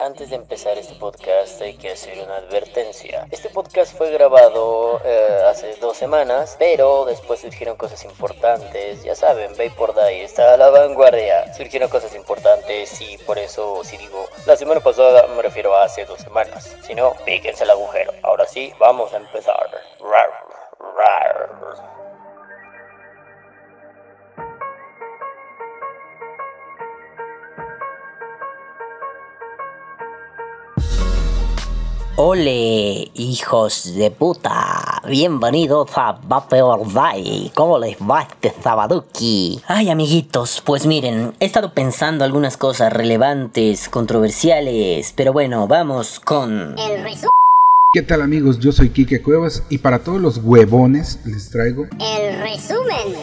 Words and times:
Antes 0.00 0.30
de 0.30 0.36
empezar 0.36 0.78
este 0.78 0.94
podcast 0.94 1.60
hay 1.60 1.76
que 1.76 1.90
hacer 1.90 2.18
una 2.24 2.36
advertencia. 2.36 3.26
Este 3.30 3.50
podcast 3.50 3.94
fue 3.94 4.10
grabado 4.10 4.98
eh, 5.04 5.42
hace 5.46 5.76
dos 5.76 5.94
semanas, 5.94 6.56
pero 6.58 7.04
después 7.04 7.40
surgieron 7.40 7.76
cosas 7.76 8.02
importantes. 8.06 9.04
Ya 9.04 9.14
saben, 9.14 9.54
Bay 9.58 9.68
por 9.68 9.94
Day 9.94 10.22
está 10.22 10.54
a 10.54 10.56
la 10.56 10.70
vanguardia. 10.70 11.52
Surgieron 11.52 11.90
cosas 11.90 12.14
importantes 12.14 12.98
y 13.02 13.18
por 13.18 13.38
eso 13.38 13.84
si 13.84 13.98
digo 13.98 14.26
la 14.46 14.56
semana 14.56 14.80
pasada 14.80 15.26
me 15.36 15.42
refiero 15.42 15.76
a 15.76 15.84
hace 15.84 16.06
dos 16.06 16.20
semanas. 16.22 16.74
Si 16.82 16.94
no, 16.94 17.12
píquense 17.26 17.64
el 17.64 17.70
agujero. 17.70 18.12
Ahora 18.22 18.46
sí, 18.46 18.72
vamos 18.78 19.12
a 19.12 19.18
empezar. 19.18 19.68
Rar, 20.00 20.30
rar. 20.96 22.09
Ole, 32.22 33.10
hijos 33.14 33.94
de 33.94 34.10
puta, 34.10 35.00
bienvenidos 35.08 35.88
a 35.96 36.20
Vapor 36.22 36.92
Day. 36.92 37.50
¿Cómo 37.54 37.78
les 37.78 37.96
va 37.96 38.20
este 38.20 38.52
Sabaduki? 38.62 39.62
Ay, 39.66 39.88
amiguitos, 39.88 40.62
pues 40.62 40.84
miren, 40.84 41.32
he 41.40 41.46
estado 41.46 41.72
pensando 41.72 42.22
algunas 42.22 42.58
cosas 42.58 42.92
relevantes, 42.92 43.88
controversiales, 43.88 45.14
pero 45.16 45.32
bueno, 45.32 45.66
vamos 45.66 46.20
con... 46.20 46.78
El 46.78 47.02
resumen. 47.02 47.30
¿Qué 47.90 48.02
tal 48.02 48.20
amigos? 48.20 48.58
Yo 48.58 48.70
soy 48.72 48.90
Kike 48.90 49.22
Cuevas 49.22 49.62
y 49.70 49.78
para 49.78 50.00
todos 50.00 50.20
los 50.20 50.36
huevones 50.44 51.20
les 51.24 51.48
traigo... 51.48 51.86
El 51.98 52.38
resumen. 52.38 53.16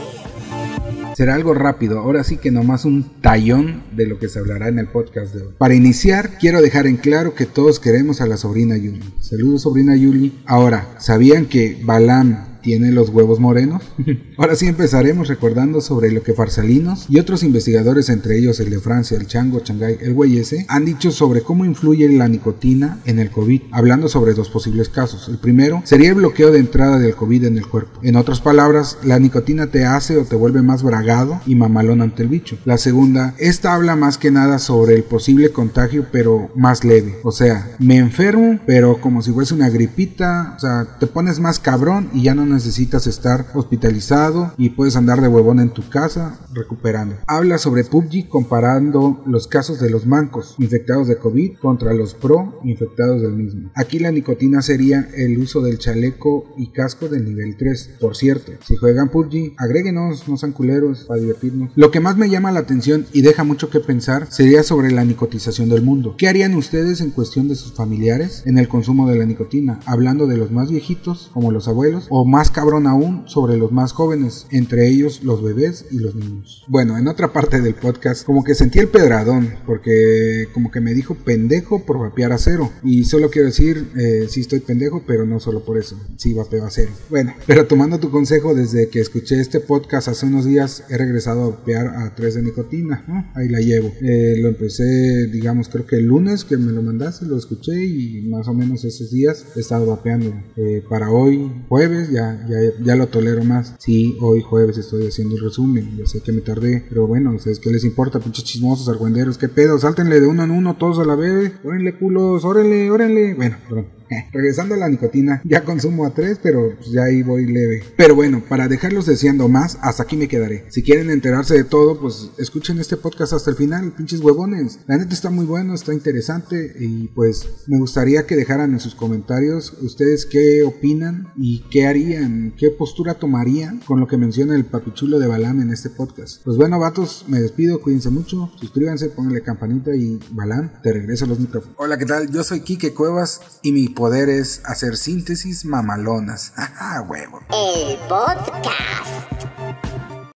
Será 1.17 1.33
algo 1.33 1.55
rápido, 1.55 1.97
ahora 1.97 2.23
sí 2.23 2.37
que 2.37 2.51
nomás 2.51 2.85
un 2.85 3.03
tallón 3.21 3.81
de 3.95 4.05
lo 4.05 4.19
que 4.19 4.29
se 4.29 4.37
hablará 4.37 4.67
en 4.67 4.77
el 4.77 4.85
podcast 4.85 5.33
de 5.33 5.41
hoy. 5.41 5.53
Para 5.57 5.73
iniciar, 5.73 6.37
quiero 6.37 6.61
dejar 6.61 6.85
en 6.85 6.97
claro 6.97 7.33
que 7.33 7.47
todos 7.47 7.79
queremos 7.79 8.21
a 8.21 8.27
la 8.27 8.37
sobrina 8.37 8.77
Yuli. 8.77 9.01
Saludos 9.19 9.63
sobrina 9.63 9.95
Yuli. 9.95 10.37
Ahora, 10.45 10.93
¿sabían 10.99 11.47
que 11.47 11.81
Balam 11.83 12.56
tiene 12.67 12.91
los 12.91 13.07
huevos 13.07 13.39
morenos? 13.39 13.81
Ahora 14.37 14.57
sí 14.57 14.67
empezaremos 14.67 15.29
recordando 15.29 15.79
sobre 15.79 16.11
lo 16.11 16.21
que 16.21 16.33
Farsalinos 16.33 17.05
y 17.07 17.17
otros 17.17 17.41
investigadores, 17.43 18.09
entre 18.09 18.37
ellos 18.37 18.59
el 18.59 18.69
de 18.69 18.81
Francia, 18.81 19.15
el 19.15 19.25
Chango, 19.25 19.61
Changay, 19.61 19.99
el 20.01 20.13
güey 20.13 20.37
ese, 20.37 20.65
han 20.67 20.83
dicho 20.83 21.11
sobre 21.11 21.43
cómo 21.43 21.63
influye 21.63 22.09
la 22.09 22.27
nicotina 22.27 22.99
en 23.05 23.19
el 23.19 23.31
COVID, 23.31 23.61
hablando 23.71 24.09
sobre 24.09 24.33
dos 24.33 24.49
posibles 24.49 24.89
casos. 24.89 25.29
El 25.29 25.37
primero 25.37 25.81
sería 25.85 26.09
el 26.09 26.15
bloqueo 26.15 26.51
de 26.51 26.59
entrada 26.59 26.99
del 26.99 27.15
COVID 27.15 27.45
en 27.45 27.57
el 27.57 27.65
cuerpo. 27.65 28.01
En 28.03 28.17
otras 28.17 28.41
palabras, 28.41 28.97
la 29.01 29.17
nicotina 29.17 29.67
te 29.67 29.85
hace 29.85 30.17
o 30.17 30.25
te 30.25 30.35
vuelve 30.35 30.61
más 30.61 30.83
bragado 30.83 31.39
y 31.45 31.55
mamalón 31.55 32.01
ante 32.01 32.23
el 32.23 32.27
bicho. 32.27 32.57
La 32.65 32.77
segunda, 32.77 33.33
esta 33.37 33.75
habla 33.75 33.95
más 33.95 34.17
que 34.17 34.29
nada 34.29 34.59
sobre 34.59 34.95
el 34.95 35.03
posible 35.03 35.51
contagio, 35.51 36.05
pero 36.11 36.49
más 36.53 36.83
leve. 36.83 37.15
O 37.23 37.31
sea, 37.31 37.77
me 37.79 37.95
enfermo, 37.95 38.59
pero 38.65 38.99
como 38.99 39.21
si 39.21 39.31
fuese 39.31 39.53
una 39.53 39.69
gripita, 39.69 40.55
o 40.57 40.59
sea, 40.59 40.97
te 40.99 41.07
pones 41.07 41.39
más 41.39 41.59
cabrón 41.59 42.09
y 42.13 42.23
ya 42.23 42.35
no 42.35 42.45
necesitas 42.57 43.05
estar 43.05 43.45
hospitalizado 43.53 44.51
y 44.57 44.71
puedes 44.71 44.95
andar 44.95 45.21
de 45.21 45.27
huevón 45.27 45.59
en 45.59 45.69
tu 45.69 45.87
casa 45.89 46.39
recuperando. 46.53 47.15
Habla 47.27 47.59
sobre 47.59 47.83
PUBG 47.83 48.29
comparando 48.29 49.21
los 49.27 49.47
casos 49.47 49.79
de 49.79 49.91
los 49.91 50.07
mancos 50.07 50.55
infectados 50.57 51.07
de 51.07 51.19
COVID 51.19 51.57
contra 51.59 51.93
los 51.93 52.15
pro 52.15 52.59
infectados 52.63 53.21
del 53.21 53.33
mismo. 53.33 53.69
Aquí 53.75 53.99
la 53.99 54.11
nicotina 54.11 54.63
sería 54.63 55.07
el 55.15 55.37
uso 55.37 55.61
del 55.61 55.77
chaleco 55.77 56.45
y 56.57 56.71
casco 56.71 57.07
del 57.07 57.25
nivel 57.25 57.57
3. 57.57 57.97
Por 58.01 58.15
cierto, 58.15 58.53
si 58.65 58.75
juegan 58.75 59.09
PUBG, 59.09 59.53
agréguenos, 59.57 60.27
no 60.27 60.35
sean 60.35 60.51
culeros 60.51 61.05
para 61.05 61.21
divertirnos. 61.21 61.73
Lo 61.75 61.91
que 61.91 61.99
más 61.99 62.17
me 62.17 62.27
llama 62.27 62.51
la 62.51 62.61
atención 62.61 63.05
y 63.13 63.21
deja 63.21 63.43
mucho 63.43 63.69
que 63.69 63.81
pensar 63.81 64.31
sería 64.31 64.63
sobre 64.63 64.89
la 64.89 65.05
nicotización 65.05 65.69
del 65.69 65.83
mundo. 65.83 66.15
¿Qué 66.17 66.27
harían 66.27 66.55
ustedes 66.55 67.01
en 67.01 67.11
cuestión 67.11 67.47
de 67.49 67.55
sus 67.55 67.73
familiares 67.73 68.41
en 68.47 68.57
el 68.57 68.67
consumo 68.67 69.07
de 69.07 69.19
la 69.19 69.25
nicotina? 69.25 69.79
Hablando 69.85 70.25
de 70.25 70.37
los 70.37 70.49
más 70.49 70.71
viejitos, 70.71 71.29
como 71.35 71.51
los 71.51 71.67
abuelos, 71.67 72.07
o 72.09 72.25
más 72.25 72.36
cabrón 72.51 72.87
aún 72.87 73.23
sobre 73.27 73.57
los 73.57 73.71
más 73.71 73.91
jóvenes, 73.91 74.45
entre 74.51 74.87
ellos 74.87 75.23
los 75.23 75.43
bebés 75.43 75.85
y 75.91 75.99
los 75.99 76.15
niños. 76.15 76.63
Bueno, 76.67 76.97
en 76.97 77.07
otra 77.07 77.33
parte 77.33 77.61
del 77.61 77.73
podcast, 77.73 78.25
como 78.25 78.43
que 78.43 78.53
sentí 78.53 78.79
el 78.79 78.87
pedradón, 78.87 79.55
porque 79.65 80.47
como 80.53 80.71
que 80.71 80.79
me 80.79 80.93
dijo 80.93 81.15
pendejo 81.15 81.85
por 81.85 81.99
vapear 81.99 82.31
a 82.31 82.37
cero. 82.37 82.71
Y 82.83 83.05
solo 83.05 83.29
quiero 83.29 83.47
decir, 83.47 83.89
eh, 83.97 84.27
sí 84.29 84.41
estoy 84.41 84.59
pendejo, 84.59 85.03
pero 85.07 85.25
no 85.25 85.39
solo 85.39 85.65
por 85.65 85.77
eso, 85.77 85.99
sí 86.17 86.33
vapeo 86.33 86.65
a 86.65 86.69
cero. 86.69 86.91
Bueno, 87.09 87.33
pero 87.45 87.65
tomando 87.65 87.99
tu 87.99 88.11
consejo, 88.11 88.53
desde 88.53 88.89
que 88.89 88.99
escuché 88.99 89.39
este 89.39 89.59
podcast 89.59 90.07
hace 90.07 90.25
unos 90.25 90.45
días, 90.45 90.83
he 90.89 90.97
regresado 90.97 91.43
a 91.43 91.49
vapear 91.49 91.87
a 91.87 92.13
3 92.15 92.35
de 92.35 92.41
nicotina. 92.43 93.03
¿no? 93.07 93.31
Ahí 93.33 93.49
la 93.49 93.59
llevo. 93.59 93.91
Eh, 94.01 94.35
lo 94.39 94.49
empecé, 94.49 95.27
digamos, 95.27 95.69
creo 95.69 95.85
que 95.85 95.97
el 95.97 96.05
lunes 96.05 96.45
que 96.45 96.57
me 96.57 96.71
lo 96.71 96.81
mandaste, 96.81 97.25
lo 97.25 97.37
escuché 97.37 97.85
y 97.85 98.27
más 98.27 98.47
o 98.47 98.53
menos 98.53 98.83
esos 98.83 99.11
días 99.11 99.45
he 99.55 99.59
estado 99.59 99.87
vapeando. 99.87 100.33
Eh, 100.55 100.83
para 100.87 101.09
hoy, 101.09 101.51
jueves, 101.69 102.09
ya 102.09 102.26
ya, 102.47 102.57
ya, 102.83 102.95
lo 102.95 103.07
tolero 103.07 103.43
más. 103.43 103.75
Sí, 103.79 104.17
hoy 104.21 104.41
jueves 104.41 104.77
estoy 104.77 105.07
haciendo 105.07 105.35
el 105.35 105.41
resumen, 105.41 105.97
ya 105.97 106.05
sé 106.05 106.21
que 106.21 106.31
me 106.31 106.41
tardé, 106.41 106.85
pero 106.89 107.07
bueno, 107.07 107.31
¿ustedes 107.31 107.59
qué 107.59 107.71
les 107.71 107.83
importa, 107.83 108.19
pinches 108.19 108.43
chismosos, 108.43 108.89
argüenderos? 108.89 109.37
¿Qué 109.37 109.49
pedo? 109.49 109.77
Sáltenle 109.77 110.19
de 110.19 110.27
uno 110.27 110.43
en 110.43 110.51
uno, 110.51 110.75
todos 110.77 110.99
a 110.99 111.05
la 111.05 111.15
vez. 111.15 111.53
Órenle 111.63 111.97
culos, 111.97 112.45
órenle, 112.45 112.91
órenle. 112.91 113.33
Bueno, 113.33 113.57
perdón. 113.67 113.96
Regresando 114.31 114.75
a 114.75 114.77
la 114.77 114.89
nicotina, 114.89 115.41
ya 115.43 115.63
consumo 115.63 116.05
a 116.05 116.13
3, 116.13 116.39
pero 116.41 116.75
pues 116.75 116.91
ya 116.91 117.03
ahí 117.03 117.23
voy 117.23 117.45
leve. 117.45 117.83
Pero 117.95 118.15
bueno, 118.15 118.43
para 118.47 118.67
dejarlos 118.67 119.05
deseando 119.05 119.47
más, 119.47 119.77
hasta 119.81 120.03
aquí 120.03 120.17
me 120.17 120.27
quedaré. 120.27 120.65
Si 120.69 120.83
quieren 120.83 121.09
enterarse 121.09 121.55
de 121.55 121.63
todo, 121.63 121.99
pues 121.99 122.31
escuchen 122.37 122.79
este 122.79 122.97
podcast 122.97 123.33
hasta 123.33 123.49
el 123.49 123.55
final, 123.55 123.93
pinches 123.93 124.21
huevones. 124.21 124.79
La 124.87 124.97
neta 124.97 125.13
está 125.13 125.29
muy 125.29 125.45
bueno, 125.45 125.73
está 125.73 125.93
interesante 125.93 126.73
y 126.79 127.07
pues 127.09 127.65
me 127.67 127.79
gustaría 127.79 128.25
que 128.25 128.35
dejaran 128.35 128.73
en 128.73 128.79
sus 128.79 128.95
comentarios 128.95 129.73
ustedes 129.81 130.25
qué 130.25 130.63
opinan 130.63 131.33
y 131.37 131.63
qué 131.69 131.87
harían, 131.87 132.53
qué 132.57 132.69
postura 132.71 133.15
tomarían 133.15 133.79
con 133.79 133.99
lo 133.99 134.07
que 134.07 134.17
menciona 134.17 134.55
el 134.55 134.65
papichulo 134.65 135.19
de 135.19 135.27
Balam 135.27 135.61
en 135.61 135.71
este 135.71 135.89
podcast. 135.89 136.43
Pues 136.43 136.57
bueno, 136.57 136.79
vatos, 136.79 137.25
me 137.27 137.39
despido, 137.39 137.81
cuídense 137.81 138.09
mucho, 138.09 138.51
suscríbanse, 138.59 139.09
pónganle 139.09 139.41
campanita 139.41 139.95
y 139.95 140.19
Balam, 140.31 140.71
te 140.81 140.93
regreso 140.93 141.25
a 141.25 141.27
los 141.29 141.39
micrófonos. 141.39 141.75
Hola, 141.79 141.97
¿qué 141.97 142.05
tal? 142.05 142.31
Yo 142.31 142.43
soy 142.43 142.61
Kike 142.61 142.93
Cuevas 142.93 143.59
y 143.61 143.71
mi 143.71 143.87
poder 143.97 144.29
es 144.29 144.61
hacer 144.63 144.95
síntesis 144.95 145.65
mamalonas. 145.65 146.53
¡Ajá, 146.55 147.01
huevo! 147.09 147.41
El 147.49 147.97
podcast. 148.07 148.86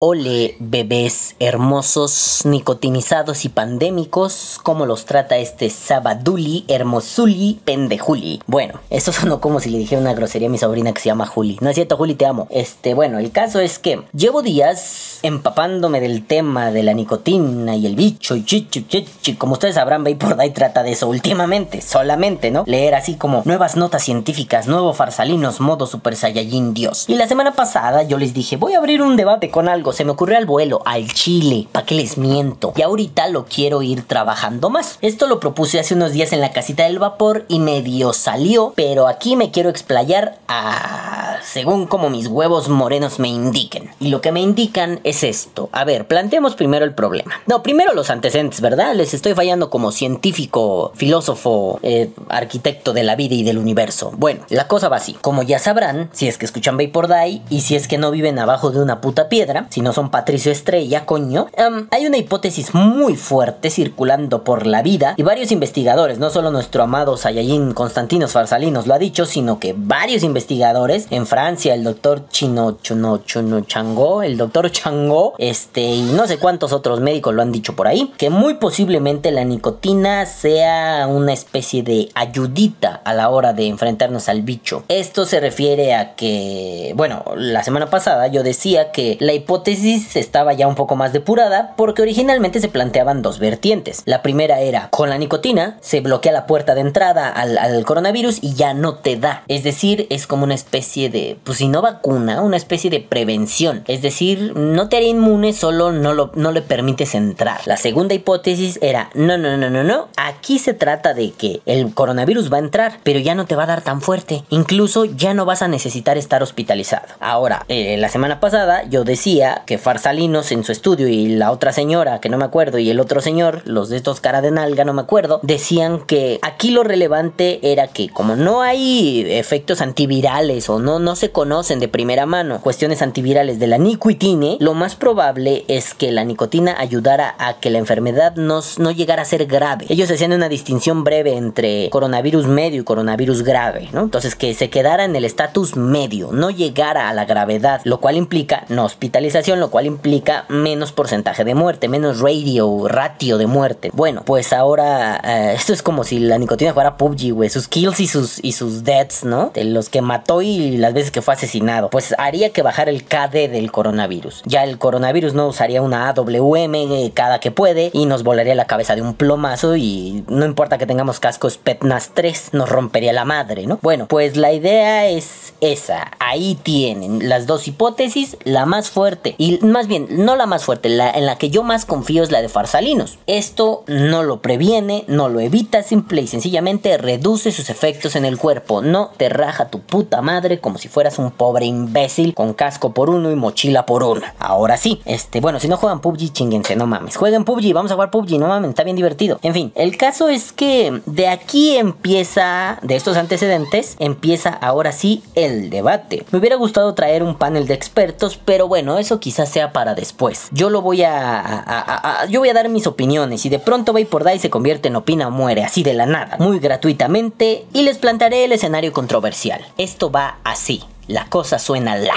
Ole, 0.02 0.56
bebés 0.60 1.36
hermosos, 1.40 2.44
nicotinizados 2.46 3.44
y 3.44 3.50
pandémicos, 3.50 4.58
¿cómo 4.64 4.86
los 4.86 5.04
trata 5.04 5.36
este 5.36 5.70
Sabaduli, 5.70 6.64
Hermosuli, 6.70 7.60
Pendejuli? 7.66 8.42
Bueno, 8.48 8.80
eso 8.90 9.12
sonó 9.12 9.42
como 9.42 9.60
si 9.60 9.70
le 9.70 9.78
dijera 9.78 10.00
una 10.00 10.14
grosería 10.14 10.48
a 10.48 10.52
mi 10.52 10.58
sobrina 10.58 10.94
que 10.94 11.02
se 11.02 11.10
llama 11.10 11.26
Juli. 11.26 11.58
No 11.60 11.68
es 11.68 11.76
cierto, 11.76 11.98
Juli, 11.98 12.16
te 12.16 12.26
amo. 12.26 12.48
Este, 12.50 12.94
bueno, 12.94 13.20
el 13.20 13.34
caso 13.34 13.60
es 13.60 13.78
que 13.78 14.02
llevo 14.14 14.42
días 14.42 15.20
empapándome 15.22 16.00
del 16.00 16.26
tema 16.26 16.72
de 16.72 16.84
la 16.84 16.94
nicotina 16.94 17.76
y 17.76 17.86
el 17.86 17.98
bicho 17.98 18.38
y 18.38 18.46
chichi, 18.46 18.86
chichi. 18.88 19.36
Como 19.36 19.52
ustedes 19.52 19.76
sabrán, 19.76 20.06
por 20.18 20.38
Day 20.38 20.52
trata 20.52 20.82
de 20.82 20.94
eso 20.94 21.10
últimamente, 21.10 21.82
solamente, 21.82 22.52
¿no? 22.52 22.64
Leer 22.68 22.96
así 22.96 23.16
como 23.16 23.42
nuevas 23.44 23.76
notas 23.76 24.06
científicas, 24.06 24.66
nuevo 24.66 24.94
farsalinos, 24.94 25.60
modo 25.60 25.88
Super 25.88 26.16
Saiyajin 26.16 26.74
Dios. 26.74 27.04
Y 27.10 27.16
la 27.16 27.28
semana 27.28 27.52
pasada 27.52 28.04
yo 28.04 28.18
les 28.18 28.34
dije, 28.34 28.56
voy 28.56 28.76
a 28.76 28.78
abrir 28.78 29.02
un 29.02 29.18
debate 29.18 29.52
con 29.52 29.68
algo 29.68 29.89
se 29.94 30.06
me 30.06 30.12
ocurrió 30.12 30.38
al 30.38 30.46
vuelo, 30.46 30.82
al 30.86 31.08
chile, 31.14 31.68
¿para 31.72 31.86
qué 31.86 31.96
les 31.96 32.18
miento? 32.18 32.74
Y 32.76 32.82
ahorita 32.82 33.28
lo 33.30 33.46
quiero 33.46 33.82
ir 33.82 34.04
trabajando 34.04 34.70
más. 34.70 34.98
Esto 35.02 35.28
lo 35.28 35.40
propuse 35.40 35.80
hace 35.80 35.94
unos 35.94 36.14
días 36.14 36.34
en 36.34 36.42
la 36.42 36.52
casita 36.52 36.84
del 36.84 37.00
vapor 37.00 37.46
y 37.48 37.60
medio 37.60 38.14
salió, 38.14 38.74
pero 38.76 39.08
aquí 39.08 39.36
me 39.36 39.52
quiero 39.52 39.70
explayar 39.70 40.40
a 40.48 41.20
según 41.44 41.88
como 41.88 42.10
mis 42.10 42.28
huevos 42.28 42.70
morenos 42.70 43.20
me 43.20 43.28
indiquen. 43.28 43.90
Y 44.00 44.10
lo 44.10 44.22
que 44.22 44.32
me 44.32 44.42
indican 44.42 45.00
es 45.04 45.24
esto. 45.24 45.70
A 45.72 45.84
ver, 45.84 46.08
planteemos 46.08 46.56
primero 46.56 46.86
el 46.86 46.94
problema. 46.94 47.42
No, 47.48 47.64
primero 47.64 47.94
los 47.94 48.10
antecedentes, 48.10 48.62
¿verdad? 48.62 48.96
Les 48.96 49.14
estoy 49.14 49.34
fallando 49.34 49.70
como 49.70 49.92
científico, 49.92 50.92
filósofo, 50.96 51.80
eh, 51.84 52.12
arquitecto 52.30 52.94
de 52.94 53.04
la 53.04 53.16
vida 53.16 53.36
y 53.36 53.44
del 53.44 53.58
universo. 53.58 54.12
Bueno, 54.18 54.42
la 54.50 54.68
cosa 54.68 54.90
va 54.90 54.98
así. 54.98 55.14
Como 55.22 55.44
ya 55.44 55.60
sabrán, 55.60 56.10
si 56.14 56.28
es 56.28 56.38
que 56.38 56.46
escuchan 56.46 56.78
Vapor 56.78 57.08
Die 57.08 57.42
y 57.50 57.62
si 57.62 57.76
es 57.76 57.88
que 57.88 57.98
no 57.98 58.12
viven 58.12 58.40
abajo 58.40 58.72
de 58.72 58.82
una 58.82 59.02
puta 59.02 59.30
piedra, 59.30 59.68
si 59.80 59.84
no 59.84 59.94
son 59.94 60.12
Patricio 60.12 60.52
Estrella, 60.52 61.06
coño, 61.06 61.48
em, 61.56 61.88
hay 61.92 62.06
una 62.06 62.18
hipótesis 62.18 62.76
muy 62.76 63.16
fuerte 63.16 63.70
circulando 63.70 64.44
por 64.44 64.68
la 64.68 64.82
vida 64.82 65.14
y 65.16 65.24
varios 65.24 65.54
investigadores, 65.54 66.20
no 66.20 66.30
solo 66.30 66.52
nuestro 66.52 66.84
amado 66.84 67.16
Saiyajin 67.16 67.72
Constantinos 67.74 68.34
Farsalinos 68.34 68.88
lo 68.88 68.94
ha 68.94 69.00
dicho, 69.00 69.26
sino 69.26 69.58
que 69.58 69.74
varios 69.78 70.24
investigadores 70.24 71.08
en 71.12 71.26
Francia, 71.26 71.74
el 71.74 71.86
doctor 71.86 72.28
Chino 72.28 72.78
Chuno 72.82 73.20
Chuno 73.20 73.62
Chango, 73.62 74.22
el 74.22 74.36
doctor 74.36 74.70
Chango, 74.70 75.34
este, 75.38 75.80
y 75.80 76.02
no 76.02 76.28
sé 76.28 76.40
cuántos 76.40 76.74
otros 76.74 77.00
médicos 77.00 77.34
lo 77.34 77.42
han 77.42 77.54
dicho 77.54 77.74
por 77.78 77.88
ahí, 77.88 78.12
que 78.18 78.30
muy 78.30 78.56
posiblemente 78.56 79.32
la 79.32 79.46
nicotina 79.46 80.26
sea 80.26 81.08
una 81.08 81.32
especie 81.32 81.84
de 81.84 82.10
ayudita 82.16 83.00
a 83.06 83.14
la 83.14 83.30
hora 83.30 83.54
de 83.54 83.68
enfrentarnos 83.68 84.28
al 84.28 84.42
bicho. 84.42 84.84
Esto 84.90 85.24
se 85.24 85.40
refiere 85.40 85.96
a 85.96 86.16
que, 86.16 86.92
bueno, 86.98 87.24
la 87.38 87.64
semana 87.64 87.90
pasada 87.90 88.28
yo 88.28 88.44
decía 88.44 88.92
que 88.92 89.16
la 89.22 89.32
hipótesis 89.32 89.69
estaba 89.70 90.54
ya 90.54 90.68
un 90.68 90.76
poco 90.76 90.96
más 90.96 91.14
depurada 91.14 91.74
porque 91.76 92.02
originalmente 92.02 92.60
se 92.60 92.68
planteaban 92.68 93.22
dos 93.22 93.40
vertientes. 93.40 94.02
La 94.06 94.22
primera 94.22 94.60
era, 94.62 94.90
con 94.90 95.10
la 95.10 95.18
nicotina 95.18 95.78
se 95.82 96.02
bloquea 96.02 96.32
la 96.32 96.46
puerta 96.46 96.76
de 96.76 96.82
entrada 96.82 97.30
al, 97.30 97.58
al 97.58 97.86
coronavirus 97.86 98.40
y 98.42 98.54
ya 98.54 98.74
no 98.74 98.96
te 98.96 99.16
da. 99.16 99.44
Es 99.48 99.64
decir, 99.64 100.08
es 100.10 100.28
como 100.28 100.44
una 100.44 100.56
especie 100.56 101.10
de, 101.10 101.38
pues 101.44 101.60
si 101.60 101.68
no 101.68 101.82
vacuna, 101.82 102.42
una 102.42 102.58
especie 102.58 102.90
de 102.90 103.00
prevención. 103.00 103.84
Es 103.88 104.02
decir, 104.02 104.54
no 104.56 104.90
te 104.90 104.98
haría 104.98 105.10
inmune, 105.10 105.54
solo 105.54 105.92
no, 105.92 106.14
lo, 106.14 106.32
no 106.36 106.52
le 106.52 106.62
permites 106.62 107.16
entrar. 107.16 107.62
La 107.66 107.78
segunda 107.78 108.14
hipótesis 108.14 108.80
era, 108.82 109.10
no, 109.14 109.38
no, 109.38 109.58
no, 109.58 109.70
no, 109.70 109.84
no. 109.84 110.08
Aquí 110.18 110.60
se 110.60 110.74
trata 110.74 111.14
de 111.14 111.32
que 111.32 111.62
el 111.66 111.94
coronavirus 111.94 112.52
va 112.52 112.58
a 112.58 112.62
entrar, 112.62 113.00
pero 113.04 113.20
ya 113.20 113.36
no 113.36 113.46
te 113.46 113.56
va 113.56 113.64
a 113.64 113.68
dar 113.68 113.82
tan 113.82 114.02
fuerte. 114.02 114.44
Incluso 114.50 115.06
ya 115.06 115.34
no 115.34 115.46
vas 115.46 115.62
a 115.62 115.68
necesitar 115.68 116.18
estar 116.18 116.44
hospitalizado. 116.44 117.08
Ahora, 117.20 117.66
eh, 117.68 117.98
la 117.98 118.10
semana 118.10 118.40
pasada 118.40 118.84
yo 118.90 119.04
decía 119.04 119.59
que 119.66 119.78
Farsalinos 119.78 120.52
en 120.52 120.64
su 120.64 120.72
estudio 120.72 121.08
y 121.08 121.30
la 121.30 121.52
otra 121.52 121.74
señora, 121.74 122.20
que 122.20 122.30
no 122.30 122.38
me 122.38 122.46
acuerdo, 122.46 122.80
y 122.80 122.90
el 122.90 123.00
otro 123.00 123.22
señor, 123.22 123.62
los 123.66 123.90
de 123.90 123.98
estos 123.98 124.22
cara 124.22 124.42
de 124.42 124.52
nalga, 124.52 124.86
no 124.86 124.94
me 124.94 125.02
acuerdo, 125.02 125.40
decían 125.44 126.00
que 126.00 126.40
aquí 126.42 126.72
lo 126.72 126.84
relevante 126.84 127.60
era 127.62 127.88
que 127.88 128.10
como 128.10 128.36
no 128.36 128.62
hay 128.62 129.26
efectos 129.28 129.82
antivirales 129.82 130.70
o 130.70 130.80
no, 130.80 131.00
no 131.00 131.16
se 131.16 131.32
conocen 131.32 131.80
de 131.80 131.88
primera 131.88 132.26
mano 132.26 132.62
cuestiones 132.62 133.02
antivirales 133.02 133.60
de 133.60 133.68
la 133.68 133.78
nicotine, 133.78 134.58
lo 134.60 134.74
más 134.74 134.96
probable 134.96 135.66
es 135.68 135.94
que 135.94 136.12
la 136.12 136.24
nicotina 136.24 136.76
ayudara 136.78 137.36
a 137.40 137.60
que 137.60 137.70
la 137.70 137.78
enfermedad 137.78 138.36
no, 138.36 138.62
no 138.78 138.92
llegara 138.92 139.24
a 139.24 139.26
ser 139.26 139.46
grave. 139.46 139.86
Ellos 139.90 140.12
hacían 140.12 140.34
una 140.34 140.50
distinción 140.50 141.04
breve 141.04 141.36
entre 141.36 141.90
coronavirus 141.90 142.48
medio 142.48 142.82
y 142.82 142.84
coronavirus 142.84 143.44
grave, 143.44 143.90
¿no? 143.94 144.02
Entonces 144.02 144.36
que 144.36 144.54
se 144.54 144.70
quedara 144.70 145.06
en 145.06 145.16
el 145.16 145.26
estatus 145.26 145.76
medio, 145.76 146.32
no 146.32 146.50
llegara 146.50 147.10
a 147.10 147.14
la 147.14 147.26
gravedad, 147.26 147.82
lo 147.84 148.00
cual 148.00 148.16
implica 148.16 148.66
no 148.70 148.86
hospitalización, 148.86 149.49
lo 149.56 149.70
cual 149.70 149.86
implica 149.86 150.46
menos 150.50 150.92
porcentaje 150.92 151.44
de 151.44 151.56
muerte, 151.56 151.88
menos 151.88 152.20
radio, 152.20 152.88
ratio 152.88 153.38
de 153.38 153.48
muerte. 153.48 153.92
Bueno, 153.94 154.24
pues 154.26 154.54
ahora 154.54 155.22
eh, 155.24 155.54
esto 155.56 155.74
es 155.74 155.84
como 155.84 156.04
si 156.04 156.20
la 156.20 156.38
nicotina 156.38 156.74
fuera 156.74 156.98
PUBG, 156.98 157.34
güey, 157.34 157.50
sus 157.50 157.68
kills 157.68 158.00
y 158.00 158.08
sus, 158.08 158.44
y 158.44 158.54
sus 158.54 158.84
deaths, 158.84 159.24
¿no? 159.24 159.52
De 159.54 159.64
los 159.64 159.90
que 159.90 160.02
mató 160.02 160.42
y 160.42 160.78
las 160.78 160.94
veces 160.94 161.12
que 161.12 161.22
fue 161.22 161.34
asesinado. 161.34 161.90
Pues 161.90 162.16
haría 162.18 162.52
que 162.52 162.62
bajara 162.62 162.92
el 162.92 163.04
KD 163.04 163.50
del 163.50 163.72
coronavirus. 163.72 164.42
Ya 164.46 164.64
el 164.64 164.78
coronavirus 164.78 165.34
no 165.34 165.48
usaría 165.48 165.82
una 165.82 166.10
AWM 166.10 166.76
eh, 166.76 167.12
cada 167.14 167.40
que 167.40 167.52
puede 167.52 167.92
y 167.94 168.06
nos 168.06 168.24
volaría 168.24 168.56
la 168.56 168.66
cabeza 168.66 168.96
de 168.96 169.02
un 169.02 169.14
plomazo 169.14 169.76
y 169.76 170.24
no 170.28 170.46
importa 170.46 170.78
que 170.78 170.86
tengamos 170.86 171.20
cascos 171.20 171.58
Petnas 171.58 172.12
3, 172.14 172.54
nos 172.54 172.70
rompería 172.70 173.14
la 173.14 173.26
madre, 173.26 173.68
¿no? 173.68 173.80
Bueno, 173.82 174.08
pues 174.08 174.36
la 174.36 174.52
idea 174.52 175.08
es 175.08 175.54
esa. 175.62 176.12
Ahí 176.20 176.58
tienen 176.62 177.30
las 177.30 177.48
dos 177.48 177.68
hipótesis, 177.68 178.38
la 178.44 178.66
más 178.66 178.90
fuerte 178.90 179.36
y 179.40 179.58
más 179.62 179.88
bien, 179.88 180.06
no 180.10 180.36
la 180.36 180.46
más 180.48 180.66
fuerte, 180.66 180.90
la 180.90 181.10
en 181.10 181.26
la 181.26 181.38
que 181.38 181.50
yo 181.50 181.64
más 181.64 181.86
confío 181.86 182.24
es 182.24 182.30
la 182.30 182.42
de 182.42 182.50
Farsalinos. 182.50 183.20
Esto 183.26 183.86
no 183.88 184.22
lo 184.22 184.42
previene, 184.42 185.06
no 185.08 185.30
lo 185.30 185.40
evita, 185.40 185.82
simple 185.82 186.22
y 186.22 186.28
sencillamente 186.28 186.98
reduce 186.98 187.54
sus 187.54 187.70
efectos 187.70 188.18
en 188.18 188.26
el 188.26 188.38
cuerpo. 188.38 188.82
No 188.82 189.12
te 189.16 189.30
raja 189.30 189.70
tu 189.70 189.80
puta 189.80 190.22
madre 190.22 190.60
como 190.60 190.78
si 190.78 190.90
fueras 190.90 191.20
un 191.20 191.32
pobre 191.32 191.66
imbécil 191.66 192.34
con 192.34 192.54
casco 192.54 192.94
por 192.94 193.10
uno 193.10 193.32
y 193.32 193.36
mochila 193.36 193.86
por 193.86 194.04
uno. 194.04 194.24
Ahora 194.40 194.76
sí, 194.76 195.02
este, 195.06 195.40
bueno, 195.40 195.62
si 195.62 195.70
no 195.70 195.78
juegan 195.78 196.02
PUBG, 196.02 196.34
chinguense, 196.34 196.76
no 196.76 196.86
mames. 196.86 197.16
Jueguen 197.16 197.46
PUBG, 197.46 197.74
vamos 197.74 197.92
a 197.92 197.94
jugar 197.94 198.12
PUBG, 198.12 198.40
no 198.40 198.50
mames, 198.50 198.72
está 198.72 198.84
bien 198.84 198.98
divertido. 198.98 199.40
En 199.42 199.54
fin, 199.54 199.72
el 199.76 199.96
caso 199.96 200.28
es 200.28 200.52
que 200.52 201.02
de 201.06 201.30
aquí 201.30 201.78
empieza, 201.78 202.78
de 202.82 202.98
estos 202.98 203.16
antecedentes, 203.16 203.96
empieza 204.00 204.50
ahora 204.50 204.92
sí 204.92 205.24
el 205.36 205.70
debate. 205.70 206.26
Me 206.32 206.40
hubiera 206.40 206.58
gustado 206.58 206.94
traer 206.94 207.24
un 207.24 207.36
panel 207.36 207.68
de 207.68 207.74
expertos, 207.74 208.38
pero 208.44 208.68
bueno, 208.68 208.98
eso 208.98 209.19
quizás 209.20 209.50
sea 209.50 209.72
para 209.74 209.96
después. 209.96 210.48
Yo 210.52 210.70
lo 210.70 210.82
voy 210.82 211.04
a, 211.04 212.26
yo 212.30 212.40
voy 212.40 212.50
a 212.50 212.54
dar 212.54 212.70
mis 212.70 212.88
opiniones 212.88 213.46
y 213.46 213.50
de 213.50 213.60
pronto 213.60 213.94
por 214.06 214.24
y 214.34 214.40
se 214.40 214.50
convierte 214.50 214.88
en 214.90 214.96
opina 214.96 215.28
o 215.28 215.32
muere, 215.32 215.64
así 215.64 215.84
de 215.84 215.94
la 215.94 216.06
nada, 216.06 216.38
muy 216.40 216.60
gratuitamente, 216.60 217.66
y 217.74 217.84
les 217.84 217.98
plantearé 217.98 218.46
el 218.46 218.52
escenario 218.52 218.94
controversial. 218.94 219.66
Esto 219.78 220.12
va 220.12 220.38
así. 220.44 220.84
La 221.10 221.26
cosa 221.26 221.58
suena 221.58 221.96
la. 221.98 222.14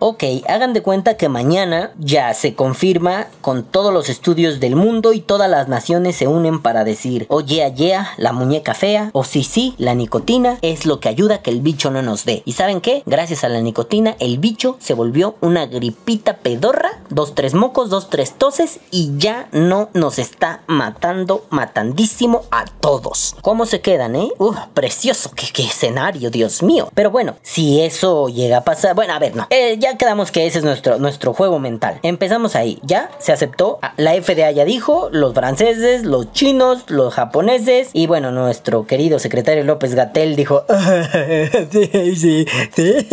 Ok, 0.00 0.24
hagan 0.48 0.72
de 0.72 0.82
cuenta 0.82 1.16
que 1.16 1.28
mañana 1.28 1.92
ya 1.98 2.34
se 2.34 2.54
confirma 2.54 3.28
con 3.40 3.62
todos 3.62 3.92
los 3.94 4.08
estudios 4.08 4.58
del 4.58 4.74
mundo 4.74 5.12
y 5.12 5.20
todas 5.20 5.48
las 5.48 5.68
naciones 5.68 6.16
se 6.16 6.26
unen 6.26 6.60
para 6.60 6.82
decir, 6.82 7.26
oye, 7.30 7.72
yeah, 7.76 8.12
la 8.16 8.32
muñeca 8.32 8.74
fea, 8.74 9.10
o 9.12 9.22
sí, 9.22 9.44
sí, 9.44 9.74
la 9.78 9.94
nicotina 9.94 10.58
es 10.60 10.84
lo 10.84 10.98
que 10.98 11.08
ayuda 11.08 11.36
a 11.36 11.42
que 11.42 11.50
el 11.50 11.60
bicho 11.60 11.92
no 11.92 12.02
nos 12.02 12.24
dé. 12.24 12.42
¿Y 12.44 12.52
saben 12.52 12.80
qué? 12.80 13.04
Gracias 13.06 13.44
a 13.44 13.48
la 13.48 13.60
nicotina, 13.60 14.16
el 14.18 14.38
bicho 14.38 14.76
se 14.80 14.94
volvió 14.94 15.36
una 15.40 15.66
gripita 15.66 16.38
pedorra, 16.38 16.90
dos, 17.08 17.36
tres 17.36 17.54
mocos, 17.54 17.88
dos, 17.88 18.10
tres 18.10 18.34
toses 18.36 18.80
y 18.90 19.12
ya 19.16 19.48
no 19.52 19.90
nos 19.94 20.18
está 20.18 20.62
matando, 20.66 21.46
matandísimo 21.50 22.42
a 22.50 22.64
todos. 22.64 23.36
¿Cómo 23.42 23.64
se 23.64 23.80
quedan, 23.80 24.16
eh? 24.16 24.32
Uh, 24.38 24.54
precioso, 24.74 25.30
qué, 25.36 25.46
qué 25.52 25.62
escenario, 25.62 26.30
Dios 26.30 26.47
mío. 26.62 26.90
Pero 26.94 27.10
bueno, 27.10 27.36
si 27.42 27.82
eso 27.82 28.28
llega 28.28 28.58
a 28.58 28.64
pasar, 28.64 28.94
bueno, 28.94 29.12
a 29.12 29.18
ver, 29.18 29.36
no. 29.36 29.46
Eh, 29.50 29.76
ya 29.78 29.96
quedamos 29.96 30.30
que 30.30 30.46
ese 30.46 30.58
es 30.58 30.64
nuestro, 30.64 30.98
nuestro 30.98 31.32
juego 31.32 31.58
mental. 31.58 31.98
Empezamos 32.02 32.56
ahí, 32.56 32.78
ya 32.82 33.10
se 33.18 33.32
aceptó. 33.32 33.78
Ah, 33.82 33.94
La 33.96 34.14
FDA 34.14 34.50
ya 34.50 34.64
dijo, 34.64 35.08
los 35.12 35.34
franceses, 35.34 36.04
los 36.04 36.32
chinos, 36.32 36.84
los 36.88 37.14
japoneses 37.14 37.90
y 37.92 38.06
bueno, 38.06 38.30
nuestro 38.30 38.86
querido 38.86 39.18
secretario 39.18 39.64
López 39.64 39.94
Gatel 39.94 40.36
dijo, 40.36 40.64
sí, 41.70 41.90
sí, 42.16 42.46
sí. 42.74 43.08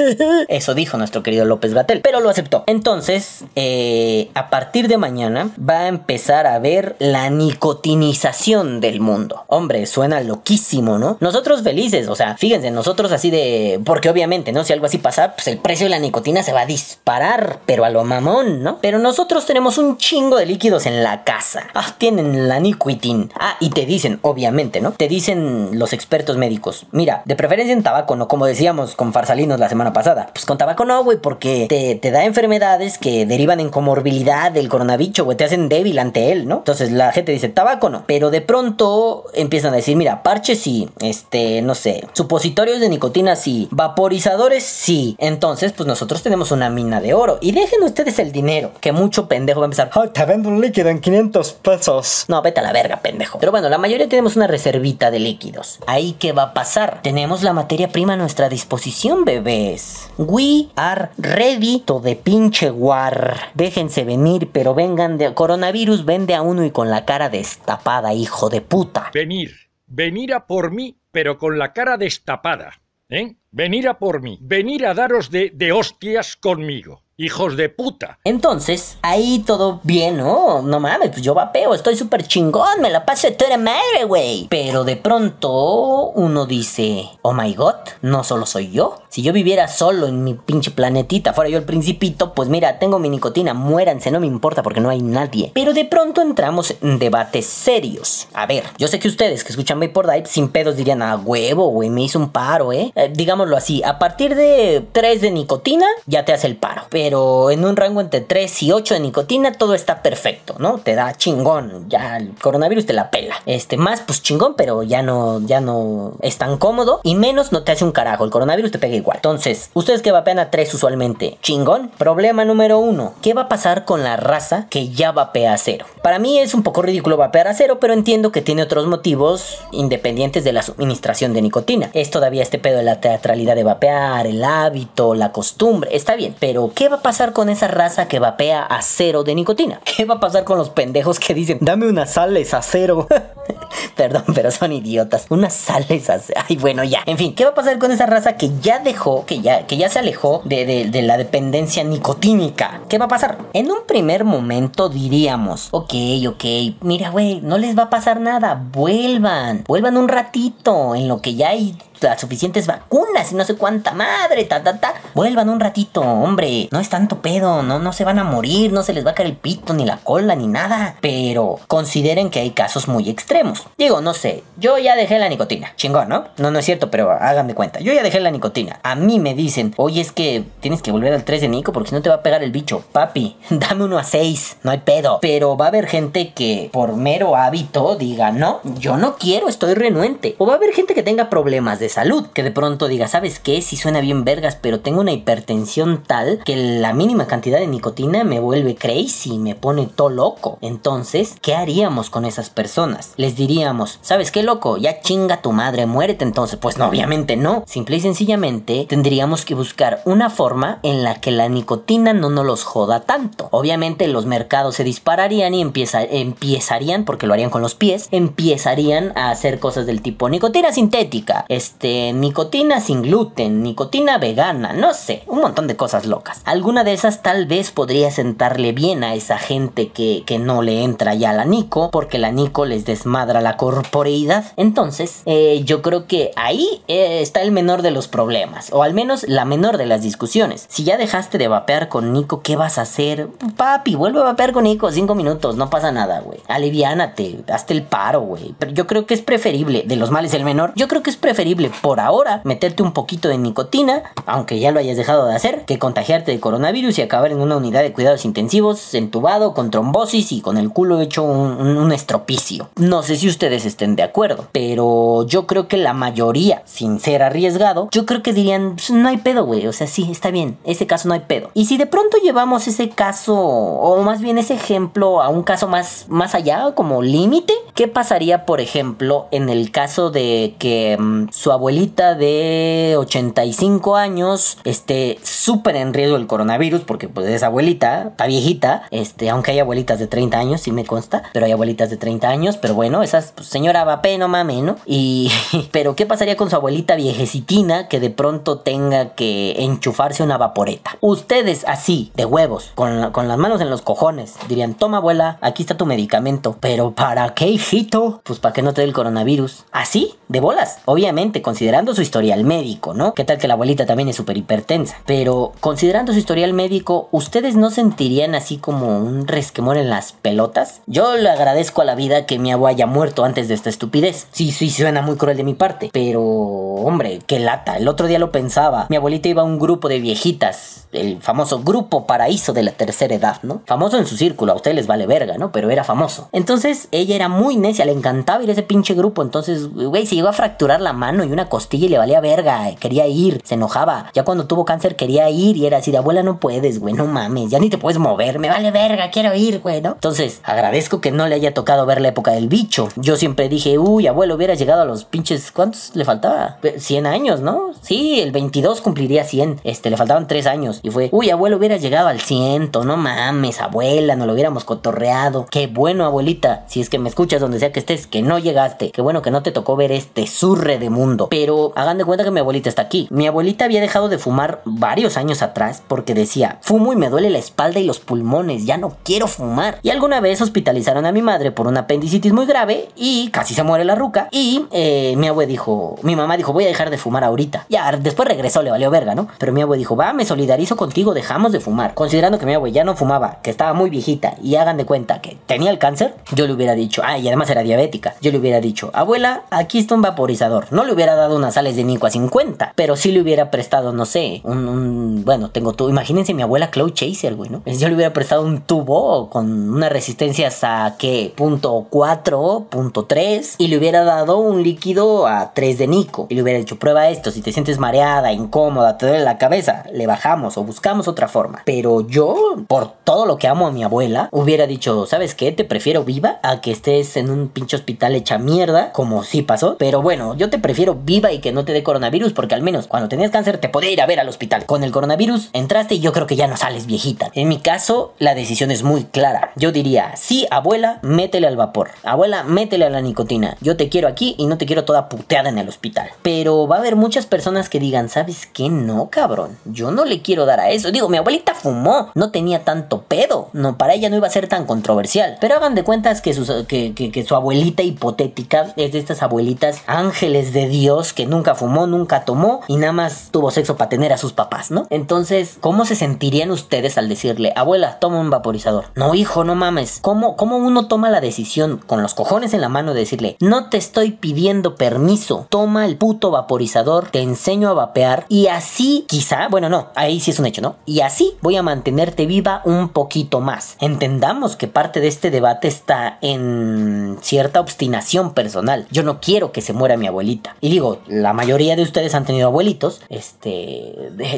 Eso 0.48 0.74
dijo 0.74 0.98
nuestro 0.98 1.24
querido 1.24 1.46
López 1.46 1.74
Gatel, 1.74 2.02
pero 2.02 2.20
lo 2.20 2.30
aceptó. 2.30 2.64
Entonces, 2.68 3.46
eh, 3.56 4.30
a 4.34 4.50
partir 4.50 4.88
de 4.88 4.98
mañana 4.98 5.50
va 5.58 5.82
a 5.82 5.88
empezar 5.88 6.48
a 6.48 6.60
ver 6.60 6.96
la 7.00 7.30
nicotinización 7.30 8.82
del 8.82 9.00
mundo. 9.00 9.44
Hombre, 9.48 9.86
suena 9.86 10.22
loquísimo, 10.22 10.98
¿no? 10.98 11.18
Nosotros 11.20 11.62
felices, 11.62 12.08
o 12.08 12.16
sea, 12.16 12.38
fíjense, 12.38 12.72
nosotros 12.72 13.12
así 13.12 13.25
de... 13.32 13.80
Porque 13.84 14.10
obviamente, 14.10 14.52
¿no? 14.52 14.64
Si 14.64 14.74
algo 14.74 14.86
así 14.86 14.98
pasa, 14.98 15.34
pues 15.34 15.48
el 15.48 15.58
precio 15.58 15.86
de 15.86 15.92
la 15.92 16.00
nicotina 16.00 16.44
se 16.44 16.54
va 16.54 16.62
a 16.62 16.66
disparar, 16.66 17.60
pero 17.66 17.86
a 17.86 17.90
lo 17.90 18.04
mamón, 18.04 18.64
¿no? 18.64 18.80
Pero 18.82 19.00
nosotros 19.00 19.46
tenemos 19.46 19.78
un 19.78 19.98
chingo 19.98 20.38
de 20.38 20.46
líquidos 20.46 20.86
en 20.86 21.04
la 21.04 21.24
casa. 21.24 21.68
Ah, 21.74 21.96
tienen 21.98 22.48
la 22.48 22.60
nicotin. 22.60 23.32
Ah, 23.40 23.58
y 23.60 23.70
te 23.70 23.86
dicen, 23.86 24.20
obviamente, 24.22 24.82
¿no? 24.82 24.92
Te 24.92 25.08
dicen 25.08 25.70
los 25.74 25.94
expertos 25.94 26.38
médicos, 26.38 26.86
mira, 26.92 27.22
de 27.26 27.36
preferencia 27.36 27.74
en 27.74 27.84
tabaco, 27.84 28.16
¿no? 28.16 28.28
Como 28.28 28.46
decíamos 28.46 28.96
con 28.96 29.14
Farsalinos 29.14 29.60
la 29.60 29.70
semana 29.70 29.94
pasada. 29.94 30.30
Pues 30.34 30.46
con 30.46 30.58
tabaco 30.58 30.86
no, 30.86 31.04
güey, 31.04 31.18
porque 31.18 31.68
te, 31.70 31.96
te 31.96 32.12
da 32.12 32.26
enfermedades 32.26 32.98
que 32.98 33.26
derivan 33.26 33.60
en 33.60 33.70
comorbilidad 33.70 34.52
del 34.52 34.70
coronavirus, 34.70 35.22
güey, 35.22 35.38
te 35.38 35.44
hacen 35.44 35.70
débil 35.70 36.00
ante 36.00 36.32
él, 36.32 36.48
¿no? 36.48 36.58
Entonces 36.58 36.92
la 36.92 37.12
gente 37.12 37.32
dice, 37.32 37.50
tabaco 37.50 37.90
no. 37.90 38.04
Pero 38.08 38.32
de 38.32 38.42
pronto 38.42 39.26
empiezan 39.34 39.74
a 39.74 39.78
decir, 39.78 39.96
mira, 39.96 40.24
parches 40.24 40.60
sí, 40.60 40.90
este, 41.00 41.62
no 41.62 41.76
sé, 41.76 42.06
supositorios 42.14 42.80
de 42.80 42.90
nicotina 42.90 43.05
sí, 43.36 43.68
vaporizadores 43.72 44.64
sí. 44.64 45.16
Entonces, 45.20 45.74
pues 45.74 45.88
nosotros 45.88 46.24
tenemos 46.24 46.52
una 46.52 46.70
mina 46.70 47.02
de 47.02 47.14
oro. 47.14 47.38
Y 47.42 47.52
dejen 47.52 47.84
ustedes 47.84 48.20
el 48.20 48.32
dinero, 48.32 48.72
que 48.82 48.92
mucho 48.92 49.28
pendejo 49.28 49.60
va 49.60 49.66
a 49.66 49.68
empezar, 49.68 49.90
"Ay, 49.94 50.10
te 50.14 50.26
vendo 50.26 50.50
un 50.50 50.62
líquido 50.62 50.90
en 50.90 51.00
500 51.00 51.54
pesos. 51.54 52.26
No, 52.28 52.42
vete 52.42 52.60
a 52.60 52.64
la 52.64 52.74
verga, 52.74 52.98
pendejo. 52.98 53.40
Pero 53.40 53.52
bueno, 53.52 53.70
la 53.70 53.78
mayoría 53.78 54.10
tenemos 54.10 54.36
una 54.36 54.48
reservita 54.48 55.12
de 55.12 55.20
líquidos. 55.20 55.80
Ahí, 55.88 56.14
¿qué 56.20 56.32
va 56.32 56.44
a 56.44 56.54
pasar? 56.54 57.02
Tenemos 57.02 57.44
la 57.44 57.54
materia 57.54 57.90
prima 57.90 58.14
a 58.14 58.18
nuestra 58.18 58.50
disposición, 58.50 59.26
bebés. 59.26 60.10
We 60.18 60.70
are 60.76 61.10
ready 61.18 61.82
to 61.86 62.02
the 62.02 62.16
pinche 62.16 62.72
war. 62.72 63.52
Déjense 63.54 64.04
venir, 64.04 64.50
pero 64.52 64.74
vengan 64.74 65.18
de 65.18 65.34
coronavirus, 65.34 66.06
vende 66.06 66.36
a 66.36 66.42
uno 66.42 66.64
y 66.64 66.72
con 66.72 66.90
la 66.90 67.06
cara 67.06 67.30
destapada, 67.30 68.14
hijo 68.14 68.50
de 68.50 68.62
puta. 68.62 69.12
Venir, 69.14 69.52
venir 69.88 70.34
a 70.34 70.48
por 70.48 70.72
mí, 70.72 70.98
pero 71.12 71.38
con 71.38 71.58
la 71.58 71.74
cara 71.74 71.98
destapada. 71.98 72.74
¿Eh? 73.16 73.38
Venir 73.52 73.88
a 73.88 73.98
por 73.98 74.22
mí, 74.22 74.38
venir 74.42 74.86
a 74.86 74.94
daros 74.94 75.32
de, 75.32 75.50
de 75.54 75.72
hostias 75.72 76.36
conmigo. 76.36 77.05
Hijos 77.18 77.56
de 77.56 77.70
puta. 77.70 78.20
Entonces, 78.26 78.98
ahí 79.02 79.44
todo 79.46 79.80
bien, 79.84 80.18
¿no? 80.18 80.62
No 80.62 80.80
mames, 80.80 81.12
pues 81.12 81.22
yo 81.22 81.34
vapeo, 81.34 81.74
estoy 81.74 81.96
súper 81.96 82.28
chingón, 82.28 82.82
me 82.82 82.90
la 82.90 83.06
paso 83.06 83.28
de 83.28 83.34
toda 83.34 83.58
madre, 83.58 84.04
güey. 84.06 84.48
Pero 84.50 84.84
de 84.84 84.98
pronto 84.98 86.12
uno 86.16 86.46
dice, 86.46 87.10
oh 87.22 87.34
my 87.34 87.54
god, 87.54 87.76
no 88.02 88.24
solo 88.24 88.46
soy 88.46 88.72
yo. 88.72 89.02
Si 89.08 89.22
yo 89.22 89.32
viviera 89.32 89.70
solo 89.70 90.08
en 90.08 90.26
mi 90.26 90.34
pinche 90.34 90.72
planetita, 90.72 91.34
fuera 91.34 91.50
yo 91.50 91.58
el 91.58 91.64
principito, 91.64 92.34
pues 92.34 92.50
mira, 92.50 92.80
tengo 92.80 93.00
mi 93.00 93.08
nicotina, 93.08 93.54
muéranse, 93.54 94.12
no 94.12 94.20
me 94.20 94.28
importa 94.28 94.62
porque 94.62 94.82
no 94.82 94.90
hay 94.90 95.02
nadie. 95.02 95.52
Pero 95.54 95.74
de 95.74 95.86
pronto 95.86 96.22
entramos 96.22 96.76
en 96.82 97.00
debates 97.00 97.46
serios. 97.46 98.28
A 98.34 98.46
ver, 98.46 98.66
yo 98.78 98.90
sé 98.90 99.00
que 99.00 99.08
ustedes 99.08 99.46
que 99.46 99.52
escuchan 99.52 99.80
Vapor 99.80 100.12
Dive 100.12 100.26
sin 100.26 100.50
pedos 100.50 100.76
dirían, 100.76 101.02
a 101.02 101.16
huevo, 101.16 101.70
güey, 101.70 101.90
me 101.90 102.02
hizo 102.02 102.20
un 102.20 102.32
paro, 102.32 102.74
¿eh? 102.74 102.92
¿eh? 102.96 103.10
Digámoslo 103.14 103.56
así, 103.56 103.82
a 103.84 104.00
partir 104.00 104.36
de 104.36 104.86
3 104.92 105.22
de 105.22 105.32
nicotina 105.32 105.88
ya 106.08 106.26
te 106.26 106.34
hace 106.34 106.48
el 106.48 106.58
paro. 106.58 106.84
Pero 106.90 107.05
en 107.08 107.66
un 107.66 107.76
rango 107.76 108.02
entre 108.02 108.22
3 108.22 108.64
y 108.64 108.72
8 108.72 108.96
de 108.96 109.00
nicotina 109.00 109.54
todo 109.54 109.74
está 109.74 110.02
perfecto, 110.02 110.56
¿no? 110.60 110.80
Te 110.80 110.96
da 110.96 111.14
chingón, 111.14 111.86
ya 111.90 112.18
el 112.18 112.34
coronavirus 112.42 112.86
te 112.86 112.94
la 112.94 113.12
pela. 113.12 113.36
Este, 113.46 113.78
más 113.78 114.02
pues 114.02 114.22
chingón, 114.22 114.56
pero 114.56 114.84
ya 114.84 115.02
no, 115.02 115.42
ya 115.42 115.62
no 115.62 116.14
es 116.22 116.38
tan 116.38 116.58
cómodo. 116.58 117.00
Y 117.04 117.16
menos 117.16 117.52
no 117.52 117.64
te 117.64 117.72
hace 117.72 117.84
un 117.84 117.92
carajo, 117.92 118.24
el 118.24 118.32
coronavirus 118.32 118.72
te 118.72 118.80
pega 118.80 118.96
igual. 118.96 119.18
Entonces, 119.18 119.70
ustedes 119.74 120.02
que 120.02 120.12
vapean 120.12 120.40
a 120.40 120.50
3 120.50 120.74
usualmente, 120.74 121.38
chingón. 121.42 121.92
Problema 121.98 122.46
número 122.46 122.80
1, 122.80 123.14
¿qué 123.22 123.34
va 123.34 123.44
a 123.44 123.50
pasar 123.50 123.86
con 123.86 124.04
la 124.04 124.18
raza 124.18 124.68
que 124.70 124.90
ya 124.90 125.12
vapea 125.12 125.54
a 125.54 125.58
cero? 125.58 125.86
Para 126.02 126.20
mí 126.20 126.40
es 126.40 126.54
un 126.54 126.64
poco 126.64 126.82
ridículo 126.82 127.18
vapear 127.18 127.48
a 127.48 127.54
cero, 127.54 127.78
pero 127.80 127.94
entiendo 127.94 128.32
que 128.32 128.42
tiene 128.42 128.64
otros 128.64 128.88
motivos 128.88 129.60
independientes 129.72 130.44
de 130.44 130.54
la 130.54 130.62
suministración 130.62 131.34
de 131.34 131.42
nicotina. 131.42 131.90
Es 131.94 132.10
todavía 132.10 132.44
este 132.44 132.60
pedo 132.60 132.78
de 132.78 132.84
la 132.84 133.02
teatralidad 133.02 133.56
de 133.56 133.64
vapear, 133.64 134.28
el 134.28 134.44
hábito, 134.44 135.16
la 135.16 135.32
costumbre, 135.32 135.96
está 135.96 136.16
bien, 136.16 136.36
pero 136.40 136.72
¿qué 136.74 136.90
va 136.90 136.95
a 136.96 137.02
pasar 137.02 137.34
con 137.34 137.50
esa 137.50 137.68
raza 137.68 138.08
que 138.08 138.20
vapea 138.20 138.64
a 138.64 138.82
cero 138.82 139.24
de 139.24 139.36
nicotina? 139.36 139.82
¿Qué 139.84 140.06
va 140.06 140.16
a 140.16 140.20
pasar 140.20 140.44
con 140.44 140.58
los 140.58 140.70
pendejos 140.70 141.20
que 141.20 141.34
dicen, 141.34 141.60
dame 141.62 141.88
unas 141.88 142.14
sales 142.14 142.54
a 142.54 142.62
cero? 142.62 143.08
Perdón, 143.96 144.24
pero 144.34 144.52
son 144.52 144.72
idiotas. 144.74 145.28
Unas 145.30 145.54
sales 145.54 146.10
a 146.10 146.20
cero. 146.20 146.42
Ay, 146.48 146.58
bueno, 146.58 146.84
ya. 146.84 147.02
En 147.06 147.18
fin, 147.18 147.36
¿qué 147.36 147.46
va 147.46 147.52
a 147.52 147.56
pasar 147.56 147.78
con 147.80 147.92
esa 147.92 148.06
raza 148.06 148.38
que 148.38 148.52
ya 148.62 148.80
dejó, 148.80 149.26
que 149.26 149.42
ya, 149.42 149.66
que 149.68 149.78
ya 149.78 149.90
se 149.90 150.00
alejó 150.00 150.42
de, 150.46 150.66
de, 150.66 150.86
de 150.86 151.02
la 151.02 151.18
dependencia 151.18 151.84
nicotínica? 151.84 152.82
¿Qué 152.90 152.98
va 152.98 153.06
a 153.06 153.10
pasar? 153.10 153.38
En 153.54 153.72
un 153.72 153.86
primer 153.88 154.24
momento 154.24 154.90
diríamos, 154.90 155.70
ok, 155.72 155.94
ok, 156.28 156.46
mira, 156.82 157.10
güey, 157.10 157.42
no 157.42 157.58
les 157.58 157.78
va 157.78 157.84
a 157.84 157.90
pasar 157.90 158.20
nada. 158.20 158.62
Vuelvan, 158.72 159.64
vuelvan 159.68 159.98
un 159.98 160.08
ratito 160.08 160.96
en 160.96 161.08
lo 161.08 161.22
que 161.22 161.36
ya 161.36 161.50
hay 161.50 161.76
las 162.02 162.22
suficientes 162.22 162.68
vacunas 162.68 163.32
y 163.32 163.36
no 163.36 163.44
sé 163.44 163.56
cuánta 163.56 163.94
madre, 163.94 164.46
ta, 164.46 164.64
ta, 164.64 164.80
ta. 164.80 164.94
Vuelvan 165.14 165.50
un 165.50 165.60
ratito, 165.60 166.02
hombre. 166.02 166.68
No 166.72 166.80
es 166.80 166.90
tanto 166.90 167.22
pedo, 167.22 167.64
no, 167.64 167.80
no 167.80 167.94
se 167.94 168.06
van 168.06 168.20
a 168.20 168.24
morir, 168.24 168.72
no 168.72 168.84
se 168.84 168.94
les 168.94 169.06
va 169.06 169.12
a 169.12 169.16
caer 169.16 169.30
el 169.30 169.36
pito, 169.36 169.74
ni 169.74 169.86
la 169.86 169.98
cola, 169.98 170.36
ni 170.36 170.48
nada. 170.48 170.96
Pero 171.02 171.60
consideren 171.68 172.30
que 172.30 172.40
hay 172.40 172.52
casos 172.52 172.88
muy 172.88 173.10
extremos. 173.10 173.64
Digo, 173.78 174.02
no 174.02 174.14
sé, 174.14 174.44
yo 174.58 174.78
ya 174.78 174.96
dejé 174.96 175.20
la 175.20 175.30
nicotina. 175.30 175.74
Chingón, 175.76 176.10
¿no? 176.10 176.26
No, 176.38 176.52
no 176.52 176.60
es 176.60 176.66
cierto, 176.66 176.92
pero 176.92 177.12
hagan 177.12 177.48
de 177.48 177.56
cuenta. 177.56 177.80
Yo 177.80 177.94
ya 177.94 178.04
dejé 178.04 178.20
la 178.20 178.32
nicotina. 178.32 178.80
A 178.84 178.96
mí 178.96 179.20
me 179.20 179.34
dicen, 179.34 179.74
oye, 179.78 180.02
es 180.02 180.12
que 180.12 180.44
tienes 180.60 180.82
que 180.82 180.92
volver 180.92 181.14
al 181.14 181.24
3 181.24 181.42
de 181.42 181.48
Nico 181.48 181.72
porque 181.72 181.90
si 181.90 181.96
no 181.96 182.02
te 182.02 182.10
va 182.10 182.16
a 182.16 182.24
pegar 182.24 182.44
el 182.44 182.52
bicho. 182.52 182.84
Papi, 182.92 183.38
dame 183.50 183.86
uno 183.86 183.98
a 183.98 184.04
6, 184.04 184.58
no 184.64 184.72
hay 184.72 184.80
pedo. 184.80 185.20
Pero 185.22 185.58
va 185.58 185.66
a 185.66 185.68
haber 185.70 185.88
gente 185.88 186.34
que 186.34 186.70
por 186.72 186.96
mero 186.96 187.36
hábito 187.36 187.96
diga, 187.96 188.32
no, 188.32 188.62
yo 188.64 188.98
no 188.98 189.16
quiero, 189.16 189.48
estoy 189.48 189.74
renuente. 189.74 190.36
O 190.38 190.46
va 190.46 190.54
a 190.54 190.56
haber 190.58 190.74
gente 190.74 190.94
que 190.94 191.04
tenga 191.04 191.30
problemas 191.30 191.80
de 191.80 191.85
salud, 191.90 192.28
que 192.28 192.44
de 192.44 192.52
pronto 192.52 192.88
diga, 192.88 193.08
¿sabes 193.08 193.40
qué? 193.40 193.62
Si 193.62 193.76
suena 193.76 194.02
bien 194.02 194.24
vergas, 194.24 194.58
pero 194.60 194.80
tengo 194.80 195.02
una 195.02 195.12
hipertensión 195.12 196.04
tal 196.06 196.40
que 196.46 196.56
la 196.56 196.94
mínima 196.94 197.28
cantidad 197.28 197.60
de 197.60 197.68
nicotina 197.68 198.24
me 198.24 198.40
vuelve 198.40 198.76
crazy, 198.76 199.38
me 199.38 199.56
pone 199.56 199.88
todo 199.88 200.10
loco. 200.10 200.58
Entonces, 200.62 201.36
¿qué 201.42 201.56
haríamos 201.56 202.10
con 202.10 202.26
esas 202.26 202.50
personas? 202.50 203.14
Les 203.18 203.36
diríamos, 203.36 204.00
¿sabes 204.02 204.32
qué 204.32 204.44
loco? 204.44 204.78
Ya 204.78 205.02
chinga 205.02 205.42
tu 205.42 205.52
madre, 205.52 205.86
muérete 205.86 206.24
entonces. 206.24 206.60
Pues 206.60 206.78
no, 206.78 206.88
obviamente 206.88 207.36
no. 207.36 207.64
Simple 207.68 207.98
y 207.98 208.02
sencillamente 208.02 208.86
tendríamos 208.88 209.46
que 209.46 209.56
buscar 209.56 210.02
una 210.06 210.30
forma 210.30 210.80
en 210.84 211.04
la 211.04 211.16
que 211.22 211.32
la 211.32 211.50
nicotina 211.50 212.14
no 212.14 212.30
nos 212.30 212.46
los 212.46 212.64
joda 212.64 213.02
tanto. 213.02 213.48
Obviamente 213.52 214.08
los 214.08 214.26
mercados 214.26 214.76
se 214.76 214.84
dispararían 214.84 215.54
y 215.54 215.62
empieza, 215.62 216.04
empezarían, 216.04 217.06
porque 217.06 217.28
lo 217.28 217.34
harían 217.34 217.50
con 217.50 217.62
los 217.62 217.76
pies, 217.76 218.08
empezarían 218.12 219.12
a 219.16 219.32
hacer 219.32 219.60
cosas 219.60 219.86
del 219.86 220.02
tipo 220.02 220.30
nicotina 220.30 220.72
sintética, 220.72 221.46
este, 221.50 221.75
nicotina 221.82 222.80
sin 222.80 223.02
gluten, 223.02 223.64
nicotina 223.64 224.18
vegana, 224.18 224.74
no 224.74 224.94
sé, 224.94 225.24
un 225.28 225.42
montón 225.42 225.68
de 225.68 225.76
cosas 225.76 226.06
locas. 226.06 226.42
Alguna 226.46 226.84
de 226.84 226.94
esas 226.94 227.22
tal 227.22 227.46
vez 227.46 227.72
podría 227.72 228.12
sentarle 228.12 228.72
bien 228.72 229.04
a 229.04 229.14
esa 229.14 229.38
gente 229.38 229.90
que, 229.90 230.24
que 230.26 230.40
no 230.40 230.62
le 230.62 230.84
entra 230.84 231.14
ya 231.14 231.34
la 231.34 231.46
nico, 231.46 231.90
porque 231.92 232.18
la 232.18 232.32
nico 232.32 232.66
les 232.66 232.86
desmadra 232.86 233.42
la 233.42 233.58
corporeidad. 233.58 234.46
Entonces, 234.58 235.22
eh, 235.26 235.62
yo 235.66 235.82
creo 235.82 236.08
que 236.08 236.32
ahí 236.36 236.82
eh, 236.88 237.22
está 237.22 237.42
el 237.42 237.52
menor 237.52 237.82
de 237.82 237.92
los 237.92 238.08
problemas, 238.08 238.72
o 238.72 238.84
al 238.84 238.94
menos 238.94 239.26
la 239.28 239.46
menor 239.46 239.78
de 239.78 239.86
las 239.86 240.02
discusiones. 240.02 240.66
Si 240.70 240.84
ya 240.84 240.98
dejaste 240.98 241.38
de 241.38 241.48
vapear 241.48 241.90
con 241.90 242.14
Nico, 242.14 242.42
¿qué 242.42 242.56
vas 242.56 242.78
a 242.78 242.84
hacer? 242.84 243.28
Papi, 243.58 243.96
vuelve 243.96 244.20
a 244.20 244.24
vapear 244.24 244.52
con 244.52 244.64
Nico, 244.64 244.92
cinco 244.92 245.16
minutos, 245.16 245.56
no 245.56 245.70
pasa 245.70 245.92
nada, 245.92 246.20
güey. 246.22 246.40
Aliviánate, 246.48 247.40
hazte 247.52 247.74
el 247.74 247.84
paro, 247.84 248.22
güey. 248.22 248.56
Pero 248.60 248.72
yo 248.72 248.88
creo 248.88 249.06
que 249.06 249.14
es 249.14 249.22
preferible, 249.22 249.84
de 249.86 249.96
los 249.96 250.12
males 250.12 250.34
el 250.34 250.44
menor, 250.44 250.74
yo 250.76 250.88
creo 250.88 251.04
que 251.04 251.10
es 251.10 251.18
preferible 251.18 251.65
por 251.70 252.00
ahora 252.00 252.42
meterte 252.44 252.84
un 252.84 252.94
poquito 252.94 253.30
de 253.30 253.38
nicotina, 253.38 254.04
aunque 254.26 254.60
ya 254.60 254.72
lo 254.72 254.80
hayas 254.80 254.98
dejado 254.98 255.28
de 255.28 255.36
hacer, 255.36 255.66
que 255.66 255.80
contagiarte 255.80 256.32
de 256.32 256.40
coronavirus 256.40 256.98
y 256.98 257.02
acabar 257.02 257.32
en 257.32 257.40
una 257.40 257.58
unidad 257.58 257.82
de 257.82 257.94
cuidados 257.94 258.26
intensivos, 258.26 258.94
entubado, 258.94 259.54
con 259.54 259.72
trombosis 259.72 260.32
y 260.32 260.42
con 260.42 260.58
el 260.58 260.70
culo 260.70 261.02
hecho 261.02 261.24
un, 261.24 261.92
estropicio. 261.92 262.70
No 262.78 263.04
sé 263.04 263.16
si 263.16 263.28
ustedes 263.28 263.66
estén 263.66 263.96
de 263.96 264.04
acuerdo, 264.04 264.48
pero 264.52 265.26
yo 265.28 265.46
creo 265.46 265.68
que 265.68 265.78
la 265.78 265.94
mayoría, 265.94 266.64
sin 266.66 267.00
ser 267.00 267.22
arriesgado, 267.22 267.90
yo 267.92 268.06
creo 268.06 268.24
que 268.24 268.34
dirían, 268.34 268.76
pues, 268.76 268.90
no 268.92 269.08
hay 269.08 269.18
pedo, 269.18 269.46
güey, 269.46 269.68
o 269.68 269.74
sea, 269.74 269.88
sí, 269.88 270.08
está 270.12 270.32
bien, 270.32 270.58
ese 270.64 270.88
caso 270.88 271.08
no 271.08 271.14
hay 271.14 271.22
pedo. 271.22 271.52
Y 271.54 271.66
si 271.66 271.78
de 271.78 271.86
pronto 271.86 272.18
llevamos 272.18 272.68
ese 272.68 272.90
caso, 272.90 273.36
o 273.36 274.02
más 274.02 274.22
bien 274.22 274.38
ese 274.38 274.56
ejemplo, 274.56 275.22
a 275.22 275.30
un 275.30 275.44
caso 275.44 275.68
más, 275.68 276.06
más 276.10 276.36
allá, 276.36 276.74
como 276.76 277.02
límite, 277.02 277.54
¿qué 277.76 277.88
pasaría, 277.88 278.46
por 278.46 278.62
ejemplo, 278.62 279.28
en 279.32 279.50
el 279.50 279.72
caso 279.72 280.10
de 280.10 280.56
que 280.60 280.98
mmm, 281.00 281.28
su 281.32 281.52
abuelita 281.56 282.16
de 282.16 282.96
85 282.98 283.96
años 283.96 284.58
esté 284.64 285.18
súper 285.24 285.76
en 285.76 285.94
riesgo 285.94 286.18
del 286.18 286.28
coronavirus, 286.28 286.82
porque 286.82 287.08
pues 287.08 287.28
es 287.28 287.44
abuelita, 287.44 288.10
está 288.10 288.28
viejita, 288.28 288.84
este, 288.92 289.30
aunque 289.30 289.52
hay 289.52 289.60
abuelitas 289.60 290.00
de 290.00 290.08
30 290.08 290.38
años, 290.38 290.62
sí 290.62 290.72
me 290.72 290.86
consta, 290.86 291.24
pero 291.34 291.46
hay 291.46 291.52
abuelitas 291.52 291.90
de 291.90 291.98
30 291.98 292.28
años, 292.30 292.58
pero 292.58 292.74
bueno, 292.74 293.04
esas, 293.04 293.34
pues, 293.36 293.48
señora 293.48 293.84
vape, 293.84 294.18
no 294.18 294.28
mames, 294.28 294.64
¿no? 294.64 294.78
Y, 294.86 295.32
pero 295.72 295.96
¿qué 295.96 296.06
pasaría 296.06 296.38
con 296.38 296.50
su 296.50 296.56
abuelita 296.56 296.96
viejecitina 296.96 297.88
que 297.88 298.00
de 298.00 298.10
pronto 298.10 298.60
tenga 298.60 299.16
que 299.16 299.64
enchufarse 299.64 300.24
una 300.24 300.38
vaporeta? 300.38 300.98
Ustedes 301.02 301.66
así, 301.68 302.12
de 302.16 302.26
huevos, 302.26 302.72
con, 302.76 303.12
con 303.12 303.28
las 303.28 303.38
manos 303.38 303.62
en 303.62 303.70
los 303.70 303.82
cojones, 303.82 304.36
dirían, 304.48 304.76
toma 304.76 304.98
abuela, 304.98 305.38
aquí 305.42 305.64
está 305.64 305.78
tu 305.78 305.86
medicamento, 305.86 306.58
pero 306.60 306.92
¿para 306.92 307.34
qué, 307.34 307.48
hijito? 307.48 308.22
Pues 308.24 308.40
para 308.40 308.54
que 308.54 308.62
no 308.62 308.74
te 308.74 308.82
dé 308.82 308.88
el 308.88 308.94
coronavirus. 308.94 309.66
Así, 309.72 310.16
de 310.28 310.40
bolas, 310.40 310.80
obviamente, 310.86 311.42
considerando 311.46 311.94
su 311.94 312.02
historial 312.02 312.44
médico, 312.44 312.96
¿no? 312.96 313.14
¿Qué 313.14 313.24
tal 313.24 313.38
que 313.38 313.48
la 313.48 313.54
abuelita 313.54 313.86
también 313.86 314.10
es 314.10 314.16
súper 314.16 314.36
hipertensa? 314.36 314.98
Pero 315.06 315.52
considerando 315.60 316.12
su 316.12 316.18
historial 316.18 316.54
médico, 316.54 317.08
¿ustedes 317.12 317.56
no 317.56 317.70
sentirían 317.70 318.34
así 318.34 318.58
como 318.58 318.98
un 318.98 319.28
resquemor 319.28 319.78
en 319.78 319.92
las 319.92 320.14
pelotas? 320.14 320.82
Yo 320.88 321.16
le 321.16 321.30
agradezco 321.30 321.84
a 321.84 321.86
la 321.86 321.94
vida 321.94 322.26
que 322.26 322.40
mi 322.40 322.52
abuela 322.52 322.66
haya 322.66 322.88
muerto 322.88 323.24
antes 323.24 323.48
de 323.48 323.54
esta 323.54 323.70
estupidez. 323.70 324.28
Sí, 324.32 324.52
sí, 324.52 324.72
suena 324.72 325.04
muy 325.04 325.18
cruel 325.18 325.38
de 325.38 325.44
mi 325.44 325.54
parte, 325.54 325.92
pero 325.94 326.24
hombre, 326.24 327.20
qué 327.28 327.38
lata. 327.38 327.78
El 327.78 327.88
otro 327.88 328.08
día 328.08 328.18
lo 328.18 328.32
pensaba. 328.32 328.88
Mi 328.90 328.96
abuelita 328.96 329.30
iba 329.30 329.44
a 329.44 329.46
un 329.46 329.60
grupo 329.60 329.88
de 329.88 330.00
viejitas, 330.00 330.88
el 330.94 331.22
famoso 331.22 331.60
grupo 331.60 332.08
paraíso 332.08 332.54
de 332.54 332.64
la 332.64 332.72
tercera 332.72 333.14
edad, 333.14 333.38
¿no? 333.44 333.62
Famoso 333.68 334.00
en 334.00 334.08
su 334.08 334.18
círculo, 334.18 334.54
a 334.54 334.56
ustedes 334.56 334.76
les 334.76 334.88
vale 334.88 335.06
verga, 335.06 335.38
¿no? 335.38 335.52
Pero 335.52 335.70
era 335.70 335.84
famoso. 335.84 336.28
Entonces, 336.32 336.88
ella 336.92 337.16
era 337.16 337.30
muy 337.30 337.56
necia, 337.56 337.86
le 337.86 337.92
encantaba 337.92 338.44
ir 338.44 338.50
a 338.50 338.54
ese 338.54 338.64
pinche 338.64 338.96
grupo. 338.96 339.22
Entonces, 339.22 339.72
güey, 339.72 340.08
se 340.08 340.16
llegó 340.16 340.30
a 340.30 340.34
fracturar 340.34 340.82
la 340.82 340.94
mano 340.94 341.24
y 341.24 341.35
una 341.36 341.50
costilla 341.50 341.86
y 341.86 341.90
le 341.90 341.98
valía 341.98 342.20
verga. 342.22 342.74
Quería 342.80 343.08
ir, 343.08 343.42
se 343.44 343.56
enojaba. 343.56 344.12
Ya 344.14 344.24
cuando 344.24 344.48
tuvo 344.48 344.66
cáncer 344.66 344.96
quería 344.96 345.30
ir 345.30 345.58
y 345.58 345.66
era 345.66 345.78
así 345.78 345.92
de 345.92 345.98
abuela, 345.98 346.24
no 346.24 346.40
puedes, 346.40 346.80
güey, 346.80 346.94
no 346.94 347.06
mames, 347.06 347.50
ya 347.50 347.60
ni 347.60 347.70
te 347.70 347.78
puedes 347.78 348.00
mover, 348.00 348.40
me 348.40 348.50
vale 348.50 348.72
verga, 348.72 349.12
quiero 349.12 349.36
ir, 349.36 349.60
güey, 349.60 349.82
¿no? 349.82 349.92
Entonces, 349.92 350.42
agradezco 350.44 351.02
que 351.02 351.12
no 351.12 351.28
le 351.28 351.36
haya 351.36 351.54
tocado 351.54 351.86
ver 351.86 352.02
la 352.02 352.10
época 352.10 352.32
del 352.32 352.48
bicho. 352.48 352.88
Yo 352.96 353.18
siempre 353.18 353.50
dije, 353.50 353.78
uy, 353.78 354.08
abuelo, 354.08 354.36
hubiera 354.36 354.56
llegado 354.56 354.82
a 354.82 354.86
los 354.86 355.06
pinches, 355.06 355.52
¿cuántos 355.52 355.92
le 355.96 356.06
faltaba? 356.06 356.58
100 356.78 357.06
años, 357.06 357.42
¿no? 357.42 357.72
Sí, 357.82 358.22
el 358.22 358.32
22 358.32 358.82
cumpliría 358.82 359.24
100. 359.24 359.62
Este, 359.64 359.90
le 359.90 359.98
faltaban 359.98 360.28
3 360.28 360.48
años. 360.48 360.80
Y 360.84 360.90
fue, 360.90 361.10
uy, 361.12 361.30
abuelo, 361.30 361.58
hubiera 361.58 361.78
llegado 361.78 362.08
al 362.08 362.22
100, 362.22 362.72
no 362.86 362.98
mames, 362.98 363.62
abuela, 363.62 364.16
no 364.16 364.26
lo 364.26 364.34
hubiéramos 364.34 364.64
cotorreado. 364.64 365.46
Qué 365.50 365.68
bueno, 365.68 366.06
abuelita, 366.06 366.66
si 366.68 366.82
es 366.82 366.90
que 366.90 367.00
me 367.00 367.10
escuchas 367.10 367.42
donde 367.42 367.60
sea 367.60 367.72
que 367.72 367.80
estés, 367.80 368.08
que 368.08 368.22
no 368.22 368.40
llegaste. 368.40 368.92
Qué 368.92 369.02
bueno 369.02 369.22
que 369.22 369.32
no 369.32 369.44
te 369.44 369.52
tocó 369.52 369.76
ver 369.76 369.92
este 369.92 370.28
surre 370.28 370.78
de 370.80 370.90
mundo. 370.90 371.25
Pero 371.30 371.74
hagan 371.76 371.98
de 371.98 372.06
cuenta 372.06 372.24
que 372.24 372.32
mi 372.32 372.40
abuelita 372.40 372.70
está 372.70 372.84
aquí. 372.84 373.08
Mi 373.10 373.28
abuelita 373.28 373.66
había 373.66 373.82
dejado 373.82 374.10
de 374.10 374.18
fumar 374.18 374.62
varios 374.66 375.18
años 375.18 375.42
atrás 375.42 375.84
porque 375.88 376.14
decía, 376.14 376.60
fumo 376.62 376.94
y 376.94 376.96
me 376.96 377.10
duele 377.10 377.30
la 377.30 377.38
espalda 377.38 377.80
y 377.80 377.84
los 377.86 378.00
pulmones, 378.00 378.66
ya 378.66 378.78
no 378.78 378.98
quiero 379.04 379.28
fumar. 379.28 379.80
Y 379.84 379.90
alguna 379.90 380.20
vez 380.20 380.42
hospitalizaron 380.42 381.06
a 381.06 381.12
mi 381.12 381.22
madre 381.22 381.52
por 381.52 381.68
una 381.68 381.82
apendicitis 381.82 382.34
muy 382.34 382.46
grave 382.46 382.90
y 382.96 383.30
casi 383.30 383.54
se 383.54 383.64
muere 383.64 383.86
la 383.86 383.96
ruca. 383.96 384.28
Y 384.32 384.66
eh, 384.72 385.16
mi 385.18 385.28
abue 385.28 385.48
dijo, 385.48 385.96
mi 386.02 386.16
mamá 386.16 386.38
dijo, 386.38 386.54
voy 386.54 386.66
a 386.66 386.68
dejar 386.68 386.90
de 386.90 386.98
fumar 386.98 387.24
ahorita. 387.24 387.66
Ya, 387.70 387.92
después 387.92 388.28
regresó, 388.28 388.62
le 388.62 388.72
valió 388.72 388.90
verga, 388.92 389.16
¿no? 389.16 389.28
Pero 389.38 389.54
mi 389.54 389.62
abue 389.62 389.78
dijo, 389.78 389.96
va, 389.96 390.14
me 390.14 390.26
solidarizo 390.26 390.76
contigo, 390.76 391.14
dejamos 391.14 391.52
de 391.52 391.60
fumar. 391.60 391.94
Considerando 391.94 392.40
que 392.40 392.46
mi 392.46 392.54
abue 392.54 392.72
ya 392.72 392.84
no 392.84 392.96
fumaba, 392.96 393.40
que 393.42 393.50
estaba 393.50 393.74
muy 393.74 393.90
viejita 393.90 394.36
y 394.42 394.56
hagan 394.56 394.78
de 394.78 394.86
cuenta 394.86 395.22
que 395.22 395.38
tenía 395.46 395.72
el 395.72 395.80
cáncer, 395.80 396.16
yo 396.34 396.48
le 396.48 396.54
hubiera 396.54 396.74
dicho, 396.74 397.02
ah, 397.06 397.18
y 397.18 397.28
además 397.28 397.50
era 397.50 397.64
diabética, 397.64 398.16
yo 398.22 398.32
le 398.32 398.38
hubiera 398.38 398.60
dicho, 398.60 398.92
abuela, 398.94 399.44
aquí 399.50 399.80
está 399.80 399.96
un 399.96 400.02
vaporizador. 400.02 400.68
No 400.72 400.84
le 400.84 400.94
hubiera 400.94 401.15
dado 401.16 401.36
unas 401.36 401.56
sales 401.56 401.76
de 401.76 401.84
Nico 401.84 402.08
a 402.08 402.10
50, 402.10 402.74
pero 402.76 402.96
sí 402.96 403.12
le 403.12 403.22
hubiera 403.22 403.52
prestado, 403.52 403.94
no 403.94 404.06
sé, 404.06 404.42
un, 404.44 405.24
bueno, 405.26 405.50
tengo 405.50 405.74
tu, 405.74 405.90
imagínense 405.90 406.34
mi 406.34 406.42
abuela 406.42 406.72
Chloe 406.72 406.94
Chaser, 406.94 407.36
güey, 407.36 407.50
¿no? 407.50 407.62
Yo 407.66 407.88
le 407.88 407.96
hubiera 407.96 408.14
prestado 408.14 408.44
un 408.44 408.62
tubo 408.62 409.30
con 409.30 409.70
unas 409.70 409.92
resistencias 409.92 410.64
a, 410.64 410.96
¿qué? 410.98 411.34
Punto 411.36 411.88
4, 411.90 412.68
punto 412.70 413.06
3, 413.06 413.56
y 413.58 413.68
le 413.68 413.78
hubiera 413.78 414.04
dado 414.04 414.38
un 414.38 414.64
líquido 414.64 415.28
a 415.28 415.54
3 415.54 415.78
de 415.78 415.88
Nico. 415.88 416.28
Y 416.30 416.36
le 416.36 416.44
hubiera 416.44 416.60
dicho, 416.60 416.78
prueba 416.78 417.10
esto, 417.10 417.32
si 417.32 417.42
te 417.42 417.52
sientes 417.52 417.80
mareada, 417.80 418.32
incómoda, 418.32 418.98
te 418.98 419.08
duele 419.08 419.24
la 419.24 419.38
cabeza, 419.38 419.84
le 419.94 420.08
bajamos 420.08 420.58
o 420.58 420.64
buscamos 420.64 421.08
otra 421.08 421.28
forma. 421.28 421.62
Pero 421.66 422.08
yo, 422.08 422.36
por 422.68 422.92
todo 423.04 423.26
lo 423.26 423.38
que 423.38 423.48
amo 423.48 423.68
a 423.68 423.72
mi 423.72 423.84
abuela, 423.84 424.30
hubiera 424.32 424.68
dicho, 424.68 425.06
¿sabes 425.06 425.36
qué? 425.36 425.52
Te 425.52 425.64
prefiero 425.64 426.04
viva 426.04 426.40
a 426.44 426.62
que 426.62 426.72
estés 426.72 427.18
en 427.18 427.30
un 427.30 427.48
pinche 427.50 427.76
hospital 427.76 428.16
hecha 428.16 428.38
mierda, 428.38 428.92
como 428.92 429.24
sí 429.24 429.42
pasó. 429.42 429.76
Pero 429.78 430.02
bueno, 430.02 430.36
yo 430.36 430.50
te 430.50 430.60
prefiero 430.60 430.98
viva 431.06 431.32
y 431.32 431.40
que 431.40 431.52
no 431.52 431.64
te 431.66 431.74
dé 431.74 431.84
coronavirus, 431.84 432.34
porque 432.34 432.56
al 432.56 432.62
menos 432.62 432.88
cuando 432.88 433.10
tenías 433.10 433.32
cáncer 433.32 433.58
te 433.60 433.70
podía 433.70 433.92
ir 433.92 434.02
a 434.02 434.06
ver 434.06 434.20
al 434.20 434.28
hospital. 434.30 434.66
Con 434.66 434.84
el 434.84 434.92
coronavirus 434.92 435.50
entraste 435.54 435.96
y 435.96 436.00
yo 436.00 436.12
creo 436.14 436.28
que 436.28 436.36
ya 436.36 436.48
no 436.48 436.58
sales 436.58 436.86
viejita. 436.86 437.30
En 437.36 437.48
mi 437.48 437.60
caso, 437.60 438.14
la 438.20 438.36
decisión 438.36 438.72
es 438.72 438.84
muy 438.84 439.04
clara. 439.06 439.52
Yo 439.56 439.72
diría, 439.72 440.16
sí, 440.16 440.48
abuela, 440.52 441.00
métele 441.04 441.48
al 441.48 441.56
vapor. 441.58 441.92
Abuela, 442.04 442.44
métele 442.44 442.86
a 442.86 442.90
la 442.90 443.02
nicotina. 443.02 443.56
Yo 443.62 443.78
te 443.78 443.90
quiero 443.90 444.08
aquí 444.08 444.36
y 444.38 444.48
no 444.48 444.58
te 444.58 444.66
quiero 444.66 444.84
toda 444.86 445.10
puteada 445.10 445.50
en 445.50 445.58
el 445.58 445.70
hospital. 445.70 446.10
Pero 446.22 446.68
va 446.68 446.78
a 446.78 446.80
haber 446.80 446.96
muchas 446.96 447.26
personas 447.26 447.70
que 447.70 447.80
digan, 447.80 448.10
¿sabes 448.10 448.48
qué? 448.48 448.70
No, 448.70 449.10
cabrón. 449.10 449.58
Yo 449.66 449.92
no 449.92 450.06
le 450.06 450.22
quiero 450.22 450.46
dar 450.46 450.60
a 450.60 450.70
eso. 450.72 450.92
Digo, 450.92 451.10
mi 451.10 451.18
abuelita 451.18 451.54
fumó. 451.54 452.10
No 452.16 452.32
tenía 452.32 452.64
tanto 452.64 453.04
pedo. 453.04 453.50
No, 453.54 453.78
para 453.78 453.94
ella 453.94 454.10
no 454.10 454.16
iba 454.18 454.28
a 454.28 454.32
ser 454.32 454.48
tan 454.48 454.66
controversial. 454.66 455.38
Pero 455.40 455.56
hagan 455.56 455.76
de 455.76 455.84
cuentas 455.84 456.22
que, 456.22 456.34
sus- 456.34 456.66
que, 456.68 456.94
que- 456.94 457.12
que 457.12 457.24
su 457.26 457.36
abuelita 457.36 457.84
hipotética 457.84 458.74
es 458.76 458.92
de 458.94 459.00
estas 459.00 459.22
abuelitas 459.22 459.82
ángeles 459.88 460.54
de 460.54 460.68
Dios 460.68 460.85
que 461.16 461.26
nunca 461.26 461.56
fumó, 461.56 461.88
nunca 461.88 462.26
tomó 462.26 462.62
y 462.68 462.78
nada 462.78 462.94
más 462.94 463.30
tuvo 463.32 463.50
sexo 463.50 463.76
para 463.76 463.90
tener 463.90 464.14
a 464.14 464.18
sus 464.18 464.34
papás, 464.34 464.70
¿no? 464.70 464.86
Entonces, 464.92 465.58
¿cómo 465.60 465.84
se 465.84 465.96
sentirían 465.96 466.52
ustedes 466.52 467.00
al 467.00 467.10
decirle, 467.10 467.54
abuela, 467.56 468.00
toma 468.00 468.20
un 468.20 468.30
vaporizador? 468.30 468.86
No, 468.94 469.16
hijo, 469.16 469.44
no 469.44 469.56
mames. 469.56 470.00
¿Cómo, 470.02 470.36
cómo 470.36 470.58
uno 470.58 470.88
toma 470.88 471.10
la 471.10 471.22
decisión 471.22 471.82
con 471.88 472.04
los 472.04 472.14
cojones 472.14 472.54
en 472.54 472.62
la 472.62 472.70
mano 472.70 472.94
de 472.94 473.00
decirle, 473.00 473.36
no 473.40 473.70
te 473.70 473.78
estoy 473.78 474.12
pidiendo 474.12 474.76
permiso, 474.76 475.48
toma 475.50 475.86
el 475.86 475.98
puto 475.98 476.30
vaporizador, 476.30 477.10
te 477.10 477.22
enseño 477.22 477.70
a 477.70 477.74
vapear 477.74 478.26
y 478.30 478.48
así, 478.48 479.06
quizá, 479.08 479.48
bueno, 479.48 479.70
no, 479.70 479.88
ahí 479.96 480.20
sí 480.20 480.32
es 480.32 480.40
un 480.40 480.46
hecho, 480.46 480.62
¿no? 480.62 480.76
Y 480.86 481.00
así 481.00 481.36
voy 481.42 481.56
a 481.56 481.64
mantenerte 481.64 482.28
viva 482.28 482.62
un 482.64 482.90
poquito 482.90 483.42
más. 483.42 483.76
Entendamos 483.80 484.56
que 484.56 484.68
parte 484.68 485.00
de 485.00 485.08
este 485.08 485.32
debate 485.32 485.68
está 485.68 486.20
en 486.22 487.18
cierta 487.22 487.60
obstinación 487.60 488.34
personal. 488.34 488.86
Yo 488.92 489.02
no 489.02 489.20
quiero 489.20 489.52
que 489.52 489.62
se 489.62 489.74
muera 489.74 489.98
mi 489.98 490.08
abuelita. 490.08 490.56
Digo, 490.76 491.00
la 491.08 491.32
mayoría 491.32 491.78
de 491.78 491.84
ustedes 491.84 492.14
han 492.16 492.26
tenido 492.26 492.48
abuelitos, 492.48 493.02
este, 493.10 493.94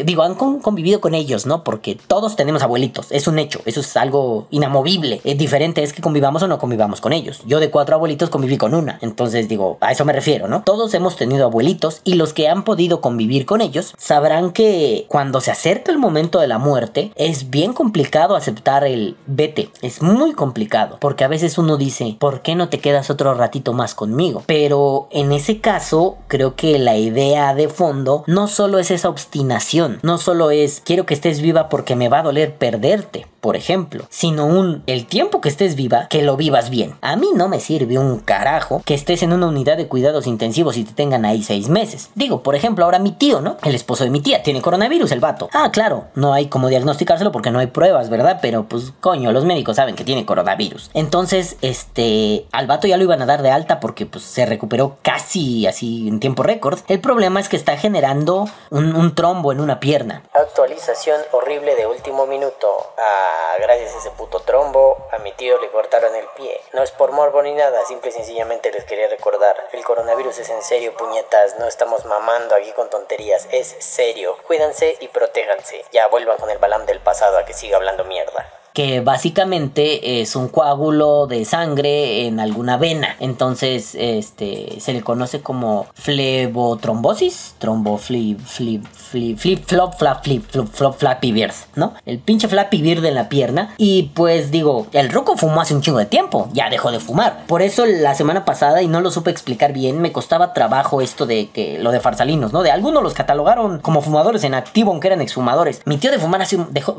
digo, 0.06 0.22
han 0.22 0.36
con- 0.36 0.60
convivido 0.60 1.01
con 1.01 1.15
ellos, 1.15 1.46
¿no? 1.48 1.63
Porque 1.63 1.98
todos 2.08 2.36
tenemos 2.36 2.62
abuelitos, 2.62 3.12
es 3.12 3.27
un 3.27 3.39
hecho, 3.39 3.60
eso 3.65 3.79
es 3.79 3.98
algo 3.98 4.46
inamovible. 4.51 5.20
Es 5.24 5.38
diferente 5.38 5.82
es 5.82 5.94
que 5.94 6.01
convivamos 6.03 6.44
o 6.44 6.48
no 6.48 6.60
convivamos 6.60 7.01
con 7.01 7.12
ellos. 7.12 7.41
Yo 7.48 7.60
de 7.60 7.72
cuatro 7.72 7.96
abuelitos 7.96 8.29
conviví 8.29 8.58
con 8.58 8.75
una, 8.75 9.00
entonces 9.01 9.48
digo, 9.50 9.77
a 9.82 9.91
eso 9.91 10.06
me 10.06 10.13
refiero, 10.13 10.48
¿no? 10.48 10.62
Todos 10.63 10.94
hemos 10.94 11.15
tenido 11.15 11.46
abuelitos 11.46 12.01
y 12.03 12.13
los 12.13 12.34
que 12.34 12.48
han 12.48 12.63
podido 12.63 13.01
convivir 13.01 13.46
con 13.48 13.62
ellos 13.62 13.94
sabrán 13.98 14.51
que 14.51 15.06
cuando 15.08 15.41
se 15.41 15.50
acerca 15.50 15.91
el 15.91 15.98
momento 15.98 16.39
de 16.39 16.48
la 16.48 16.60
muerte 16.60 17.12
es 17.15 17.50
bien 17.50 17.74
complicado 17.74 18.36
aceptar 18.36 18.84
el 18.86 19.15
vete, 19.25 19.70
es 19.82 20.03
muy 20.03 20.34
complicado, 20.34 20.98
porque 21.00 21.24
a 21.24 21.27
veces 21.27 21.58
uno 21.58 21.77
dice, 21.77 22.15
¿por 22.20 22.41
qué 22.41 22.53
no 22.53 22.70
te 22.70 22.79
quedas 22.79 23.10
otro 23.10 23.34
ratito 23.34 23.74
más 23.74 23.96
conmigo? 23.96 24.44
Pero 24.46 25.08
en 25.12 25.32
ese 25.32 25.60
caso, 25.62 26.17
creo 26.27 26.55
que 26.55 26.77
la 26.79 26.98
idea 26.98 27.53
de 27.53 27.69
fondo 27.69 28.24
no 28.27 28.48
solo 28.48 28.79
es 28.79 28.91
esa 28.91 29.10
obstinación, 29.10 30.00
no 30.03 30.17
solo 30.17 30.51
es 30.51 30.81
quiero 30.86 31.05
que 31.05 31.13
estés 31.13 31.41
viva 31.41 31.69
porque 31.69 31.96
me 31.96 32.10
va 32.10 32.19
a 32.19 32.24
doler 32.24 32.55
perderte, 32.55 33.27
por 33.39 33.56
ejemplo, 33.56 34.06
sino 34.10 34.46
un 34.46 34.84
el 34.88 35.06
tiempo 35.06 35.41
que 35.41 35.50
estés 35.50 35.75
viva, 35.75 36.08
que 36.10 36.22
lo 36.22 36.38
vivas 36.38 36.70
bien. 36.70 36.96
A 37.01 37.15
mí 37.15 37.29
no 37.36 37.48
me 37.48 37.60
sirve 37.60 37.98
un 37.98 38.20
carajo 38.20 38.82
que 38.86 38.94
estés 38.94 39.24
en 39.24 39.34
una 39.34 39.48
unidad 39.48 39.77
de 39.77 39.88
cuidados 39.88 40.27
intensivos 40.27 40.77
y 40.77 40.84
te 40.84 40.94
tengan 40.94 41.25
ahí 41.25 41.44
seis 41.44 41.70
meses. 41.70 42.10
Digo, 42.15 42.44
por 42.44 42.56
ejemplo, 42.56 42.86
ahora 42.86 43.00
mi 43.00 43.12
tío, 43.12 43.41
¿no? 43.41 43.58
El 43.63 43.75
esposo 43.75 44.03
de 44.03 44.10
mi 44.10 44.22
tía 44.22 44.44
tiene 44.44 44.62
coronavirus, 44.62 45.12
el 45.12 45.20
vato. 45.20 45.50
Ah, 45.53 45.72
claro, 45.72 46.06
no 46.15 46.34
hay 46.34 46.48
como 46.48 46.70
diagnosticárselo 46.70 47.32
porque 47.32 47.51
no 47.51 47.60
hay 47.60 47.67
pruebas, 47.67 48.10
¿verdad? 48.10 48.39
Pero 48.41 48.65
pues 48.65 48.94
coño, 49.00 49.32
los 49.32 49.46
médicos 49.46 49.75
saben 49.75 49.96
que 49.96 50.03
tiene 50.03 50.25
coronavirus. 50.25 50.91
Entonces, 50.94 51.58
este, 51.62 52.46
al 52.51 52.67
vato 52.67 52.88
ya 52.88 52.98
lo 52.98 53.03
iban 53.03 53.22
a 53.22 53.25
dar 53.25 53.41
de 53.41 53.51
alta 53.51 53.79
porque 53.79 54.06
pues 54.06 54.24
se 54.24 54.46
recuperó 54.46 54.98
casi 55.01 55.67
así 55.67 56.08
en 56.08 56.20
tiempo 56.20 56.44
récord. 56.44 56.79
El 56.88 57.00
problema 57.00 57.39
es 57.39 57.50
que 57.50 57.56
está 57.56 57.77
generando 57.77 58.48
un, 58.70 58.96
un 58.96 59.16
trombo 59.16 59.51
en 59.51 59.59
una 59.59 59.79
pierna. 59.79 60.24
Actualización 60.33 61.22
horrible 61.31 61.75
de 61.75 61.88
último 61.88 62.25
minuto. 62.25 62.68
Ah, 62.98 63.26
gracias 63.59 63.96
a 63.96 63.98
ese 64.00 64.11
puto 64.11 64.40
trombo, 64.42 65.07
a 65.11 65.18
mi 65.20 65.31
tío 65.33 65.59
le 65.59 65.70
cortaron 65.70 66.16
el 66.16 66.25
pie. 66.35 66.59
No 66.74 66.83
es 66.83 66.92
por 66.92 67.11
morbo 67.11 67.42
ni 67.42 67.53
nada, 67.53 67.85
simple 67.85 68.09
y 68.09 68.13
sencillamente 68.13 68.72
les 68.72 68.85
quería 68.85 69.07
recordar. 69.07 69.68
El 69.72 69.83
coronavirus 69.83 70.40
es 70.40 70.50
en 70.50 70.61
serio, 70.61 70.94
puñetas. 70.96 71.57
No 71.59 71.68
estamos 71.68 72.05
mamando 72.05 72.55
aquí 72.55 72.72
con 72.72 72.90
tonterías, 72.90 73.48
es 73.51 73.75
serio. 73.79 74.37
Cuídense 74.46 74.98
y 75.00 75.07
protéjanse. 75.07 75.85
Ya 75.92 76.07
vuelvan 76.07 76.37
con 76.37 76.50
el 76.50 76.57
balam 76.57 76.85
del 76.85 77.00
pasado 77.00 77.37
a 77.37 77.46
que 77.46 77.53
siga 77.53 77.77
hablando 77.77 78.03
mierda 78.03 78.56
que 78.77 79.01
básicamente 79.01 80.22
es 80.22 80.35
un 80.35 80.50
coágulo 80.50 81.25
de 81.25 81.46
sangre 81.46 82.27
en 82.27 82.40
alguna 82.40 82.77
vena. 82.77 83.16
Entonces, 83.20 83.96
este 83.96 84.79
se 84.79 84.94
le 84.94 85.01
conoce 85.01 85.42
como 85.42 85.87
flebotrombosis, 85.96 87.55
trombo 87.57 87.98
flip 87.98 88.40
flip 88.40 88.85
flip 88.85 89.40
flip 89.40 89.66
flop 89.66 89.96
flap 89.98 90.24
flip 90.24 90.46
flop 90.48 90.68
flop 90.72 90.96
flappy 90.96 91.48
¿no? 91.74 91.96
El 92.05 92.20
pinche 92.20 92.48
flappy 92.48 92.83
bird 92.83 93.03
en 93.05 93.16
la 93.16 93.29
pierna 93.29 93.74
y 93.79 94.11
pues 94.13 94.51
digo, 94.51 94.85
el 94.92 95.09
ruco 95.09 95.37
fumó 95.37 95.61
hace 95.61 95.74
un 95.74 95.81
chingo 95.81 95.98
de 95.98 96.05
tiempo, 96.05 96.48
ya 96.53 96.70
dejó 96.70 96.92
de 96.92 97.00
fumar. 97.00 97.48
Por 97.48 97.63
eso 97.63 97.83
la 97.87 98.13
semana 98.13 98.46
pasada 98.46 98.83
y 98.83 98.87
no 98.87 99.01
lo 99.01 99.09
supe 99.09 99.31
explicar 99.31 99.74
bien, 99.74 100.01
me 100.01 100.11
costaba 100.11 100.53
trabajo 100.53 101.01
esto 101.01 101.25
de 101.25 101.50
que 101.50 101.79
lo 101.79 101.92
de 101.92 102.00
farsalinos, 102.00 102.53
¿no? 102.53 102.61
De 102.61 102.70
algunos 102.70 103.01
los 103.01 103.16
catalogaron 103.16 103.79
como 103.79 104.03
fumadores 104.03 104.44
en 104.44 104.53
activo 104.53 104.92
aunque 104.92 105.07
eran 105.07 105.22
exfumadores. 105.22 105.81
Mi 105.85 105.98
tío 105.98 106.11
de 106.11 106.20
fumar 106.20 106.44
hace 106.44 106.57
un 106.57 106.72
dejó 106.72 106.96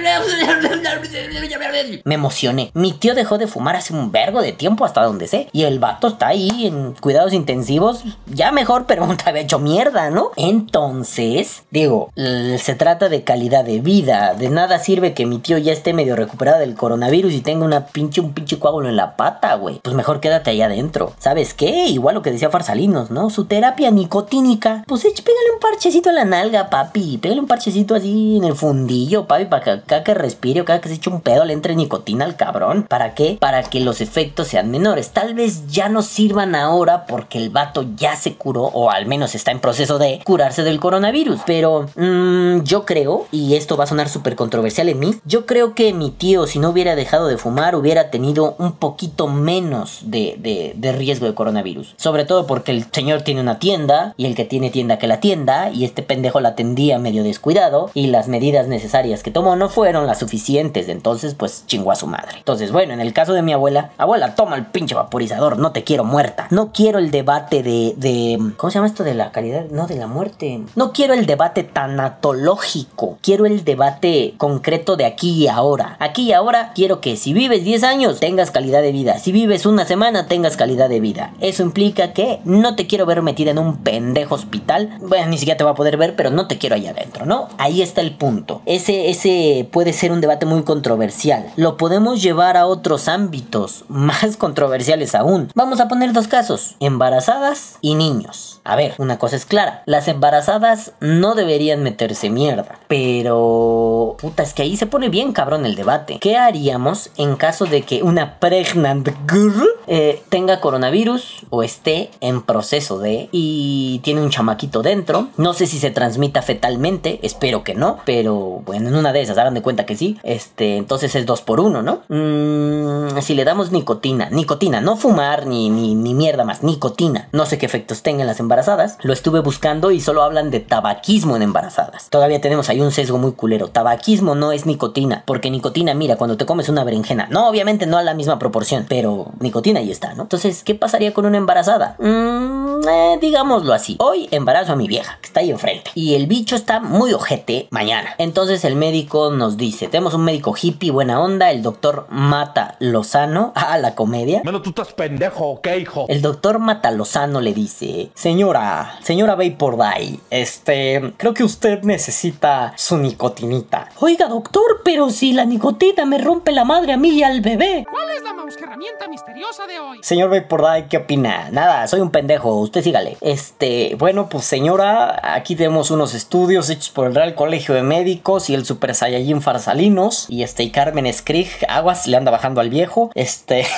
me 2.04 2.14
emocioné. 2.14 2.70
Mi 2.74 2.92
tío 2.92 3.14
dejó 3.14 3.38
de 3.38 3.46
fumar 3.46 3.76
hace 3.76 3.94
un 3.94 4.12
vergo 4.12 4.42
de 4.42 4.52
tiempo 4.52 4.84
hasta 4.84 5.02
donde 5.02 5.28
sé. 5.28 5.48
Y 5.52 5.64
el 5.64 5.78
vato 5.78 6.08
está 6.08 6.28
ahí 6.28 6.66
en 6.66 6.94
cuidados 6.94 7.32
intensivos. 7.32 8.04
Ya 8.26 8.52
mejor, 8.52 8.86
pero 8.86 9.06
te 9.16 9.28
había 9.28 9.42
hecho 9.42 9.58
mierda, 9.58 10.10
¿no? 10.10 10.30
Entonces, 10.36 11.64
digo, 11.70 12.10
se 12.16 12.74
trata 12.74 13.08
de 13.08 13.24
calidad 13.24 13.64
de 13.64 13.80
vida. 13.80 14.34
De 14.34 14.48
nada 14.48 14.78
sirve 14.78 15.14
que 15.14 15.26
mi 15.26 15.38
tío 15.38 15.58
ya 15.58 15.72
esté 15.72 15.92
medio 15.92 16.16
recuperado 16.16 16.60
del 16.60 16.74
coronavirus 16.74 17.32
y 17.32 17.40
tenga 17.40 17.64
una 17.64 17.86
pinche, 17.86 18.20
un 18.20 18.32
pinche 18.32 18.58
coágulo 18.58 18.88
en 18.88 18.96
la 18.96 19.16
pata, 19.16 19.54
güey. 19.54 19.80
Pues 19.82 19.94
mejor 19.94 20.20
quédate 20.20 20.50
ahí 20.50 20.62
adentro. 20.62 21.14
¿Sabes 21.18 21.54
qué? 21.54 21.86
Igual 21.86 22.14
lo 22.14 22.22
que 22.22 22.30
decía 22.30 22.50
Farsalinos, 22.50 23.10
¿no? 23.10 23.30
Su 23.30 23.44
terapia 23.44 23.90
nicotínica. 23.90 24.84
Pues 24.86 25.02
pégale 25.02 25.52
un 25.54 25.60
parchecito 25.60 26.10
en 26.10 26.16
la 26.16 26.24
nalga, 26.24 26.70
papi. 26.70 27.18
Pégale 27.18 27.40
un 27.40 27.46
parchecito 27.46 27.94
así 27.94 28.36
en 28.36 28.44
el 28.44 28.54
fundillo, 28.54 29.26
papi, 29.26 29.46
para 29.46 29.64
que 29.64 29.81
cada 29.86 30.04
que 30.04 30.14
respire 30.14 30.60
o 30.60 30.64
cada 30.64 30.80
que 30.80 30.88
se 30.88 30.94
eche 30.94 31.10
un 31.10 31.20
pedo 31.20 31.44
le 31.44 31.52
entre 31.52 31.74
nicotina 31.74 32.24
al 32.24 32.36
cabrón. 32.36 32.84
¿Para 32.88 33.14
qué? 33.14 33.36
Para 33.40 33.62
que 33.62 33.80
los 33.80 34.00
efectos 34.00 34.48
sean 34.48 34.70
menores. 34.70 35.10
Tal 35.10 35.34
vez 35.34 35.66
ya 35.68 35.88
no 35.88 36.02
sirvan 36.02 36.54
ahora 36.54 37.06
porque 37.06 37.38
el 37.38 37.50
vato 37.50 37.84
ya 37.96 38.16
se 38.16 38.34
curó 38.34 38.64
o 38.64 38.90
al 38.90 39.06
menos 39.06 39.34
está 39.34 39.50
en 39.50 39.60
proceso 39.60 39.98
de 39.98 40.20
curarse 40.24 40.62
del 40.62 40.80
coronavirus. 40.80 41.40
Pero 41.46 41.86
mm, 41.96 42.62
yo 42.62 42.84
creo, 42.84 43.26
y 43.30 43.54
esto 43.54 43.76
va 43.76 43.84
a 43.84 43.86
sonar 43.86 44.08
súper 44.08 44.36
controversial 44.36 44.88
en 44.88 44.98
mí, 44.98 45.14
yo 45.24 45.46
creo 45.46 45.74
que 45.74 45.92
mi 45.92 46.10
tío 46.10 46.46
si 46.46 46.58
no 46.58 46.70
hubiera 46.70 46.94
dejado 46.96 47.26
de 47.28 47.36
fumar 47.38 47.76
hubiera 47.76 48.10
tenido 48.10 48.54
un 48.58 48.72
poquito 48.72 49.26
menos 49.28 50.00
de, 50.04 50.36
de- 50.38 50.72
de 50.76 50.92
riesgo 50.92 51.26
de 51.26 51.34
coronavirus. 51.34 51.94
Sobre 51.96 52.24
todo 52.24 52.46
porque 52.46 52.72
el 52.72 52.86
señor 52.92 53.22
tiene 53.22 53.40
una 53.40 53.58
tienda 53.58 54.14
y 54.16 54.26
el 54.26 54.34
que 54.34 54.44
tiene 54.44 54.70
tienda 54.70 54.98
que 54.98 55.06
la 55.06 55.20
tienda 55.20 55.70
y 55.70 55.84
este 55.84 56.02
pendejo 56.02 56.40
la 56.40 56.50
atendía 56.50 56.98
medio 56.98 57.22
descuidado 57.22 57.90
y 57.94 58.06
las 58.08 58.28
medidas 58.28 58.66
necesarias 58.68 59.22
que 59.22 59.30
tomó 59.30 59.56
no 59.56 59.68
fueron 59.72 60.06
las 60.06 60.18
suficientes, 60.18 60.88
entonces 60.88 61.34
pues 61.34 61.64
chingó 61.66 61.90
a 61.92 61.96
su 61.96 62.06
madre. 62.06 62.38
Entonces, 62.38 62.72
bueno, 62.72 62.92
en 62.92 63.00
el 63.00 63.12
caso 63.12 63.32
de 63.32 63.42
mi 63.42 63.52
abuela, 63.52 63.90
abuela, 63.98 64.34
toma 64.34 64.56
el 64.56 64.66
pinche 64.66 64.94
vaporizador, 64.94 65.58
no 65.58 65.72
te 65.72 65.84
quiero 65.84 66.04
muerta. 66.04 66.46
No 66.50 66.72
quiero 66.72 66.98
el 66.98 67.10
debate 67.10 67.62
de, 67.62 67.94
de 67.96 68.38
¿cómo 68.56 68.70
se 68.70 68.76
llama 68.76 68.86
esto 68.86 69.04
de 69.04 69.14
la 69.14 69.32
calidad? 69.32 69.66
No, 69.70 69.86
de 69.86 69.96
la 69.96 70.06
muerte. 70.06 70.62
No 70.76 70.92
quiero 70.92 71.14
el 71.14 71.26
debate 71.26 71.64
tanatológico, 71.64 73.18
quiero 73.22 73.46
el 73.46 73.64
debate 73.64 74.34
concreto 74.36 74.96
de 74.96 75.06
aquí 75.06 75.32
y 75.32 75.48
ahora. 75.48 75.96
Aquí 75.98 76.22
y 76.22 76.32
ahora 76.32 76.72
quiero 76.74 77.00
que 77.00 77.16
si 77.16 77.32
vives 77.32 77.64
10 77.64 77.82
años 77.84 78.20
tengas 78.20 78.50
calidad 78.50 78.82
de 78.82 78.92
vida, 78.92 79.18
si 79.18 79.32
vives 79.32 79.66
una 79.66 79.84
semana 79.84 80.26
tengas 80.26 80.56
calidad 80.56 80.88
de 80.88 81.00
vida. 81.00 81.32
Eso 81.40 81.62
implica 81.62 82.12
que 82.12 82.40
no 82.44 82.76
te 82.76 82.86
quiero 82.86 83.06
ver 83.06 83.22
metida 83.22 83.50
en 83.50 83.58
un 83.58 83.78
pendejo 83.78 84.34
hospital. 84.34 84.98
Bueno, 85.00 85.26
ni 85.28 85.38
siquiera 85.38 85.56
te 85.56 85.64
va 85.64 85.70
a 85.70 85.74
poder 85.74 85.96
ver, 85.96 86.14
pero 86.16 86.30
no 86.30 86.46
te 86.46 86.58
quiero 86.58 86.74
allá 86.74 86.90
adentro, 86.90 87.26
¿no? 87.26 87.48
Ahí 87.58 87.82
está 87.82 88.00
el 88.00 88.12
punto. 88.12 88.62
Ese, 88.66 89.10
ese 89.10 89.51
puede 89.70 89.92
ser 89.92 90.12
un 90.12 90.20
debate 90.20 90.46
muy 90.46 90.62
controversial. 90.62 91.46
Lo 91.56 91.76
podemos 91.76 92.22
llevar 92.22 92.56
a 92.56 92.66
otros 92.66 93.08
ámbitos 93.08 93.84
más 93.88 94.36
controversiales 94.36 95.14
aún. 95.14 95.50
Vamos 95.54 95.80
a 95.80 95.88
poner 95.88 96.12
dos 96.12 96.28
casos, 96.28 96.76
embarazadas 96.80 97.78
y 97.80 97.94
niños. 97.94 98.60
A 98.64 98.76
ver, 98.76 98.94
una 98.98 99.18
cosa 99.18 99.36
es 99.36 99.44
clara, 99.44 99.82
las 99.86 100.06
embarazadas 100.06 100.92
no 101.00 101.34
deberían 101.34 101.82
meterse 101.82 102.30
mierda, 102.30 102.78
pero... 102.88 104.16
Puta, 104.20 104.42
es 104.44 104.54
que 104.54 104.62
ahí 104.62 104.76
se 104.76 104.86
pone 104.86 105.08
bien 105.08 105.32
cabrón 105.32 105.66
el 105.66 105.74
debate. 105.74 106.18
¿Qué 106.20 106.36
haríamos 106.36 107.10
en 107.16 107.36
caso 107.36 107.64
de 107.64 107.82
que 107.82 108.02
una 108.02 108.38
pregnant 108.38 109.08
girl 109.28 109.68
eh, 109.86 110.22
tenga 110.28 110.60
coronavirus 110.60 111.46
o 111.50 111.62
esté 111.62 112.10
en 112.20 112.42
proceso 112.42 112.98
de 112.98 113.28
y 113.32 114.00
tiene 114.04 114.22
un 114.22 114.30
chamaquito 114.30 114.82
dentro? 114.82 115.28
No 115.36 115.54
sé 115.54 115.66
si 115.66 115.78
se 115.78 115.90
transmita 115.90 116.42
fetalmente, 116.42 117.18
espero 117.22 117.64
que 117.64 117.74
no, 117.74 117.98
pero 118.04 118.62
bueno, 118.64 118.88
en 118.88 118.94
una 118.94 119.12
de 119.12 119.22
esas, 119.22 119.38
hagan 119.42 119.54
de 119.54 119.62
cuenta 119.62 119.86
que 119.86 119.96
sí. 119.96 120.18
Este, 120.22 120.76
entonces 120.76 121.14
es 121.14 121.26
dos 121.26 121.42
por 121.42 121.60
uno, 121.60 121.82
¿no? 121.82 122.02
Mm, 122.08 123.20
si 123.20 123.34
le 123.34 123.44
damos 123.44 123.72
nicotina, 123.72 124.30
nicotina, 124.30 124.80
no 124.80 124.96
fumar 124.96 125.46
ni, 125.46 125.70
ni, 125.70 125.94
ni 125.94 126.14
mierda 126.14 126.44
más, 126.44 126.62
nicotina. 126.62 127.28
No 127.32 127.46
sé 127.46 127.58
qué 127.58 127.66
efectos 127.66 128.02
tenga 128.02 128.22
en 128.22 128.26
las 128.26 128.40
embarazadas. 128.40 128.98
Lo 129.02 129.12
estuve 129.12 129.40
buscando 129.40 129.90
y 129.90 130.00
solo 130.00 130.22
hablan 130.22 130.50
de 130.50 130.60
tabaquismo 130.60 131.36
en 131.36 131.42
embarazadas. 131.42 132.08
Todavía 132.10 132.40
tenemos 132.40 132.68
ahí 132.68 132.80
un 132.80 132.92
sesgo 132.92 133.18
muy 133.18 133.32
culero. 133.32 133.68
Tabaquismo 133.68 134.34
no 134.34 134.52
es 134.52 134.66
nicotina, 134.66 135.24
porque 135.26 135.50
nicotina, 135.50 135.94
mira, 135.94 136.16
cuando 136.16 136.36
te 136.36 136.46
comes 136.46 136.68
una 136.68 136.84
berenjena, 136.84 137.26
no, 137.30 137.48
obviamente 137.48 137.86
no 137.86 137.98
a 137.98 138.02
la 138.02 138.14
misma 138.14 138.38
proporción, 138.38 138.86
pero 138.88 139.32
nicotina 139.40 139.80
ahí 139.80 139.90
está, 139.90 140.14
¿no? 140.14 140.22
Entonces, 140.22 140.62
¿qué 140.62 140.74
pasaría 140.74 141.12
con 141.12 141.26
una 141.26 141.38
embarazada? 141.38 141.96
Mm, 141.98 142.88
eh, 142.88 143.18
digámoslo 143.20 143.72
así. 143.72 143.96
Hoy 143.98 144.28
embarazo 144.30 144.72
a 144.72 144.76
mi 144.76 144.88
vieja, 144.88 145.18
que 145.20 145.26
está 145.26 145.40
ahí 145.40 145.50
enfrente. 145.50 145.90
Y 145.94 146.14
el 146.14 146.26
bicho 146.26 146.56
está 146.56 146.80
muy 146.80 147.12
ojete 147.12 147.68
mañana. 147.70 148.14
Entonces 148.18 148.64
el 148.64 148.76
médico 148.76 149.30
nos 149.32 149.56
dice, 149.56 149.88
tenemos 149.88 150.14
un 150.14 150.24
médico 150.24 150.54
hippie, 150.60 150.90
buena 150.90 151.20
onda, 151.20 151.50
el 151.50 151.62
doctor 151.62 152.06
Mata 152.10 152.76
Lozano, 152.78 153.52
a 153.54 153.78
la 153.82 153.94
comedia. 153.94 154.42
Menos 154.44 154.62
tú 154.62 154.70
estás 154.70 154.92
pendejo, 154.92 155.60
¿qué, 155.62 155.78
hijo? 155.78 156.06
El 156.08 156.22
doctor 156.22 156.58
Mata 156.58 156.90
Lozano 156.90 157.40
le 157.40 157.52
dice, 157.52 158.10
señora, 158.14 158.98
señora 159.02 159.36
Day, 159.36 160.20
este, 160.30 161.14
creo 161.16 161.34
que 161.34 161.44
usted 161.44 161.82
necesita 161.82 162.72
su 162.76 162.96
nicotinita. 162.96 163.88
Oiga, 164.00 164.28
doctor, 164.28 164.82
pero 164.84 165.10
si 165.10 165.32
la 165.32 165.44
nicotina 165.44 166.04
me 166.04 166.18
rompe 166.18 166.52
la 166.52 166.64
madre 166.64 166.92
a 166.92 166.96
mí 166.96 167.10
y 167.10 167.22
al 167.22 167.40
bebé. 167.40 167.84
¿Cuál 167.90 168.10
es 168.10 168.22
la 168.22 168.32
herramienta 168.60 169.08
misteriosa 169.08 169.66
de 169.66 169.80
hoy? 169.80 169.98
Señor 170.02 170.30
Day, 170.30 170.86
¿qué 170.88 170.98
opina? 170.98 171.48
Nada, 171.50 171.86
soy 171.86 172.00
un 172.00 172.10
pendejo, 172.10 172.54
usted 172.56 172.82
sígale. 172.82 173.16
Este, 173.20 173.96
bueno, 173.98 174.28
pues 174.28 174.44
señora, 174.44 175.20
aquí 175.34 175.56
tenemos 175.56 175.90
unos 175.90 176.14
estudios 176.14 176.70
hechos 176.70 176.90
por 176.90 177.06
el 177.06 177.14
Real 177.14 177.34
Colegio 177.34 177.74
de 177.74 177.82
Médicos 177.82 178.50
y 178.50 178.54
el 178.54 178.64
Super 178.64 178.94
Saiyajin 178.94 179.21
Farsalinos. 179.42 180.26
Y 180.28 180.42
este, 180.42 180.62
y 180.62 180.70
Carmen 180.70 181.12
Skrig, 181.12 181.50
aguas, 181.68 182.06
le 182.06 182.16
anda 182.16 182.30
bajando 182.30 182.60
al 182.60 182.70
viejo. 182.70 183.10
Este. 183.14 183.66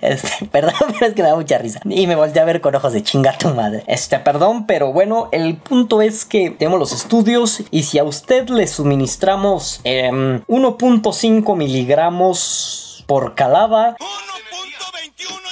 Este, 0.00 0.46
perdón, 0.52 0.74
pero 0.92 1.06
es 1.06 1.14
que 1.14 1.22
me 1.22 1.28
da 1.28 1.36
mucha 1.36 1.58
risa. 1.58 1.80
Y 1.84 2.06
me 2.06 2.16
volteé 2.16 2.42
a 2.42 2.44
ver 2.44 2.60
con 2.60 2.74
ojos 2.74 2.92
de 2.92 3.02
chinga 3.02 3.36
tu 3.36 3.48
madre. 3.50 3.84
Este, 3.86 4.18
perdón, 4.18 4.66
pero 4.66 4.92
bueno, 4.92 5.28
el 5.32 5.56
punto 5.56 6.02
es 6.02 6.24
que 6.24 6.50
tenemos 6.50 6.78
los 6.78 6.92
estudios 6.92 7.62
y 7.70 7.84
si 7.84 7.98
a 7.98 8.04
usted 8.04 8.48
le 8.48 8.66
suministramos 8.66 9.80
1.5 9.84 11.52
em, 11.52 11.58
miligramos 11.58 13.04
por 13.06 13.34
calada. 13.34 13.96
1.21 13.98 14.06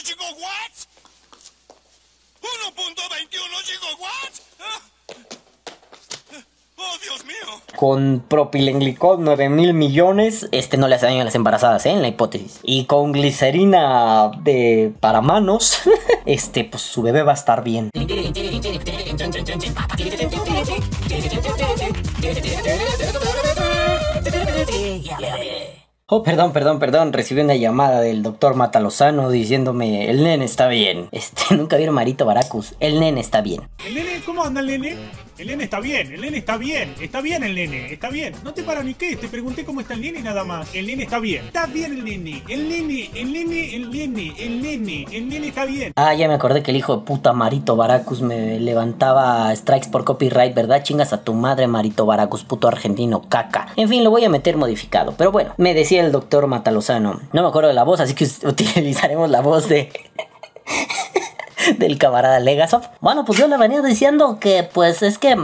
gigawatts. 0.05 0.89
1.21 2.43 3.63
gigawatts. 3.65 4.41
¡Oh, 4.41 4.46
Dios 7.07 7.25
mío! 7.25 7.62
Con 7.77 8.25
propilenglicol 8.27 9.19
9 9.23 9.49
mil 9.49 9.75
millones, 9.75 10.49
este 10.51 10.77
no 10.77 10.88
le 10.88 10.97
hace 10.97 11.07
daño 11.07 11.21
a 11.21 11.25
las 11.25 11.37
embarazadas, 11.37 11.87
¿eh? 11.87 11.90
En 11.90 12.03
la 12.03 12.09
hipótesis. 12.09 12.59
Y 12.64 12.87
con 12.87 13.12
glicerina 13.12 14.33
de 14.42 14.92
para 14.99 15.21
manos, 15.21 15.83
este, 16.27 16.64
pues 16.64 16.83
su 16.83 17.03
bebé 17.03 17.23
va 17.23 17.31
a 17.31 17.35
estar 17.37 17.62
bien. 17.62 17.90
Oh, 26.09 26.23
perdón, 26.25 26.53
perdón, 26.53 26.79
perdón. 26.81 27.12
Recibí 27.12 27.40
una 27.40 27.55
llamada 27.55 28.01
del 28.01 28.25
doctor 28.25 28.57
Matalozano 28.57 29.31
diciéndome: 29.31 30.11
el 30.11 30.25
nene 30.25 30.45
está 30.45 30.66
bien. 30.66 31.09
Este, 31.12 31.42
nunca 31.55 31.77
vieron 31.77 31.95
Marito 31.95 32.27
Baracus. 32.27 32.75
El 32.81 32.99
nene 32.99 33.21
está 33.21 33.42
bien. 33.42 33.69
¿El 33.87 33.95
nene? 33.95 34.23
¿Cómo 34.25 34.42
anda 34.42 34.61
el 34.61 34.66
nene? 34.66 34.97
El 35.38 35.49
nene 35.49 35.64
está 35.64 35.81
bien, 35.81 36.14
el 36.14 36.22
nene 36.22 36.38
está 36.38 36.57
bien, 36.57 36.94
está 36.99 37.20
bien 37.20 37.44
el 37.44 37.55
nene, 37.55 37.92
está 37.92 38.09
bien. 38.09 38.35
No 38.42 38.55
te 38.55 38.62
paro 38.62 38.83
ni 38.83 38.94
qué, 38.94 39.16
te 39.16 39.29
pregunté 39.29 39.66
cómo 39.66 39.83
está 39.83 39.92
el 39.92 40.01
nene 40.01 40.22
nada 40.22 40.44
más. 40.44 40.75
El 40.75 40.87
nene 40.87 41.03
está 41.03 41.18
bien, 41.18 41.44
está 41.44 41.66
bien 41.66 41.92
el 41.92 42.05
nene, 42.05 42.42
el 42.49 42.66
nene, 42.66 43.11
el 43.14 43.33
nene, 43.33 43.77
el 43.77 43.90
nene, 43.90 44.35
el 44.38 44.62
nene, 44.62 45.07
el 45.12 45.29
nene 45.29 45.49
está 45.49 45.66
bien. 45.66 45.92
Ah, 45.94 46.14
ya 46.14 46.27
me 46.27 46.35
acordé 46.35 46.62
que 46.62 46.70
el 46.70 46.79
hijo 46.79 46.96
de 46.96 47.03
puta 47.05 47.35
Marito 47.35 47.77
Baracus 47.77 48.22
me 48.22 48.59
levantaba 48.59 49.55
strikes 49.55 49.90
por 49.90 50.05
copyright, 50.05 50.55
¿verdad? 50.55 50.83
Chingas 50.83 51.12
a 51.12 51.22
tu 51.22 51.35
madre 51.35 51.66
Marito 51.66 52.07
Baracus, 52.07 52.42
puto 52.44 52.66
argentino, 52.66 53.29
caca. 53.29 53.68
En 53.77 53.90
fin, 53.90 54.05
lo 54.05 54.11
voy 54.11 54.25
a 54.25 54.31
meter 54.31 54.57
modificado. 54.57 55.16
Pero 55.18 55.33
bueno, 55.33 55.53
me 55.59 55.75
decía 55.75 56.03
el 56.03 56.12
doctor 56.12 56.46
Matalozano. 56.46 57.20
No 57.35 57.42
me 57.42 57.49
acuerdo 57.49 57.68
de 57.68 57.75
la 57.75 57.83
voz, 57.83 58.01
así 58.01 58.14
que 58.14 58.25
utilizaremos 58.46 59.29
la 59.29 59.42
voz 59.42 59.68
de... 59.68 59.90
del 61.79 61.99
camarada 61.99 62.41
Legasov. 62.41 62.83
Bueno, 63.01 63.25
pues 63.25 63.39
yo 63.39 63.49
le 63.49 63.57
venía 63.57 63.83
diciendo 63.83 64.39
que 64.41 64.69
pues 64.73 65.03
es 65.03 65.19
que 65.19 65.37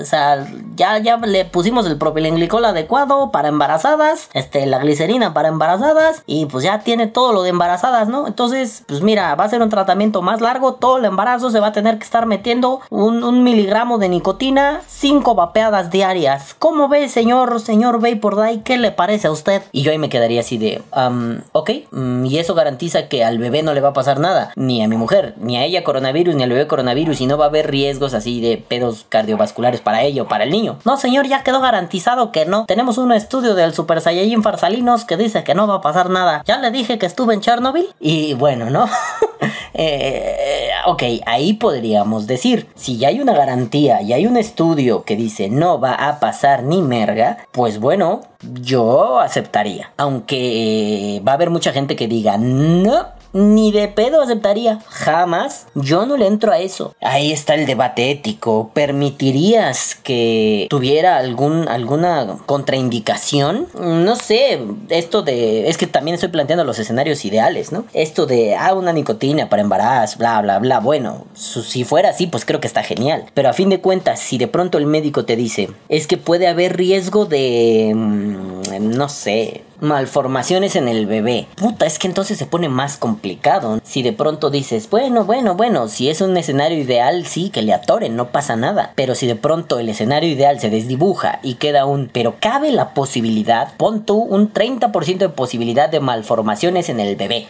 o 0.00 0.04
sea, 0.04 0.46
ya, 0.74 0.98
ya 0.98 1.16
le 1.18 1.44
pusimos 1.44 1.86
el 1.86 1.96
propilenglicol 1.96 2.64
adecuado 2.64 3.30
para 3.30 3.48
embarazadas, 3.48 4.28
este, 4.34 4.66
la 4.66 4.78
glicerina 4.78 5.34
para 5.34 5.48
embarazadas 5.48 6.22
y 6.26 6.46
pues 6.46 6.64
ya 6.64 6.80
tiene 6.80 7.06
todo 7.06 7.32
lo 7.32 7.42
de 7.42 7.50
embarazadas, 7.50 8.08
¿no? 8.08 8.26
Entonces, 8.26 8.84
pues 8.86 9.02
mira, 9.02 9.34
va 9.34 9.44
a 9.44 9.48
ser 9.48 9.62
un 9.62 9.70
tratamiento 9.70 10.22
más 10.22 10.40
largo, 10.40 10.74
todo 10.74 10.98
el 10.98 11.04
embarazo 11.04 11.50
se 11.50 11.60
va 11.60 11.68
a 11.68 11.72
tener 11.72 11.98
que 11.98 12.04
estar 12.04 12.26
metiendo 12.26 12.80
un, 12.90 13.36
miligramo 13.46 13.98
de 13.98 14.08
nicotina, 14.08 14.80
cinco 14.86 15.34
vapeadas 15.34 15.90
diarias. 15.90 16.54
¿Cómo 16.58 16.88
ve, 16.88 17.08
señor, 17.08 17.60
señor 17.60 18.00
Vapor 18.00 18.36
Day? 18.36 18.62
¿Qué 18.64 18.78
le 18.78 18.90
parece 18.90 19.28
a 19.28 19.30
usted? 19.30 19.62
Y 19.72 19.82
yo 19.82 19.92
ahí 19.92 19.98
me 19.98 20.08
quedaría 20.08 20.40
así 20.40 20.58
de, 20.58 20.82
um, 20.96 21.38
ok, 21.52 21.70
mm, 21.90 22.24
y 22.26 22.38
eso 22.38 22.54
garantiza 22.54 23.08
que 23.08 23.24
al 23.24 23.38
bebé 23.38 23.62
no 23.62 23.74
le 23.74 23.80
va 23.80 23.90
a 23.90 23.92
pasar 23.92 24.18
nada, 24.18 24.52
ni 24.56 24.82
a 24.82 24.88
mi 24.88 24.96
mujer, 24.96 25.34
ni 25.36 25.56
a 25.58 25.65
ella 25.66 25.84
coronavirus, 25.84 26.34
ni 26.34 26.42
al 26.42 26.50
bebé 26.50 26.66
coronavirus, 26.66 27.20
y 27.20 27.26
no 27.26 27.36
va 27.36 27.46
a 27.46 27.48
haber 27.48 27.70
riesgos 27.70 28.14
así 28.14 28.40
de 28.40 28.56
pedos 28.56 29.06
cardiovasculares 29.08 29.80
para 29.80 30.02
ello, 30.02 30.26
para 30.26 30.44
el 30.44 30.50
niño. 30.50 30.78
No, 30.84 30.96
señor, 30.96 31.26
ya 31.26 31.42
quedó 31.42 31.60
garantizado 31.60 32.32
que 32.32 32.46
no. 32.46 32.66
Tenemos 32.66 32.98
un 32.98 33.12
estudio 33.12 33.54
del 33.54 33.74
Super 33.74 34.00
Saiyajin 34.00 34.42
Farsalinos 34.42 35.04
que 35.04 35.16
dice 35.16 35.44
que 35.44 35.54
no 35.54 35.66
va 35.66 35.76
a 35.76 35.80
pasar 35.80 36.10
nada. 36.10 36.42
Ya 36.46 36.58
le 36.58 36.70
dije 36.70 36.98
que 36.98 37.06
estuve 37.06 37.34
en 37.34 37.40
Chernobyl 37.40 37.88
y 38.00 38.34
bueno, 38.34 38.70
¿no? 38.70 38.88
eh, 39.74 40.70
ok, 40.86 41.02
ahí 41.26 41.54
podríamos 41.54 42.26
decir, 42.26 42.68
si 42.74 42.98
ya 42.98 43.08
hay 43.08 43.20
una 43.20 43.34
garantía 43.34 44.02
y 44.02 44.12
hay 44.12 44.26
un 44.26 44.36
estudio 44.36 45.04
que 45.04 45.16
dice 45.16 45.48
no 45.50 45.80
va 45.80 45.92
a 45.92 46.20
pasar 46.20 46.62
ni 46.62 46.82
merga, 46.82 47.38
pues 47.52 47.80
bueno, 47.80 48.22
yo 48.60 49.20
aceptaría. 49.20 49.92
Aunque 49.96 51.22
va 51.26 51.32
a 51.32 51.34
haber 51.34 51.50
mucha 51.50 51.72
gente 51.72 51.96
que 51.96 52.08
diga 52.08 52.38
no 52.38 53.15
ni 53.36 53.70
de 53.70 53.88
pedo 53.88 54.22
aceptaría. 54.22 54.80
Jamás. 54.88 55.66
Yo 55.74 56.06
no 56.06 56.16
le 56.16 56.26
entro 56.26 56.52
a 56.52 56.58
eso. 56.58 56.94
Ahí 57.00 57.32
está 57.32 57.54
el 57.54 57.66
debate 57.66 58.10
ético. 58.10 58.70
¿Permitirías 58.72 59.94
que 59.94 60.66
tuviera 60.70 61.18
algún, 61.18 61.68
alguna 61.68 62.38
contraindicación? 62.46 63.68
No 63.74 64.16
sé. 64.16 64.60
Esto 64.88 65.22
de. 65.22 65.68
Es 65.68 65.76
que 65.76 65.86
también 65.86 66.14
estoy 66.14 66.30
planteando 66.30 66.64
los 66.64 66.78
escenarios 66.78 67.24
ideales, 67.24 67.72
¿no? 67.72 67.84
Esto 67.92 68.26
de, 68.26 68.56
ah, 68.56 68.74
una 68.74 68.92
nicotina 68.92 69.48
para 69.48 69.62
embarazo, 69.62 70.18
bla, 70.18 70.40
bla, 70.40 70.58
bla. 70.58 70.80
Bueno, 70.80 71.26
si 71.34 71.84
fuera 71.84 72.10
así, 72.10 72.26
pues 72.26 72.44
creo 72.44 72.60
que 72.60 72.66
está 72.66 72.82
genial. 72.82 73.26
Pero 73.34 73.50
a 73.50 73.52
fin 73.52 73.68
de 73.68 73.80
cuentas, 73.80 74.20
si 74.20 74.38
de 74.38 74.48
pronto 74.48 74.78
el 74.78 74.86
médico 74.86 75.24
te 75.24 75.36
dice, 75.36 75.70
es 75.88 76.06
que 76.06 76.16
puede 76.16 76.48
haber 76.48 76.76
riesgo 76.76 77.26
de. 77.26 77.92
Mm, 77.94 78.96
no 78.96 79.08
sé 79.08 79.65
malformaciones 79.86 80.76
en 80.76 80.88
el 80.88 81.06
bebé. 81.06 81.46
Puta, 81.56 81.86
es 81.86 81.98
que 81.98 82.06
entonces 82.06 82.38
se 82.38 82.46
pone 82.46 82.68
más 82.68 82.96
complicado. 82.96 83.80
Si 83.84 84.02
de 84.02 84.12
pronto 84.12 84.50
dices, 84.50 84.90
bueno, 84.90 85.24
bueno, 85.24 85.54
bueno, 85.54 85.88
si 85.88 86.10
es 86.10 86.20
un 86.20 86.36
escenario 86.36 86.78
ideal, 86.78 87.26
sí, 87.26 87.50
que 87.50 87.62
le 87.62 87.72
atoren, 87.72 88.16
no 88.16 88.28
pasa 88.28 88.56
nada. 88.56 88.92
Pero 88.94 89.14
si 89.14 89.26
de 89.26 89.36
pronto 89.36 89.78
el 89.78 89.88
escenario 89.88 90.30
ideal 90.30 90.60
se 90.60 90.70
desdibuja 90.70 91.40
y 91.42 91.54
queda 91.54 91.86
un, 91.86 92.10
pero 92.12 92.36
cabe 92.40 92.70
la 92.72 92.94
posibilidad, 92.94 93.74
pon 93.76 94.04
tú 94.04 94.16
un 94.16 94.52
30% 94.52 95.18
de 95.18 95.28
posibilidad 95.28 95.88
de 95.88 96.00
malformaciones 96.00 96.88
en 96.88 97.00
el 97.00 97.16
bebé 97.16 97.46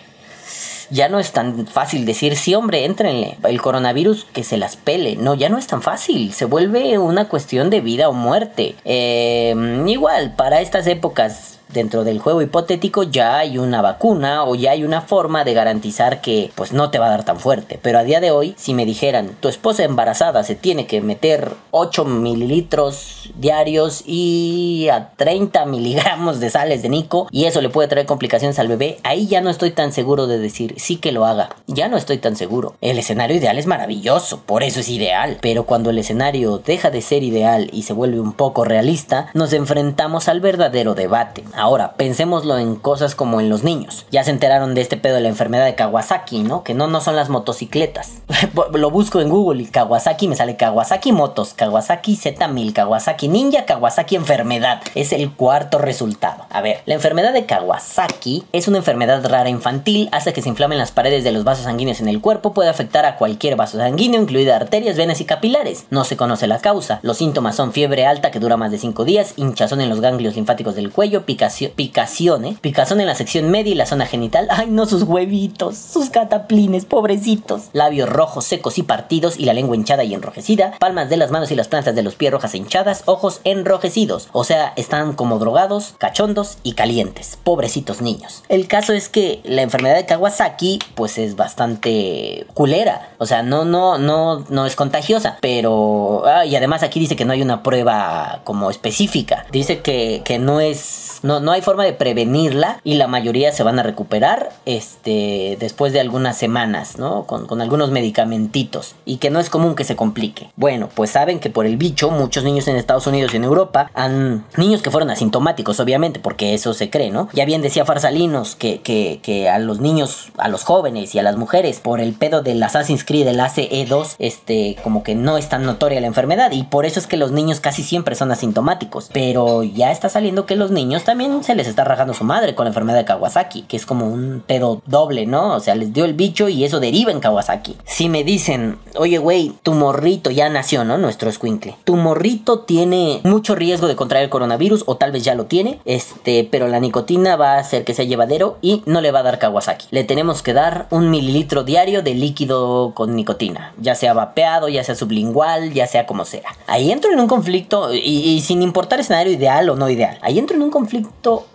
ya 0.90 1.08
no 1.08 1.18
es 1.18 1.32
tan 1.32 1.66
fácil 1.66 2.06
decir, 2.06 2.36
sí, 2.36 2.54
hombre, 2.54 2.84
éntrenle. 2.84 3.36
El 3.44 3.60
coronavirus 3.60 4.24
que 4.32 4.44
se 4.44 4.56
las 4.56 4.76
pele. 4.76 5.16
No, 5.16 5.34
ya 5.34 5.48
no 5.48 5.58
es 5.58 5.66
tan 5.66 5.82
fácil. 5.82 6.32
Se 6.32 6.44
vuelve 6.44 6.98
una 6.98 7.28
cuestión 7.28 7.70
de 7.70 7.80
vida 7.80 8.08
o 8.08 8.12
muerte. 8.12 8.74
Eh, 8.84 9.54
igual, 9.86 10.34
para 10.36 10.60
estas 10.60 10.86
épocas 10.86 11.55
dentro 11.68 12.04
del 12.04 12.18
juego 12.18 12.42
hipotético 12.42 13.02
ya 13.02 13.38
hay 13.38 13.58
una 13.58 13.82
vacuna 13.82 14.44
o 14.44 14.54
ya 14.54 14.72
hay 14.72 14.84
una 14.84 15.00
forma 15.00 15.44
de 15.44 15.54
garantizar 15.54 16.20
que 16.20 16.50
pues 16.54 16.72
no 16.72 16.90
te 16.90 16.98
va 16.98 17.06
a 17.06 17.10
dar 17.10 17.24
tan 17.24 17.38
fuerte. 17.38 17.78
Pero 17.82 17.98
a 17.98 18.04
día 18.04 18.20
de 18.20 18.30
hoy, 18.30 18.54
si 18.56 18.74
me 18.74 18.86
dijeran, 18.86 19.36
tu 19.40 19.48
esposa 19.48 19.84
embarazada 19.84 20.42
se 20.44 20.54
tiene 20.54 20.86
que 20.86 21.00
meter 21.00 21.52
8 21.70 22.04
mililitros 22.04 23.30
diarios 23.36 24.02
y 24.06 24.88
a 24.90 25.10
30 25.16 25.66
miligramos 25.66 26.40
de 26.40 26.50
sales 26.50 26.82
de 26.82 26.88
Nico 26.88 27.28
y 27.30 27.44
eso 27.44 27.60
le 27.60 27.68
puede 27.68 27.88
traer 27.88 28.06
complicaciones 28.06 28.58
al 28.58 28.68
bebé, 28.68 28.98
ahí 29.02 29.26
ya 29.26 29.40
no 29.40 29.50
estoy 29.50 29.70
tan 29.70 29.92
seguro 29.92 30.26
de 30.26 30.38
decir 30.38 30.74
sí 30.78 30.96
que 30.96 31.12
lo 31.12 31.26
haga. 31.26 31.50
Ya 31.66 31.88
no 31.88 31.96
estoy 31.96 32.18
tan 32.18 32.36
seguro. 32.36 32.74
El 32.80 32.98
escenario 32.98 33.36
ideal 33.36 33.58
es 33.58 33.66
maravilloso, 33.66 34.42
por 34.46 34.62
eso 34.62 34.80
es 34.80 34.88
ideal. 34.88 35.38
Pero 35.40 35.64
cuando 35.64 35.90
el 35.90 35.98
escenario 35.98 36.58
deja 36.58 36.90
de 36.90 37.02
ser 37.02 37.22
ideal 37.22 37.70
y 37.72 37.82
se 37.82 37.92
vuelve 37.92 38.20
un 38.20 38.32
poco 38.32 38.64
realista, 38.64 39.28
nos 39.34 39.52
enfrentamos 39.52 40.28
al 40.28 40.40
verdadero 40.40 40.94
debate. 40.94 41.44
Ahora, 41.56 41.94
pensémoslo 41.94 42.58
en 42.58 42.76
cosas 42.76 43.14
como 43.14 43.40
en 43.40 43.48
los 43.48 43.64
niños. 43.64 44.04
Ya 44.10 44.22
se 44.24 44.30
enteraron 44.30 44.74
de 44.74 44.82
este 44.82 44.98
pedo 44.98 45.14
de 45.14 45.22
la 45.22 45.28
enfermedad 45.28 45.64
de 45.64 45.74
Kawasaki, 45.74 46.40
¿no? 46.40 46.62
Que 46.62 46.74
no, 46.74 46.86
no 46.86 47.00
son 47.00 47.16
las 47.16 47.30
motocicletas. 47.30 48.18
Lo 48.74 48.90
busco 48.90 49.22
en 49.22 49.30
Google 49.30 49.62
y 49.62 49.66
Kawasaki 49.66 50.28
me 50.28 50.36
sale 50.36 50.56
Kawasaki 50.56 51.12
Motos, 51.12 51.54
Kawasaki 51.54 52.16
Z1000, 52.16 52.74
Kawasaki 52.74 53.28
Ninja, 53.28 53.64
Kawasaki 53.64 54.16
Enfermedad. 54.16 54.82
Es 54.94 55.14
el 55.14 55.32
cuarto 55.32 55.78
resultado. 55.78 56.44
A 56.50 56.60
ver, 56.60 56.82
la 56.84 56.92
enfermedad 56.92 57.32
de 57.32 57.46
Kawasaki 57.46 58.44
es 58.52 58.68
una 58.68 58.76
enfermedad 58.78 59.26
rara 59.26 59.48
infantil, 59.48 60.10
hace 60.12 60.34
que 60.34 60.42
se 60.42 60.50
inflamen 60.50 60.76
las 60.76 60.92
paredes 60.92 61.24
de 61.24 61.32
los 61.32 61.44
vasos 61.44 61.64
sanguíneos 61.64 62.00
en 62.00 62.08
el 62.08 62.20
cuerpo, 62.20 62.52
puede 62.52 62.68
afectar 62.68 63.06
a 63.06 63.16
cualquier 63.16 63.56
vaso 63.56 63.78
sanguíneo, 63.78 64.20
incluida 64.20 64.56
arterias, 64.56 64.98
venas 64.98 65.22
y 65.22 65.24
capilares. 65.24 65.86
No 65.88 66.04
se 66.04 66.18
conoce 66.18 66.46
la 66.46 66.58
causa. 66.58 67.00
Los 67.02 67.16
síntomas 67.16 67.56
son 67.56 67.72
fiebre 67.72 68.04
alta 68.04 68.30
que 68.30 68.40
dura 68.40 68.58
más 68.58 68.70
de 68.70 68.78
5 68.78 69.06
días, 69.06 69.32
hinchazón 69.36 69.80
en 69.80 69.88
los 69.88 70.02
ganglios 70.02 70.36
linfáticos 70.36 70.74
del 70.74 70.92
cuello, 70.92 71.24
pica 71.24 71.45
picación, 71.74 72.44
¿eh? 72.44 72.56
Picazón 72.60 73.00
en 73.00 73.06
la 73.06 73.14
sección 73.14 73.50
media 73.50 73.72
y 73.72 73.76
la 73.76 73.86
zona 73.86 74.06
genital. 74.06 74.48
Ay, 74.50 74.68
no, 74.68 74.86
sus 74.86 75.02
huevitos, 75.02 75.76
sus 75.76 76.10
cataplines, 76.10 76.84
pobrecitos. 76.84 77.62
Labios 77.72 78.08
rojos, 78.08 78.44
secos 78.44 78.78
y 78.78 78.82
partidos 78.82 79.38
y 79.38 79.44
la 79.44 79.54
lengua 79.54 79.76
hinchada 79.76 80.04
y 80.04 80.14
enrojecida. 80.14 80.72
Palmas 80.78 81.10
de 81.10 81.16
las 81.16 81.30
manos 81.30 81.50
y 81.50 81.54
las 81.56 81.68
plantas 81.68 81.94
de 81.94 82.02
los 82.02 82.14
pies 82.14 82.32
rojas 82.32 82.54
e 82.54 82.58
hinchadas. 82.58 83.02
Ojos 83.06 83.40
enrojecidos. 83.44 84.28
O 84.32 84.44
sea, 84.44 84.72
están 84.76 85.14
como 85.14 85.38
drogados, 85.38 85.94
cachondos 85.98 86.58
y 86.62 86.72
calientes. 86.72 87.38
Pobrecitos 87.42 88.00
niños. 88.00 88.42
El 88.48 88.68
caso 88.68 88.92
es 88.92 89.08
que 89.08 89.40
la 89.44 89.62
enfermedad 89.62 89.96
de 89.96 90.06
Kawasaki, 90.06 90.78
pues 90.94 91.18
es 91.18 91.36
bastante 91.36 92.46
culera. 92.54 93.10
O 93.18 93.26
sea, 93.26 93.42
no, 93.42 93.64
no, 93.64 93.98
no, 93.98 94.44
no 94.48 94.66
es 94.66 94.76
contagiosa. 94.76 95.38
Pero. 95.40 96.24
Ah, 96.26 96.44
y 96.44 96.56
además 96.56 96.82
aquí 96.82 97.00
dice 97.00 97.16
que 97.16 97.24
no 97.24 97.32
hay 97.32 97.42
una 97.42 97.62
prueba 97.62 98.40
como 98.44 98.70
específica. 98.70 99.46
Dice 99.50 99.80
que, 99.80 100.22
que 100.24 100.38
no 100.38 100.60
es. 100.60 101.20
No, 101.22 101.35
no 101.40 101.52
hay 101.52 101.62
forma 101.62 101.84
de 101.84 101.92
prevenirla 101.92 102.80
y 102.84 102.94
la 102.94 103.06
mayoría 103.06 103.52
se 103.52 103.62
van 103.62 103.78
a 103.78 103.82
recuperar 103.82 104.50
este, 104.64 105.56
después 105.60 105.92
de 105.92 106.00
algunas 106.00 106.36
semanas, 106.36 106.98
¿no? 106.98 107.24
Con, 107.24 107.46
con 107.46 107.60
algunos 107.60 107.90
medicamentitos 107.90 108.94
y 109.04 109.16
que 109.16 109.30
no 109.30 109.40
es 109.40 109.50
común 109.50 109.74
que 109.74 109.84
se 109.84 109.96
complique. 109.96 110.50
Bueno, 110.56 110.88
pues 110.94 111.10
saben 111.10 111.40
que 111.40 111.50
por 111.50 111.66
el 111.66 111.76
bicho 111.76 112.10
muchos 112.10 112.44
niños 112.44 112.68
en 112.68 112.76
Estados 112.76 113.06
Unidos 113.06 113.32
y 113.34 113.36
en 113.36 113.44
Europa 113.44 113.90
han... 113.94 114.44
Niños 114.56 114.82
que 114.82 114.90
fueron 114.90 115.10
asintomáticos, 115.10 115.80
obviamente, 115.80 116.20
porque 116.20 116.54
eso 116.54 116.74
se 116.74 116.90
cree, 116.90 117.10
¿no? 117.10 117.28
Ya 117.32 117.44
bien 117.44 117.62
decía 117.62 117.84
Farsalinos 117.84 118.54
que, 118.54 118.80
que, 118.80 119.20
que 119.22 119.48
a 119.48 119.58
los 119.58 119.80
niños, 119.80 120.32
a 120.38 120.48
los 120.48 120.64
jóvenes 120.64 121.14
y 121.14 121.18
a 121.18 121.22
las 121.22 121.36
mujeres, 121.36 121.80
por 121.80 122.00
el 122.00 122.12
pedo 122.12 122.42
del 122.42 122.62
Assassin's 122.62 123.04
Creed, 123.04 123.26
del 123.26 123.40
ACE2, 123.40 124.16
este, 124.18 124.76
como 124.82 125.02
que 125.02 125.14
no 125.14 125.38
es 125.38 125.48
tan 125.48 125.64
notoria 125.64 126.00
la 126.00 126.06
enfermedad 126.06 126.52
y 126.52 126.62
por 126.64 126.86
eso 126.86 127.00
es 127.00 127.06
que 127.06 127.16
los 127.16 127.32
niños 127.32 127.60
casi 127.60 127.82
siempre 127.82 128.14
son 128.14 128.32
asintomáticos. 128.32 129.10
Pero 129.12 129.62
ya 129.62 129.92
está 129.92 130.08
saliendo 130.08 130.46
que 130.46 130.56
los 130.56 130.70
niños 130.70 131.04
también 131.04 131.25
se 131.42 131.54
les 131.54 131.66
está 131.66 131.84
rajando 131.84 132.14
su 132.14 132.24
madre 132.24 132.54
con 132.54 132.64
la 132.64 132.70
enfermedad 132.70 132.98
de 132.98 133.04
Kawasaki, 133.04 133.62
que 133.62 133.76
es 133.76 133.86
como 133.86 134.06
un 134.06 134.42
pedo 134.46 134.82
doble, 134.86 135.26
¿no? 135.26 135.54
O 135.54 135.60
sea, 135.60 135.74
les 135.74 135.92
dio 135.92 136.04
el 136.04 136.14
bicho 136.14 136.48
y 136.48 136.64
eso 136.64 136.80
deriva 136.80 137.12
en 137.12 137.20
Kawasaki. 137.20 137.76
Si 137.84 138.08
me 138.08 138.24
dicen, 138.24 138.78
oye, 138.96 139.18
güey, 139.18 139.52
tu 139.62 139.72
morrito 139.72 140.30
ya 140.30 140.48
nació, 140.48 140.84
¿no? 140.84 140.98
Nuestro 140.98 141.28
escuincle. 141.30 141.76
Tu 141.84 141.96
morrito 141.96 142.60
tiene 142.60 143.20
mucho 143.24 143.54
riesgo 143.54 143.88
de 143.88 143.96
contraer 143.96 144.24
el 144.24 144.30
coronavirus, 144.30 144.84
o 144.86 144.96
tal 144.96 145.12
vez 145.12 145.24
ya 145.24 145.34
lo 145.34 145.46
tiene, 145.46 145.80
este, 145.84 146.48
pero 146.50 146.68
la 146.68 146.80
nicotina 146.80 147.36
va 147.36 147.54
a 147.54 147.58
hacer 147.58 147.84
que 147.84 147.94
sea 147.94 148.04
llevadero 148.04 148.58
y 148.62 148.82
no 148.86 149.00
le 149.00 149.12
va 149.12 149.20
a 149.20 149.24
dar 149.24 149.38
Kawasaki. 149.38 149.86
Le 149.90 150.04
tenemos 150.04 150.42
que 150.42 150.52
dar 150.52 150.86
un 150.90 151.10
mililitro 151.10 151.64
diario 151.64 152.02
de 152.02 152.14
líquido 152.14 152.92
con 152.94 153.16
nicotina, 153.16 153.74
ya 153.78 153.94
sea 153.94 154.14
vapeado, 154.14 154.68
ya 154.68 154.84
sea 154.84 154.94
sublingual, 154.94 155.72
ya 155.72 155.86
sea 155.86 156.06
como 156.06 156.24
sea. 156.24 156.50
Ahí 156.66 156.90
entro 156.90 157.12
en 157.12 157.20
un 157.20 157.28
conflicto, 157.28 157.94
y, 157.94 157.98
y 157.98 158.40
sin 158.40 158.62
importar 158.62 159.00
escenario 159.00 159.32
ideal 159.32 159.68
o 159.70 159.76
no 159.76 159.88
ideal, 159.90 160.18
ahí 160.22 160.38
entro 160.38 160.56
en 160.56 160.62
un 160.62 160.70
conflicto 160.70 161.10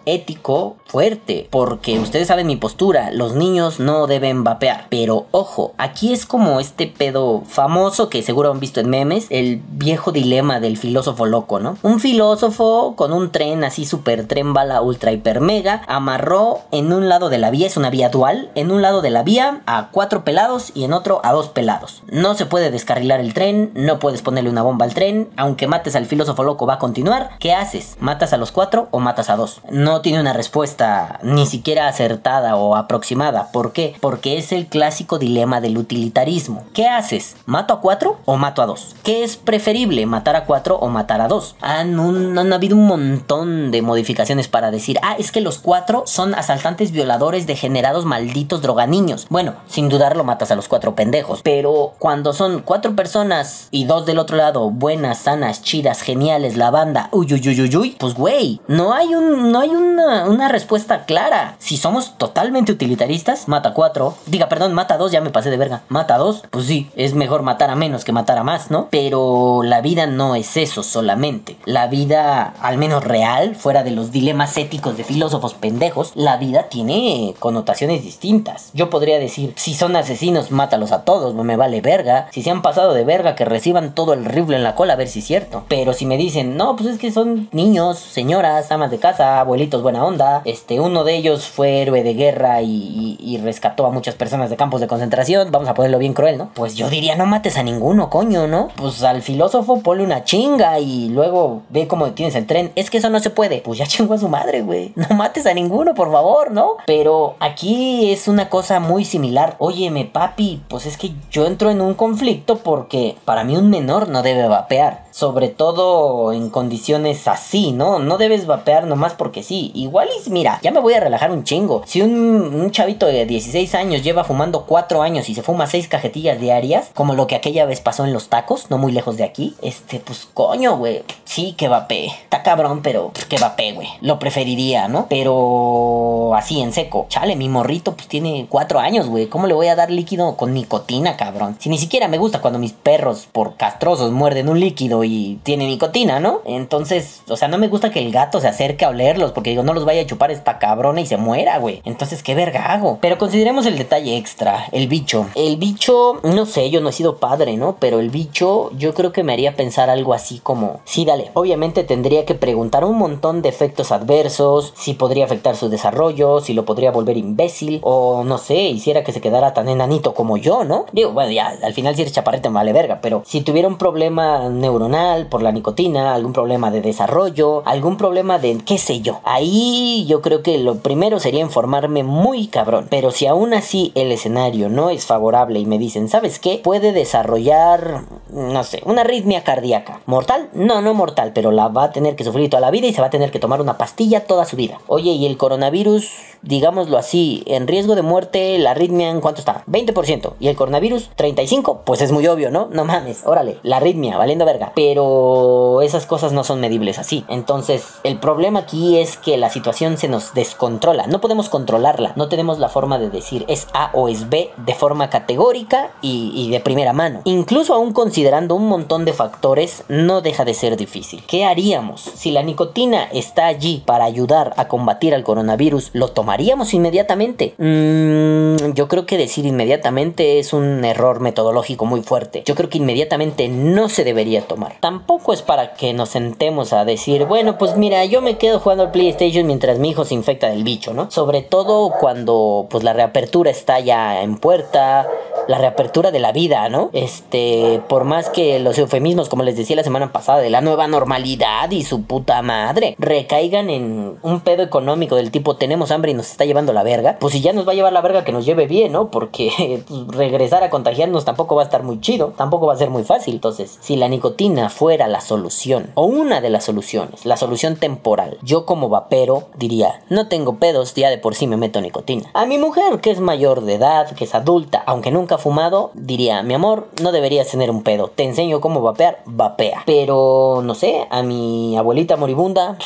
ético 0.06 0.76
fuerte, 0.86 1.48
porque 1.50 2.00
ustedes 2.00 2.28
saben 2.28 2.48
mi 2.48 2.58
postura, 2.58 3.12
los 3.12 3.34
niños 3.34 3.80
no 3.80 4.08
deben 4.08 4.44
vapear, 4.44 4.88
pero 4.90 5.28
ojo, 5.32 5.74
aquí 5.78 6.12
es 6.12 6.26
como 6.26 6.60
este 6.60 6.88
pedo 6.88 7.44
famoso 7.48 8.10
que 8.10 8.22
seguro 8.24 8.52
han 8.52 8.60
visto 8.60 8.82
en 8.82 8.90
memes, 8.90 9.28
el 9.30 9.62
viejo 9.72 10.12
dilema 10.12 10.60
del 10.60 10.78
filósofo 10.78 11.26
loco, 11.26 11.60
¿no? 11.60 11.78
Un 11.82 12.02
filósofo 12.02 12.96
con 12.98 13.14
un 13.14 13.32
tren 13.32 13.64
así 13.64 13.86
super 13.86 14.28
tren 14.28 14.54
bala 14.54 14.82
ultra 14.82 15.14
hiper 15.14 15.40
mega, 15.40 15.84
amarró 15.88 16.60
en 16.72 16.92
un 16.92 17.08
lado 17.08 17.30
de 17.30 17.38
la 17.38 17.52
vía, 17.52 17.68
es 17.68 17.78
una 17.78 17.90
vía 17.90 18.10
dual, 18.10 18.52
en 18.56 18.72
un 18.72 18.82
lado 18.82 19.02
de 19.02 19.12
la 19.12 19.24
vía 19.24 19.62
a 19.66 19.90
cuatro 19.92 20.26
pelados 20.26 20.72
y 20.76 20.84
en 20.84 20.94
otro 20.94 21.22
a 21.24 21.32
dos 21.32 21.48
pelados. 21.48 22.04
No 22.12 22.34
se 22.34 22.46
puede 22.46 22.72
descarrilar 22.72 23.22
el 23.22 23.34
tren, 23.34 23.72
no 23.76 24.00
puedes 24.00 24.22
ponerle 24.22 24.50
una 24.50 24.64
bomba 24.64 24.86
al 24.86 24.94
tren, 24.94 25.30
aunque 25.38 25.68
mates 25.68 25.96
al 25.96 26.06
filósofo 26.06 26.44
loco 26.44 26.66
va 26.66 26.74
a 26.74 26.80
continuar, 26.80 27.30
¿qué 27.40 27.54
haces? 27.54 27.96
¿Matas 28.00 28.34
a 28.34 28.38
los 28.38 28.52
cuatro 28.52 28.90
o 28.92 29.00
matas 29.00 29.30
a 29.30 29.38
dos? 29.38 29.51
No 29.70 30.02
tiene 30.02 30.20
una 30.20 30.34
respuesta 30.34 31.20
ni 31.24 31.46
siquiera 31.46 31.88
acertada 31.88 32.56
o 32.56 32.76
aproximada. 32.76 33.52
¿Por 33.52 33.74
qué? 33.74 33.96
Porque 34.00 34.38
es 34.38 34.52
el 34.52 34.68
clásico 34.68 35.20
dilema 35.20 35.62
del 35.62 35.78
utilitarismo. 35.78 36.64
¿Qué 36.74 36.88
haces? 36.88 37.36
¿Mato 37.46 37.74
a 37.74 37.82
cuatro 37.82 38.20
o 38.26 38.38
mato 38.38 38.62
a 38.62 38.66
dos? 38.66 38.96
¿Qué 39.04 39.24
es 39.24 39.38
preferible, 39.38 40.06
matar 40.06 40.36
a 40.36 40.46
cuatro 40.46 40.76
o 40.76 40.90
matar 40.90 41.22
a 41.22 41.28
dos? 41.28 41.56
Han, 41.62 42.54
habido 42.54 42.76
un 42.76 42.88
montón 42.88 43.72
de 43.72 43.82
modificaciones 43.82 44.48
para 44.48 44.72
decir, 44.72 45.00
ah, 45.02 45.16
es 45.18 45.32
que 45.32 45.42
los 45.42 45.58
cuatro 45.58 46.04
son 46.06 46.36
asaltantes 46.36 46.92
violadores 46.92 47.48
degenerados 47.48 48.06
malditos 48.06 48.62
droganiños. 48.62 49.28
Bueno, 49.30 49.56
sin 49.68 49.90
dudarlo 49.90 50.24
matas 50.24 50.52
a 50.52 50.56
los 50.56 50.68
cuatro 50.68 50.96
pendejos, 50.96 51.42
pero 51.44 51.94
cuando 52.00 52.34
son 52.34 52.62
cuatro 52.62 52.96
personas 52.96 53.68
y 53.72 53.86
dos 53.86 54.06
del 54.06 54.20
otro 54.20 54.38
lado, 54.38 54.70
buenas, 54.70 55.20
sanas, 55.20 55.62
chidas, 55.62 56.02
geniales, 56.02 56.58
la 56.58 56.72
banda, 56.72 57.10
uy, 57.12 57.28
uy, 57.34 57.42
uy, 57.50 57.62
uy, 57.62 57.76
uy, 57.76 57.96
pues 58.00 58.14
güey, 58.14 58.62
no 58.68 58.94
hay 58.94 59.14
un, 59.16 59.41
no 59.42 59.60
hay 59.60 59.70
una, 59.70 60.50
respuesta 60.50 61.06
clara. 61.06 61.56
Si 61.60 61.78
somos 61.78 62.18
totalmente 62.18 62.72
utilitaristas, 62.72 63.48
mata 63.48 63.74
cuatro. 63.74 64.16
Diga, 64.26 64.50
perdón, 64.50 64.74
mata 64.74 64.98
dos, 64.98 65.12
ya 65.12 65.22
me 65.22 65.30
pasé 65.30 65.50
de 65.50 65.58
verga. 65.58 65.82
Mata 65.88 66.18
dos, 66.18 66.44
pues 66.50 66.66
sí, 66.66 66.90
es 66.96 67.14
mejor 67.14 67.42
matar 67.42 67.70
a 67.70 67.76
menos 67.76 68.04
que 68.04 68.12
matar 68.12 68.38
a 68.38 68.44
más, 68.44 68.72
¿no? 68.72 68.88
Pero 68.92 69.62
la 69.64 69.82
vida 69.82 70.08
no 70.08 70.36
es 70.36 70.58
eso 70.58 70.84
solamente. 70.84 71.58
La 71.66 71.88
vida, 71.88 72.54
al 72.62 72.78
menos 72.78 73.04
real, 73.04 73.56
fuera 73.56 73.84
de 73.84 73.92
los 73.92 74.12
dilemas 74.12 74.58
éticos 74.58 74.98
de 74.98 75.04
filósofos 75.04 75.54
pendejos, 75.54 76.12
la 76.16 76.38
vida 76.38 76.64
tiene 76.70 77.36
connotaciones 77.40 78.04
distintas. 78.04 78.72
Yo 78.74 78.90
podría 78.90 79.20
decir, 79.20 79.54
si 79.56 79.74
son 79.74 79.96
asesinos, 79.96 80.52
mátalos 80.52 80.92
a 80.92 81.04
todos, 81.04 81.34
no 81.34 81.44
me 81.44 81.56
vale 81.56 81.82
verga. 81.82 82.28
Si 82.32 82.42
se 82.42 82.52
han 82.52 82.62
pasado 82.62 82.94
de 82.94 83.04
verga, 83.04 83.36
que 83.36 83.46
reciban 83.46 83.94
todo 83.96 84.14
el 84.14 84.26
rifle 84.26 84.56
en 84.56 84.64
la 84.64 84.76
cola, 84.76 84.94
a 84.94 84.98
ver 84.98 85.08
si 85.08 85.20
es 85.20 85.26
cierto. 85.26 85.64
Pero 85.68 85.94
si 85.94 86.06
me 86.06 86.18
dicen, 86.18 86.58
no, 86.58 86.76
pues 86.76 86.90
es 86.90 86.98
que 86.98 87.12
son 87.12 87.50
niños, 87.52 88.00
señoras, 88.00 88.72
amas 88.72 88.92
de 88.92 89.00
casa, 89.00 89.21
abuelitos 89.22 89.82
buena 89.82 90.06
onda. 90.06 90.42
Este, 90.46 90.80
uno 90.80 91.04
de 91.04 91.16
ellos 91.16 91.48
fue 91.48 91.82
héroe 91.82 92.04
de 92.04 92.14
guerra 92.14 92.62
y, 92.62 93.40
rescató 93.42 93.88
a 93.88 93.92
muchas 93.92 94.14
personas 94.14 94.50
de 94.50 94.58
campos 94.58 94.82
de 94.82 94.88
concentración. 94.88 95.52
Vamos 95.52 95.68
a 95.68 95.74
ponerlo 95.74 95.98
bien 95.98 96.14
cruel, 96.14 96.38
¿no? 96.38 96.52
Pues 96.54 96.76
yo 96.76 96.90
diría, 96.90 97.16
no 97.16 97.26
mates 97.26 97.58
a 97.58 97.64
ninguno, 97.64 98.10
coño, 98.10 98.46
¿no? 98.48 98.68
Pues 98.76 99.02
al 99.04 99.24
filósofo 99.24 99.82
ponle 99.82 100.04
una 100.04 100.24
chinga 100.24 100.80
y 100.80 101.10
luego 101.10 101.64
ve 101.70 101.88
cómo 101.88 102.12
tienes 102.12 102.36
el 102.36 102.46
tren. 102.46 102.72
Es 102.76 102.90
que 102.90 102.98
eso 102.98 103.10
no 103.10 103.20
se 103.20 103.32
puede. 103.32 103.62
Pues 103.62 103.80
ya 103.80 103.88
chingó 103.88 104.14
a 104.14 104.18
su 104.20 104.30
madre, 104.30 104.62
güey. 104.62 104.94
No 105.02 105.16
mates 105.16 105.48
a 105.48 105.54
ninguno, 105.54 105.96
por 105.96 106.12
favor, 106.12 106.52
¿no? 106.52 106.76
Pero 106.86 107.36
aquí 107.40 108.12
es 108.12 108.28
una 108.28 108.50
cosa 108.50 108.80
muy 108.80 109.06
similar. 109.06 109.56
Óyeme, 109.58 110.06
papi, 110.06 110.62
pues 110.68 110.86
es 110.86 110.98
que 110.98 111.12
yo 111.32 111.46
entro 111.48 111.72
en 111.72 111.82
un 111.82 111.96
conflicto 111.96 112.58
porque 112.58 113.16
para 113.26 113.44
mí 113.44 113.58
un 113.58 113.70
menor 113.70 114.10
no 114.10 114.22
debe 114.22 114.48
vapear. 114.48 115.06
sobre 115.12 115.50
todo 115.50 116.32
en 116.32 116.50
condiciones 116.50 117.28
así, 117.28 117.74
¿no? 117.74 118.00
No 118.00 118.18
debes 118.18 118.48
vapear 118.48 118.88
nomás 118.88 119.11
porque 119.18 119.44
sí. 119.44 119.72
Igual 119.74 120.10
y 120.10 120.30
mira, 120.30 120.60
ya 120.62 120.72
me 120.72 120.80
voy 120.80 120.94
a 120.94 121.00
relajar 121.00 121.32
un 121.32 121.44
chingo. 121.44 121.84
Si 121.86 122.02
un, 122.02 122.72
chavito 122.72 123.06
de 123.06 123.26
16 123.26 123.76
años 123.76 124.04
lleva 124.04 124.24
fumando 124.24 124.66
4 124.66 125.02
años 125.02 125.30
y 125.30 125.36
se 125.36 125.44
fuma 125.44 125.68
6 125.68 125.88
cajetillas 125.88 126.40
diarias, 126.40 126.92
como 126.94 127.14
lo 127.14 127.28
que 127.28 127.36
aquella 127.36 127.66
vez 127.66 127.82
pasó 127.82 128.06
en 128.06 128.14
los 128.14 128.30
tacos, 128.30 128.70
no 128.70 128.78
muy 128.78 128.92
lejos 128.92 129.18
de 129.18 129.24
aquí, 129.24 129.56
este, 129.62 130.00
pues 130.00 130.28
coño, 130.34 130.78
güey. 130.78 131.04
Sí, 131.26 131.54
que 131.58 131.68
vapee. 131.68 132.08
Está 132.08 132.44
cabrón, 132.44 132.82
pero 132.82 133.12
que 133.30 133.38
vapee, 133.38 133.74
güey. 133.74 133.88
Lo 134.02 134.20
preferiría, 134.20 134.88
¿no? 134.88 135.08
Pero 135.10 136.34
así 136.36 136.62
en 136.62 136.74
seco. 136.74 137.06
Chale, 137.10 137.36
mi 137.36 137.50
morrito 137.50 137.94
pues 137.94 138.08
tiene 138.08 138.48
4 138.50 138.80
años, 138.80 139.08
güey. 139.08 139.28
¿Cómo 139.28 139.48
le 139.48 139.54
voy 139.54 139.68
a 139.68 139.76
dar 139.76 139.92
líquido 139.92 140.36
con 140.38 140.54
nicotina, 140.54 141.18
cabrón? 141.18 141.58
Si 141.60 141.70
ni 141.70 141.78
siquiera 141.78 142.08
me 142.08 142.18
gusta 142.18 142.42
cuando 142.42 142.60
mis 142.60 142.74
perros 142.74 143.28
por 143.32 143.56
castrosos 143.56 144.12
muerden 144.12 144.50
un 144.50 144.60
líquido 144.60 145.04
y 145.04 145.40
tiene 145.44 145.68
nicotina, 145.68 146.20
¿no? 146.20 146.42
Entonces, 146.46 147.22
o 147.28 147.38
sea, 147.38 147.48
no 147.48 147.58
me 147.58 147.68
gusta 147.68 147.92
que 147.92 148.00
el 148.00 148.12
gato 148.12 148.40
se 148.40 148.48
acerque 148.48 148.86
a 148.86 148.90
porque 149.34 149.50
digo, 149.50 149.64
no 149.64 149.74
los 149.74 149.86
vaya 149.86 150.02
a 150.02 150.06
chupar 150.06 150.32
esta 150.32 150.60
cabrona 150.60 151.02
y 151.02 151.06
se 151.06 151.18
muera, 151.18 151.58
güey. 151.58 151.82
Entonces, 151.86 152.24
¿qué 152.24 152.36
verga 152.36 152.72
hago? 152.72 153.00
Pero 153.02 153.18
consideremos 153.18 153.66
el 153.66 153.78
detalle 153.78 154.18
extra, 154.18 154.66
el 154.72 154.88
bicho. 154.88 155.28
El 155.36 155.58
bicho, 155.58 156.20
no 156.24 156.46
sé, 156.46 156.70
yo 156.70 156.82
no 156.82 156.90
he 156.90 156.94
sido 156.94 157.18
padre, 157.18 157.58
¿no? 157.58 157.78
Pero 157.80 158.00
el 158.00 158.10
bicho 158.10 158.72
yo 158.78 158.94
creo 158.94 159.12
que 159.12 159.24
me 159.24 159.34
haría 159.34 159.56
pensar 159.56 159.90
algo 159.90 160.14
así 160.14 160.40
como, 160.40 160.82
sí, 160.86 161.04
dale, 161.06 161.32
obviamente 161.34 161.84
tendría 161.84 162.26
que 162.26 162.36
preguntar 162.36 162.86
un 162.86 162.98
montón 162.98 163.42
de 163.42 163.50
efectos 163.50 163.92
adversos, 163.92 164.74
si 164.76 164.94
podría 164.94 165.26
afectar 165.26 165.56
su 165.56 165.70
desarrollo, 165.70 166.40
si 166.40 166.54
lo 166.54 166.66
podría 166.66 166.92
volver 166.92 167.18
imbécil, 167.18 167.80
o 167.84 168.24
no 168.24 168.38
sé, 168.38 168.56
hiciera 168.56 169.04
que 169.04 169.12
se 169.12 169.22
quedara 169.22 169.54
tan 169.54 169.68
enanito 169.68 170.14
como 170.14 170.38
yo, 170.38 170.64
¿no? 170.64 170.86
Digo, 170.92 171.12
bueno, 171.12 171.32
ya, 171.32 171.56
al 171.64 171.74
final 171.74 171.96
si 171.96 172.02
eres 172.02 172.14
chaparrete 172.14 172.50
me 172.50 172.56
vale 172.56 172.74
verga, 172.74 173.00
pero 173.02 173.24
si 173.26 173.42
tuviera 173.42 173.68
un 173.68 173.78
problema 173.78 174.50
neuronal 174.50 175.28
por 175.28 175.42
la 175.42 175.52
nicotina, 175.52 176.14
algún 176.14 176.34
problema 176.34 176.72
de 176.72 176.82
desarrollo, 176.82 177.64
algún 177.66 177.98
problema 177.98 178.38
de 178.40 178.58
qué 178.66 178.78
sé 178.78 178.91
yo, 179.00 179.22
ahí 179.24 180.06
yo 180.08 180.22
creo 180.22 180.44
que 180.44 180.58
lo 180.58 180.76
primero 180.80 181.20
sería 181.20 181.40
informarme 181.40 182.04
muy 182.04 182.48
cabrón. 182.48 182.88
Pero 182.90 183.12
si 183.12 183.28
aún 183.28 183.54
así 183.54 183.92
el 183.96 184.12
escenario 184.12 184.68
no 184.70 184.90
es 184.90 185.06
favorable 185.06 185.60
y 185.60 185.66
me 185.66 185.78
dicen, 185.78 186.10
¿sabes 186.10 186.40
qué? 186.40 186.60
Puede 186.62 186.92
desarrollar, 186.92 188.04
no 188.30 188.64
sé, 188.64 188.82
una 188.86 189.02
arritmia 189.02 189.44
cardíaca. 189.44 190.02
¿Mortal? 190.06 190.50
No, 190.54 190.82
no 190.82 190.94
mortal, 190.94 191.32
pero 191.34 191.52
la 191.52 191.70
va 191.70 191.86
a 191.86 191.92
tener 191.92 192.16
que 192.16 192.24
sufrir 192.24 192.50
toda 192.50 192.62
la 192.62 192.72
vida 192.72 192.88
y 192.88 192.94
se 192.94 193.02
va 193.02 193.08
a 193.08 193.12
tener 193.12 193.32
que 193.32 193.40
tomar 193.40 193.62
una 193.62 193.78
pastilla 193.78 194.26
toda 194.26 194.46
su 194.46 194.56
vida. 194.56 194.80
Oye, 194.88 195.12
¿y 195.12 195.26
el 195.26 195.38
coronavirus, 195.38 196.12
digámoslo 196.42 196.98
así, 196.98 197.44
en 197.46 197.68
riesgo 197.68 197.96
de 197.96 198.02
muerte, 198.02 198.58
la 198.58 198.72
arritmia 198.72 199.10
en 199.10 199.22
cuánto 199.22 199.40
está? 199.40 199.64
20%. 199.68 200.34
¿Y 200.40 200.48
el 200.48 200.56
coronavirus? 200.56 201.12
35%. 201.16 201.82
Pues 201.86 202.02
es 202.02 202.12
muy 202.12 202.28
obvio, 202.28 202.52
¿no? 202.52 202.68
No 202.72 202.86
mames, 202.86 203.24
órale, 203.26 203.60
la 203.64 203.78
arritmia, 203.78 204.18
valiendo 204.18 204.46
verga. 204.46 204.72
Pero 204.76 205.82
esas 205.82 206.06
cosas 206.06 206.34
no 206.34 206.44
son 206.44 206.60
medibles 206.60 207.00
así. 207.00 207.26
Entonces, 207.28 208.00
el 208.04 208.20
problema 208.20 208.62
aquí 208.62 208.81
es 208.98 209.18
que 209.18 209.38
la 209.38 209.50
situación 209.50 209.98
se 209.98 210.08
nos 210.08 210.34
descontrola. 210.34 211.08
No 211.08 211.22
podemos 211.22 211.50
controlarla. 211.50 212.14
No 212.16 212.30
tenemos 212.30 212.60
la 212.60 212.70
forma 212.70 213.00
de 213.00 213.10
decir 213.10 213.46
es 213.48 213.68
A 213.74 213.92
o 213.94 214.08
es 214.10 214.30
B 214.30 214.52
de 214.58 214.76
forma 214.76 215.10
categórica 215.10 215.92
y, 216.02 216.50
de 216.52 216.60
primera 216.60 216.94
mano. 216.94 217.22
Incluso 217.26 217.74
aún 217.74 217.94
considerando 217.94 218.56
un 218.56 218.68
montón 218.68 219.06
de 219.06 219.14
factores, 219.14 219.84
no 219.88 220.22
deja 220.22 220.46
de 220.46 220.54
ser 220.54 220.78
difícil. 220.78 221.24
¿Qué 221.28 221.46
haríamos? 221.46 222.02
Si 222.02 222.32
la 222.32 222.44
nicotina 222.44 223.04
está 223.12 223.46
allí 223.48 223.84
para 223.86 224.06
ayudar 224.06 224.54
a 224.58 224.68
combatir 224.68 225.14
al 225.14 225.24
coronavirus, 225.24 225.92
¿lo 225.94 226.10
tomaríamos 226.10 226.74
inmediatamente? 226.74 227.56
Mm, 227.58 228.74
yo 228.74 228.88
creo 228.88 229.06
que 229.06 229.18
decir 229.18 229.46
inmediatamente 229.46 230.40
es 230.40 230.54
un 230.54 230.84
error 230.84 231.20
metodológico 231.20 231.86
muy 231.86 232.02
fuerte. 232.02 232.44
Yo 232.46 232.56
creo 232.56 232.70
que 232.70 232.78
inmediatamente 232.78 233.48
no 233.48 233.90
se 233.90 234.04
debería 234.04 234.42
tomar. 234.48 234.78
Tampoco 234.80 235.34
es 235.34 235.42
para 235.42 235.74
que 235.74 235.94
nos 235.94 236.10
sentemos 236.10 236.74
a 236.74 236.86
decir, 236.86 237.26
bueno, 237.26 237.58
pues 237.58 237.78
mira, 237.78 238.04
yo 238.06 238.22
me 238.22 238.38
quedo 238.38 238.60
jugando 238.60 238.71
al 238.80 238.92
PlayStation 238.92 239.46
mientras 239.48 239.80
mi 239.80 239.90
hijo 239.90 240.06
se 240.06 240.14
infecta 240.14 240.50
del 240.50 240.64
bicho, 240.64 240.94
¿no? 240.94 241.12
Sobre 241.12 241.42
todo 241.42 241.92
cuando 242.00 242.68
pues 242.70 242.84
la 242.84 242.94
reapertura 242.94 243.52
está 243.52 243.80
ya 243.80 244.22
en 244.22 244.38
puerta, 244.38 245.08
la 245.48 245.58
reapertura 245.58 246.12
de 246.12 246.20
la 246.20 246.32
vida, 246.32 246.70
¿no? 246.70 246.90
Este, 246.94 247.82
por 247.88 248.04
más 248.04 248.30
que 248.30 248.60
los 248.60 248.78
eufemismos, 248.78 249.30
como 249.30 249.44
les 249.44 249.58
decía 249.58 249.76
la 249.76 249.84
semana 249.84 250.12
pasada, 250.12 250.40
de 250.40 250.50
la 250.50 250.62
nueva 250.62 250.88
normalidad 250.88 251.70
y 251.72 251.84
su 251.84 252.04
puta 252.04 252.42
madre, 252.42 252.96
recaigan 252.98 253.70
en 253.70 254.18
un 254.22 254.40
pedo 254.42 254.64
económico 254.64 255.16
del 255.16 255.32
tipo 255.32 255.56
tenemos 255.56 255.92
hambre 255.92 256.12
y 256.12 256.14
nos 256.14 256.32
está 256.32 256.46
llevando 256.46 256.74
la 256.74 256.84
verga, 256.84 257.18
pues 257.20 257.34
si 257.34 257.42
ya 257.42 257.54
nos 257.54 257.68
va 257.68 257.72
a 257.72 257.76
llevar 257.76 257.94
la 257.94 258.02
verga 258.02 258.24
que 258.24 258.32
nos 258.32 258.46
lleve 258.46 258.68
bien, 258.68 258.92
¿no? 258.92 259.10
Porque 259.10 259.84
pues, 259.88 260.08
regresar 260.08 260.64
a 260.64 260.70
contagiarnos 260.70 261.26
tampoco 261.26 261.56
va 261.56 261.64
a 261.64 261.66
estar 261.66 261.84
muy 261.84 262.00
chido, 262.00 262.34
tampoco 262.38 262.68
va 262.68 262.74
a 262.74 262.78
ser 262.78 262.90
muy 262.90 263.04
fácil. 263.04 263.36
Entonces, 263.36 263.78
si 263.82 263.96
la 263.96 264.08
nicotina 264.08 264.70
fuera 264.70 265.08
la 265.08 265.22
solución, 265.22 265.92
o 265.96 266.06
una 266.06 266.42
de 266.42 266.50
las 266.50 266.66
soluciones, 266.66 267.26
la 267.26 267.38
solución 267.38 267.76
temporal, 267.76 268.38
yo 268.42 268.61
como 268.66 268.90
vapero 268.90 269.44
diría, 269.56 270.02
no 270.10 270.28
tengo 270.28 270.56
pedos, 270.56 270.94
ya 270.94 271.10
de 271.10 271.18
por 271.18 271.36
sí 271.36 271.48
me 271.48 271.58
meto 271.58 271.82
nicotina. 271.82 272.30
A 272.34 272.46
mi 272.46 272.58
mujer, 272.58 273.02
que 273.02 273.12
es 273.12 273.20
mayor 273.20 273.62
de 273.62 273.76
edad, 273.76 274.12
que 274.12 274.24
es 274.24 274.36
adulta, 274.36 274.84
aunque 274.86 275.12
nunca 275.12 275.36
ha 275.36 275.38
fumado, 275.38 275.92
diría, 275.94 276.44
mi 276.44 276.54
amor, 276.54 276.88
no 277.02 277.12
deberías 277.12 277.48
tener 277.48 277.72
un 277.72 277.84
pedo. 277.84 278.08
Te 278.08 278.24
enseño 278.24 278.62
cómo 278.62 278.82
vapear, 278.82 279.22
vapea. 279.26 279.84
Pero, 279.86 280.62
no 280.64 280.76
sé, 280.76 281.08
a 281.10 281.24
mi 281.24 281.78
abuelita 281.78 282.18
moribunda 282.18 282.78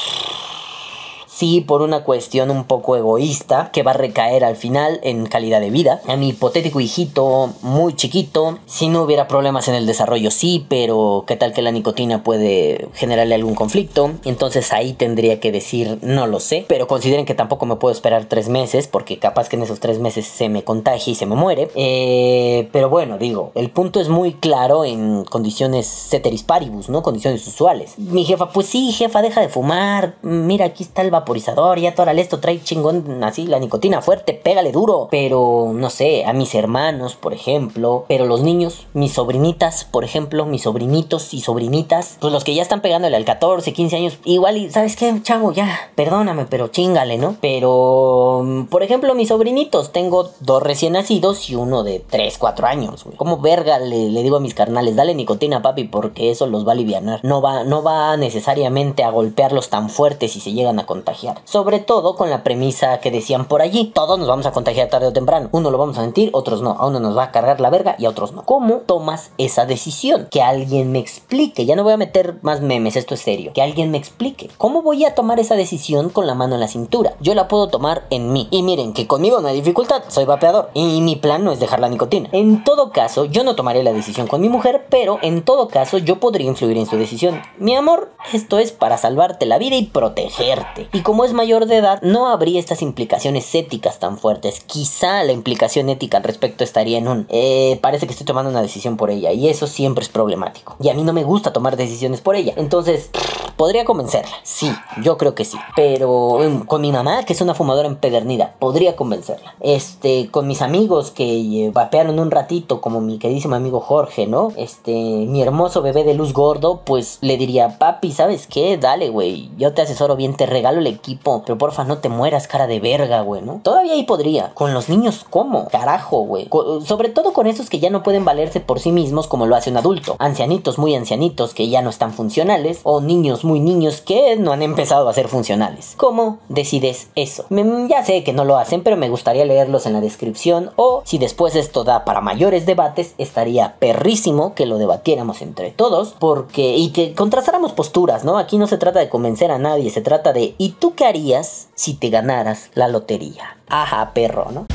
sí 1.36 1.60
por 1.60 1.82
una 1.82 2.04
cuestión 2.04 2.50
un 2.50 2.64
poco 2.64 2.96
egoísta 2.96 3.70
que 3.74 3.84
va 3.84 3.92
a 3.92 3.96
recaer 3.96 4.46
al 4.46 4.56
final 4.56 5.02
en 5.04 5.26
calidad 5.26 5.60
de 5.60 5.70
vida. 5.70 6.02
A 6.08 6.16
mi 6.16 6.30
hipotético 6.30 6.80
hijito 6.80 7.50
muy 7.62 7.94
chiquito, 7.94 8.60
si 8.66 8.88
no 8.88 9.04
hubiera 9.04 9.28
problemas 9.28 9.68
en 9.68 9.76
el 9.76 9.86
desarrollo 9.86 10.32
sí, 10.32 10.66
pero 10.70 11.26
qué 11.28 11.36
tal 11.36 11.52
que 11.52 11.62
la 11.62 11.72
nicotina 11.72 12.24
puede 12.24 12.88
generarle 12.94 13.36
algún 13.36 13.54
conflicto. 13.54 14.12
Entonces 14.24 14.72
ahí 14.72 14.94
tendría 14.94 15.42
que 15.42 15.52
decir 15.52 16.00
no 16.02 16.26
lo 16.26 16.40
sé, 16.40 16.66
pero 16.70 16.88
consideren 16.88 17.26
que 17.26 17.36
tampoco 17.36 17.66
me 17.66 17.76
puedo 17.76 17.92
esperar 17.92 18.26
tres 18.26 18.48
meses 18.48 18.88
porque 18.88 19.20
capaz 19.20 19.50
que 19.50 19.58
en 19.58 19.64
esos 19.64 19.82
tres 19.82 20.00
meses 20.00 20.26
se 20.26 20.48
me 20.48 20.64
contagie 20.64 21.12
y 21.12 21.16
se 21.16 21.26
me 21.26 21.36
muere. 21.36 21.70
Eh, 21.76 22.70
pero 22.72 22.90
bueno, 22.90 23.18
digo, 23.18 23.52
el 23.56 23.72
punto 23.72 24.00
es 24.00 24.08
muy 24.08 24.34
claro 24.34 24.86
en 24.86 25.26
condiciones 25.26 25.86
ceteris 25.86 26.44
paribus, 26.44 26.88
¿no? 26.88 27.04
Condiciones 27.04 27.46
usuales. 27.46 27.98
Mi 27.98 28.24
jefa, 28.24 28.50
pues 28.52 28.68
sí, 28.68 28.94
jefa, 28.94 29.22
deja 29.22 29.42
de 29.42 29.50
fumar. 29.50 30.16
Mira, 30.22 30.66
aquí 30.68 30.84
está 30.84 31.02
el 31.02 31.12
vapor 31.12 31.25
vaporizador, 31.26 31.80
ya 31.80 31.96
todo 31.96 32.06
esto 32.12 32.40
trae 32.40 32.62
chingón 32.62 33.24
así, 33.24 33.48
la 33.48 33.60
nicotina 33.60 34.02
fuerte, 34.02 34.34
pégale 34.34 34.72
duro. 34.72 35.08
Pero 35.10 35.72
no 35.74 35.90
sé, 35.90 36.24
a 36.26 36.34
mis 36.34 36.54
hermanos, 36.54 37.16
por 37.16 37.34
ejemplo, 37.34 38.06
pero 38.08 38.26
los 38.26 38.42
niños, 38.42 38.86
mis 38.94 39.14
sobrinitas, 39.14 39.86
por 39.86 40.04
ejemplo, 40.04 40.46
mis 40.46 40.62
sobrinitos 40.62 41.34
y 41.34 41.42
sobrinitas, 41.42 42.18
pues 42.22 42.32
los 42.32 42.44
que 42.44 42.54
ya 42.54 42.62
están 42.62 42.82
pegándole 42.82 43.16
al 43.18 43.26
14, 43.26 43.74
15 43.74 43.96
años, 43.96 44.20
igual, 44.24 44.58
y 44.58 44.70
¿sabes 44.70 44.96
qué, 44.96 45.14
chavo? 45.24 45.52
Ya, 45.52 45.92
perdóname, 45.96 46.46
pero 46.46 46.68
chingale, 46.68 47.18
¿no? 47.18 47.36
Pero, 47.42 48.68
por 48.70 48.84
ejemplo, 48.84 49.16
mis 49.16 49.30
sobrinitos, 49.30 49.92
tengo 49.92 50.30
dos 50.42 50.62
recién 50.62 50.94
nacidos 50.94 51.50
y 51.50 51.56
uno 51.56 51.84
de 51.84 52.00
3, 52.08 52.38
4 52.38 52.68
años, 52.68 53.04
güey. 53.04 53.18
¿Cómo 53.18 53.40
verga 53.40 53.80
le, 53.80 54.10
le, 54.10 54.24
digo 54.24 54.38
a 54.38 54.40
mis 54.40 54.54
carnales, 54.54 54.96
dale 54.96 55.16
nicotina, 55.16 55.62
papi, 55.62 55.86
porque 55.86 56.30
eso 56.30 56.46
los 56.48 56.66
va 56.66 56.72
a 56.72 56.74
aliviar. 56.74 56.96
No 57.24 57.42
va, 57.42 57.64
no 57.64 57.84
va 57.84 58.16
necesariamente 58.16 59.04
a 59.04 59.10
golpearlos 59.10 59.70
tan 59.70 59.90
fuerte 59.90 60.28
si 60.28 60.40
se 60.40 60.54
llegan 60.54 60.80
a 60.80 60.86
contagiar 60.86 61.15
sobre 61.44 61.80
todo 61.80 62.16
con 62.16 62.30
la 62.30 62.44
premisa 62.44 63.00
que 63.00 63.12
decían 63.12 63.46
por 63.46 63.62
allí. 63.62 63.92
Todos 63.94 64.20
nos 64.20 64.28
vamos 64.28 64.46
a 64.46 64.52
contagiar 64.52 64.90
tarde 64.90 65.08
o 65.08 65.14
temprano. 65.14 65.50
Uno 65.52 65.72
lo 65.72 65.78
vamos 65.78 65.98
a 65.98 66.02
sentir, 66.02 66.30
otros 66.34 66.62
no. 66.62 66.72
A 66.72 66.88
uno 66.88 67.00
nos 67.00 67.18
va 67.18 67.24
a 67.24 67.32
cargar 67.32 67.60
la 67.60 67.70
verga 67.70 67.96
y 67.98 68.06
a 68.06 68.10
otros 68.10 68.34
no. 68.34 68.44
¿Cómo 68.44 68.78
tomas 68.86 69.32
esa 69.38 69.66
decisión? 69.66 70.28
Que 70.30 70.42
alguien 70.42 70.92
me 70.92 71.00
explique. 71.00 71.66
Ya 71.66 71.76
no 71.76 71.84
voy 71.84 71.94
a 71.94 71.98
meter 71.98 72.38
más 72.42 72.62
memes, 72.62 72.96
esto 72.96 73.14
es 73.14 73.22
serio. 73.22 73.52
Que 73.54 73.62
alguien 73.62 73.92
me 73.92 73.98
explique. 73.98 74.50
¿Cómo 74.58 74.82
voy 74.82 75.06
a 75.06 75.16
tomar 75.16 75.40
esa 75.40 75.56
decisión 75.56 76.10
con 76.10 76.28
la 76.28 76.36
mano 76.36 76.56
en 76.56 76.62
la 76.62 76.68
cintura? 76.68 77.16
Yo 77.20 77.34
la 77.36 77.48
puedo 77.48 77.68
tomar 77.68 78.06
en 78.10 78.32
mí. 78.32 78.48
Y 78.52 78.64
miren 78.64 78.94
que 78.94 79.08
conmigo 79.08 79.42
no 79.42 79.48
hay 79.48 79.56
dificultad. 79.56 80.04
Soy 80.08 80.26
vapeador. 80.26 80.70
Y 80.74 81.02
mi 81.02 81.16
plan 81.16 81.44
no 81.44 81.52
es 81.52 81.60
dejar 81.60 81.80
la 81.80 81.90
nicotina. 81.90 82.30
En 82.32 82.64
todo 82.64 82.92
caso, 82.92 83.26
yo 83.26 83.44
no 83.44 83.56
tomaré 83.56 83.84
la 83.84 83.94
decisión 83.94 84.28
con 84.28 84.42
mi 84.42 84.50
mujer, 84.50 84.86
pero 84.90 85.20
en 85.22 85.44
todo 85.44 85.68
caso 85.68 85.98
yo 85.98 86.20
podría 86.20 86.48
influir 86.48 86.78
en 86.78 86.86
su 86.86 86.98
decisión. 86.98 87.42
Mi 87.58 87.76
amor, 87.76 88.12
esto 88.34 88.60
es 88.60 88.72
para 88.72 88.98
salvarte 88.98 89.46
la 89.46 89.58
vida 89.58 89.76
y 89.76 89.86
protegerte. 89.86 90.90
Como 91.06 91.24
es 91.24 91.34
mayor 91.34 91.68
de 91.68 91.78
edad, 91.78 92.02
no 92.02 92.30
habría 92.30 92.60
estas 92.60 92.82
implicaciones 92.82 93.54
éticas 93.54 94.00
tan 94.00 94.18
fuertes. 94.18 94.62
Quizá 94.62 95.24
la 95.24 95.34
implicación 95.34 95.88
ética 95.90 96.18
al 96.18 96.24
respecto 96.24 96.64
estaría 96.64 96.98
en 96.98 97.08
un, 97.08 97.28
eh, 97.30 97.78
parece 97.80 98.08
que 98.08 98.14
estoy 98.14 98.26
tomando 98.26 98.50
una 98.50 98.64
decisión 98.64 98.98
por 98.98 99.12
ella 99.12 99.32
y 99.32 99.48
eso 99.48 99.68
siempre 99.68 100.04
es 100.04 100.10
problemático. 100.10 100.76
Y 100.80 100.90
a 100.90 100.96
mí 100.96 101.04
no 101.04 101.14
me 101.14 101.24
gusta 101.24 101.54
tomar 101.54 101.78
decisiones 101.78 102.22
por 102.22 102.36
ella. 102.36 102.54
Entonces, 102.58 103.12
podría 103.56 103.86
convencerla. 103.86 104.36
Sí, 104.42 104.72
yo 105.04 105.16
creo 105.20 105.36
que 105.36 105.46
sí. 105.46 105.60
Pero 105.76 106.42
em, 106.42 106.66
con 106.66 106.82
mi 106.82 106.92
mamá, 106.92 107.24
que 107.24 107.34
es 107.34 107.42
una 107.42 107.54
fumadora 107.54 107.88
empedernida, 107.88 108.56
podría 108.58 108.96
convencerla. 108.96 109.54
Este, 109.60 110.32
con 110.32 110.48
mis 110.48 110.64
amigos 110.64 111.12
que 111.12 111.66
eh, 111.66 111.70
vapearon 111.72 112.18
un 112.18 112.32
ratito, 112.32 112.82
como 112.82 113.00
mi 113.00 113.20
queridísimo 113.20 113.54
amigo 113.54 113.80
Jorge, 113.80 114.26
¿no? 114.26 114.54
Este, 114.58 114.92
mi 114.92 115.44
hermoso 115.44 115.84
bebé 115.84 116.04
de 116.04 116.16
luz 116.16 116.34
gordo, 116.34 116.82
pues 116.84 117.20
le 117.22 117.38
diría, 117.38 117.78
papi, 117.78 118.12
¿sabes 118.12 118.48
qué? 118.48 118.80
Dale, 118.80 119.10
güey. 119.10 119.52
Yo 119.56 119.72
te 119.76 119.84
asesoro 119.84 120.16
bien, 120.16 120.36
te 120.36 120.48
regalo 120.48 120.80
el 120.80 120.95
equipo. 120.96 121.44
Pero 121.46 121.58
porfa, 121.58 121.84
no 121.84 122.00
te 122.00 122.10
mueras, 122.10 122.48
cara 122.48 122.68
de 122.68 122.80
verga, 122.80 123.22
güey, 123.22 123.42
¿no? 123.42 123.60
Todavía 123.64 123.94
ahí 123.94 124.04
podría. 124.04 124.54
Con 124.54 124.74
los 124.74 124.90
niños, 124.90 125.26
¿cómo? 125.30 125.68
Carajo, 125.68 126.20
güey. 126.20 126.50
Sobre 126.86 127.10
todo 127.10 127.34
con 127.34 127.48
esos 127.48 127.70
que 127.70 127.80
ya 127.80 127.90
no 127.90 128.04
pueden 128.04 128.26
valerse 128.26 128.60
por 128.60 128.80
sí 128.80 128.92
mismos 128.92 129.28
como 129.28 129.46
lo 129.46 129.56
hace 129.56 129.70
un 129.70 129.78
adulto. 129.78 130.16
Ancianitos 130.20 130.78
muy 130.78 130.96
ancianitos 130.96 131.54
que 131.54 131.70
ya 131.70 131.82
no 131.82 131.90
están 131.90 132.14
funcionales. 132.14 132.80
O 132.84 133.02
niños 133.02 133.44
muy 133.44 133.60
niños 133.60 134.02
que 134.02 134.36
no 134.38 134.52
han 134.52 134.62
empezado 134.62 135.10
a 135.10 135.14
ser 135.14 135.28
funcionales. 135.28 135.94
¿Cómo 135.98 136.40
decides 136.50 137.10
eso? 137.16 137.46
Ya 137.90 138.04
sé 138.04 138.24
que 138.24 138.34
no 138.34 138.46
lo 138.46 138.58
hacen, 138.58 138.84
pero 138.84 138.98
me 138.98 139.10
gustaría 139.10 139.46
leerlos 139.46 139.86
en 139.86 139.94
la 139.94 140.02
descripción. 140.02 140.72
O 140.76 141.02
si 141.06 141.18
después 141.18 141.56
esto 141.56 141.84
da 141.84 142.06
para 142.06 142.22
mayores 142.22 142.66
debates, 142.66 143.16
estaría 143.18 143.76
perrísimo 143.80 144.54
que 144.56 144.66
lo 144.66 144.78
debatiéramos 144.78 145.42
entre 145.42 145.72
todos. 145.72 146.16
Porque. 146.20 146.76
Y 146.78 146.90
que 146.92 147.14
contrastáramos 147.14 147.74
posturas, 147.74 148.24
¿no? 148.24 148.38
Aquí 148.38 148.58
no 148.58 148.68
se 148.68 148.78
trata 148.78 149.00
de 149.00 149.10
convencer 149.10 149.52
a 149.52 149.58
nadie. 149.58 149.90
Se 149.90 150.02
trata 150.02 150.34
de. 150.34 150.56
¿Y 150.58 150.70
qué 150.94 151.06
harías 151.06 151.70
si 151.74 151.96
te 151.96 152.10
ganaras 152.10 152.70
la 152.76 152.88
lotería? 152.88 153.58
Ajá, 153.68 154.14
perro, 154.14 154.52
¿no? 154.52 154.68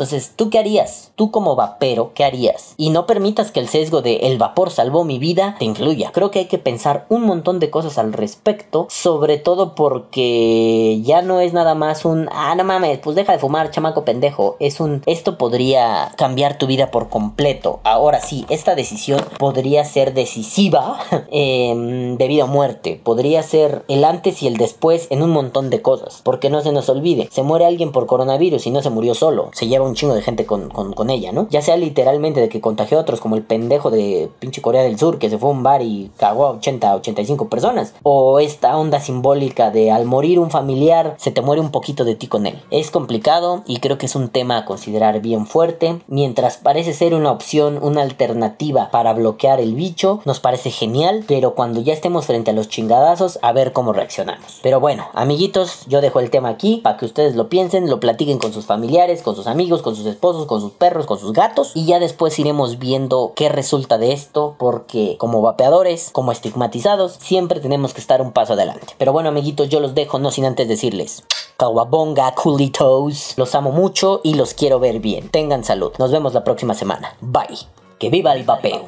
Entonces, 0.00 0.32
¿tú 0.34 0.48
qué 0.48 0.58
harías? 0.58 1.12
Tú 1.14 1.30
como 1.30 1.56
vapero, 1.56 2.12
¿qué 2.14 2.24
harías? 2.24 2.72
Y 2.78 2.88
no 2.88 3.06
permitas 3.06 3.52
que 3.52 3.60
el 3.60 3.68
sesgo 3.68 4.00
de 4.00 4.16
el 4.22 4.38
vapor 4.38 4.70
salvó 4.70 5.04
mi 5.04 5.18
vida 5.18 5.56
te 5.58 5.66
influya. 5.66 6.10
Creo 6.10 6.30
que 6.30 6.38
hay 6.38 6.44
que 6.46 6.56
pensar 6.56 7.04
un 7.10 7.26
montón 7.26 7.60
de 7.60 7.68
cosas 7.68 7.98
al 7.98 8.14
respecto, 8.14 8.86
sobre 8.88 9.36
todo 9.36 9.74
porque 9.74 11.02
ya 11.02 11.20
no 11.20 11.40
es 11.40 11.52
nada 11.52 11.74
más 11.74 12.06
un, 12.06 12.30
ah, 12.32 12.54
no 12.54 12.64
mames, 12.64 12.98
pues 13.00 13.14
deja 13.14 13.34
de 13.34 13.38
fumar, 13.38 13.70
chamaco 13.72 14.06
pendejo. 14.06 14.56
Es 14.58 14.80
un, 14.80 15.02
esto 15.04 15.36
podría 15.36 16.12
cambiar 16.16 16.56
tu 16.56 16.66
vida 16.66 16.90
por 16.90 17.10
completo. 17.10 17.80
Ahora 17.84 18.20
sí, 18.20 18.46
esta 18.48 18.74
decisión 18.74 19.20
podría 19.38 19.84
ser 19.84 20.14
decisiva 20.14 20.98
em, 21.30 22.16
de 22.16 22.26
vida 22.26 22.44
o 22.44 22.46
muerte. 22.46 22.98
Podría 23.04 23.42
ser 23.42 23.84
el 23.88 24.04
antes 24.04 24.42
y 24.42 24.46
el 24.46 24.56
después 24.56 25.08
en 25.10 25.22
un 25.22 25.28
montón 25.28 25.68
de 25.68 25.82
cosas. 25.82 26.22
Porque 26.24 26.48
no 26.48 26.62
se 26.62 26.72
nos 26.72 26.88
olvide, 26.88 27.28
se 27.30 27.42
muere 27.42 27.66
alguien 27.66 27.92
por 27.92 28.06
coronavirus 28.06 28.66
y 28.66 28.70
no 28.70 28.80
se 28.80 28.88
murió 28.88 29.14
solo. 29.14 29.50
Se 29.52 29.66
lleva 29.66 29.84
un 29.84 29.89
chingo 29.94 30.14
de 30.14 30.22
gente 30.22 30.46
con, 30.46 30.68
con, 30.70 30.92
con 30.92 31.10
ella, 31.10 31.32
¿no? 31.32 31.46
Ya 31.50 31.62
sea 31.62 31.76
literalmente 31.76 32.40
de 32.40 32.48
que 32.48 32.60
contagió 32.60 32.98
a 32.98 33.02
otros, 33.02 33.20
como 33.20 33.36
el 33.36 33.42
pendejo 33.42 33.90
de 33.90 34.30
pinche 34.38 34.62
Corea 34.62 34.82
del 34.82 34.98
Sur 34.98 35.18
que 35.18 35.30
se 35.30 35.38
fue 35.38 35.50
a 35.50 35.52
un 35.52 35.62
bar 35.62 35.82
y 35.82 36.10
cagó 36.16 36.46
a 36.46 36.50
80, 36.52 36.96
85 36.96 37.48
personas. 37.48 37.94
O 38.02 38.40
esta 38.40 38.76
onda 38.76 39.00
simbólica 39.00 39.70
de 39.70 39.90
al 39.90 40.04
morir 40.04 40.38
un 40.38 40.50
familiar, 40.50 41.14
se 41.18 41.30
te 41.30 41.42
muere 41.42 41.60
un 41.60 41.70
poquito 41.70 42.04
de 42.04 42.14
ti 42.14 42.26
con 42.26 42.46
él. 42.46 42.60
Es 42.70 42.90
complicado 42.90 43.62
y 43.66 43.78
creo 43.78 43.98
que 43.98 44.06
es 44.06 44.16
un 44.16 44.28
tema 44.28 44.58
a 44.58 44.64
considerar 44.64 45.20
bien 45.20 45.46
fuerte. 45.46 46.00
Mientras 46.08 46.56
parece 46.56 46.92
ser 46.92 47.14
una 47.14 47.30
opción, 47.30 47.78
una 47.82 48.02
alternativa 48.02 48.90
para 48.90 49.12
bloquear 49.12 49.60
el 49.60 49.74
bicho, 49.74 50.20
nos 50.24 50.40
parece 50.40 50.70
genial, 50.70 51.24
pero 51.26 51.54
cuando 51.54 51.80
ya 51.80 51.92
estemos 51.92 52.26
frente 52.26 52.50
a 52.50 52.54
los 52.54 52.68
chingadazos, 52.68 53.38
a 53.42 53.52
ver 53.52 53.72
cómo 53.72 53.92
reaccionamos. 53.92 54.60
Pero 54.62 54.80
bueno, 54.80 55.06
amiguitos, 55.14 55.86
yo 55.86 56.00
dejo 56.00 56.20
el 56.20 56.30
tema 56.30 56.48
aquí 56.48 56.80
para 56.82 56.96
que 56.96 57.06
ustedes 57.06 57.34
lo 57.34 57.48
piensen, 57.48 57.88
lo 57.88 58.00
platiquen 58.00 58.38
con 58.38 58.52
sus 58.52 58.66
familiares, 58.66 59.22
con 59.22 59.36
sus 59.36 59.46
amigos, 59.46 59.79
con 59.82 59.96
sus 59.96 60.06
esposos, 60.06 60.46
con 60.46 60.60
sus 60.60 60.72
perros, 60.72 61.06
con 61.06 61.18
sus 61.18 61.32
gatos 61.32 61.72
y 61.74 61.86
ya 61.86 61.98
después 61.98 62.38
iremos 62.38 62.78
viendo 62.78 63.32
qué 63.34 63.48
resulta 63.48 63.98
de 63.98 64.12
esto 64.12 64.56
porque 64.58 65.16
como 65.18 65.42
vapeadores, 65.42 66.10
como 66.12 66.32
estigmatizados, 66.32 67.16
siempre 67.20 67.60
tenemos 67.60 67.94
que 67.94 68.00
estar 68.00 68.22
un 68.22 68.32
paso 68.32 68.52
adelante. 68.54 68.94
Pero 68.98 69.12
bueno, 69.12 69.28
amiguitos, 69.28 69.68
yo 69.68 69.80
los 69.80 69.94
dejo 69.94 70.18
no 70.18 70.30
sin 70.30 70.44
antes 70.44 70.68
decirles 70.68 71.24
Kawabonga, 71.60 72.34
coolitos, 72.34 73.34
los 73.36 73.54
amo 73.54 73.70
mucho 73.70 74.22
y 74.24 74.32
los 74.32 74.54
quiero 74.54 74.80
ver 74.80 74.98
bien. 75.00 75.28
Tengan 75.28 75.62
salud. 75.62 75.92
Nos 75.98 76.10
vemos 76.10 76.32
la 76.32 76.42
próxima 76.42 76.72
semana. 76.72 77.16
Bye. 77.20 77.58
Que 77.98 78.08
viva 78.08 78.32
el 78.32 78.44
vapeo. 78.44 78.82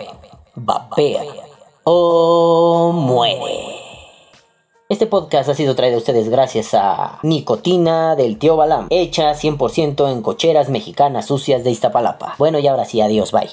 Vapea 0.55 1.23
o 1.85 2.93
muere. 2.95 3.92
Este 4.93 5.07
podcast 5.07 5.49
ha 5.49 5.55
sido 5.55 5.75
traído 5.75 5.97
a 5.97 6.01
ustedes 6.01 6.29
gracias 6.29 6.75
a 6.75 7.19
Nicotina 7.23 8.15
del 8.15 8.39
tío 8.39 8.57
Balam, 8.57 8.89
hecha 8.91 9.33
100% 9.33 10.13
en 10.13 10.21
cocheras 10.21 10.69
mexicanas 10.69 11.25
sucias 11.25 11.65
de 11.65 11.71
Iztapalapa. 11.71 12.35
Bueno, 12.37 12.59
y 12.59 12.67
ahora 12.67 12.85
sí, 12.85 13.01
adiós, 13.01 13.33
bye. 13.33 13.49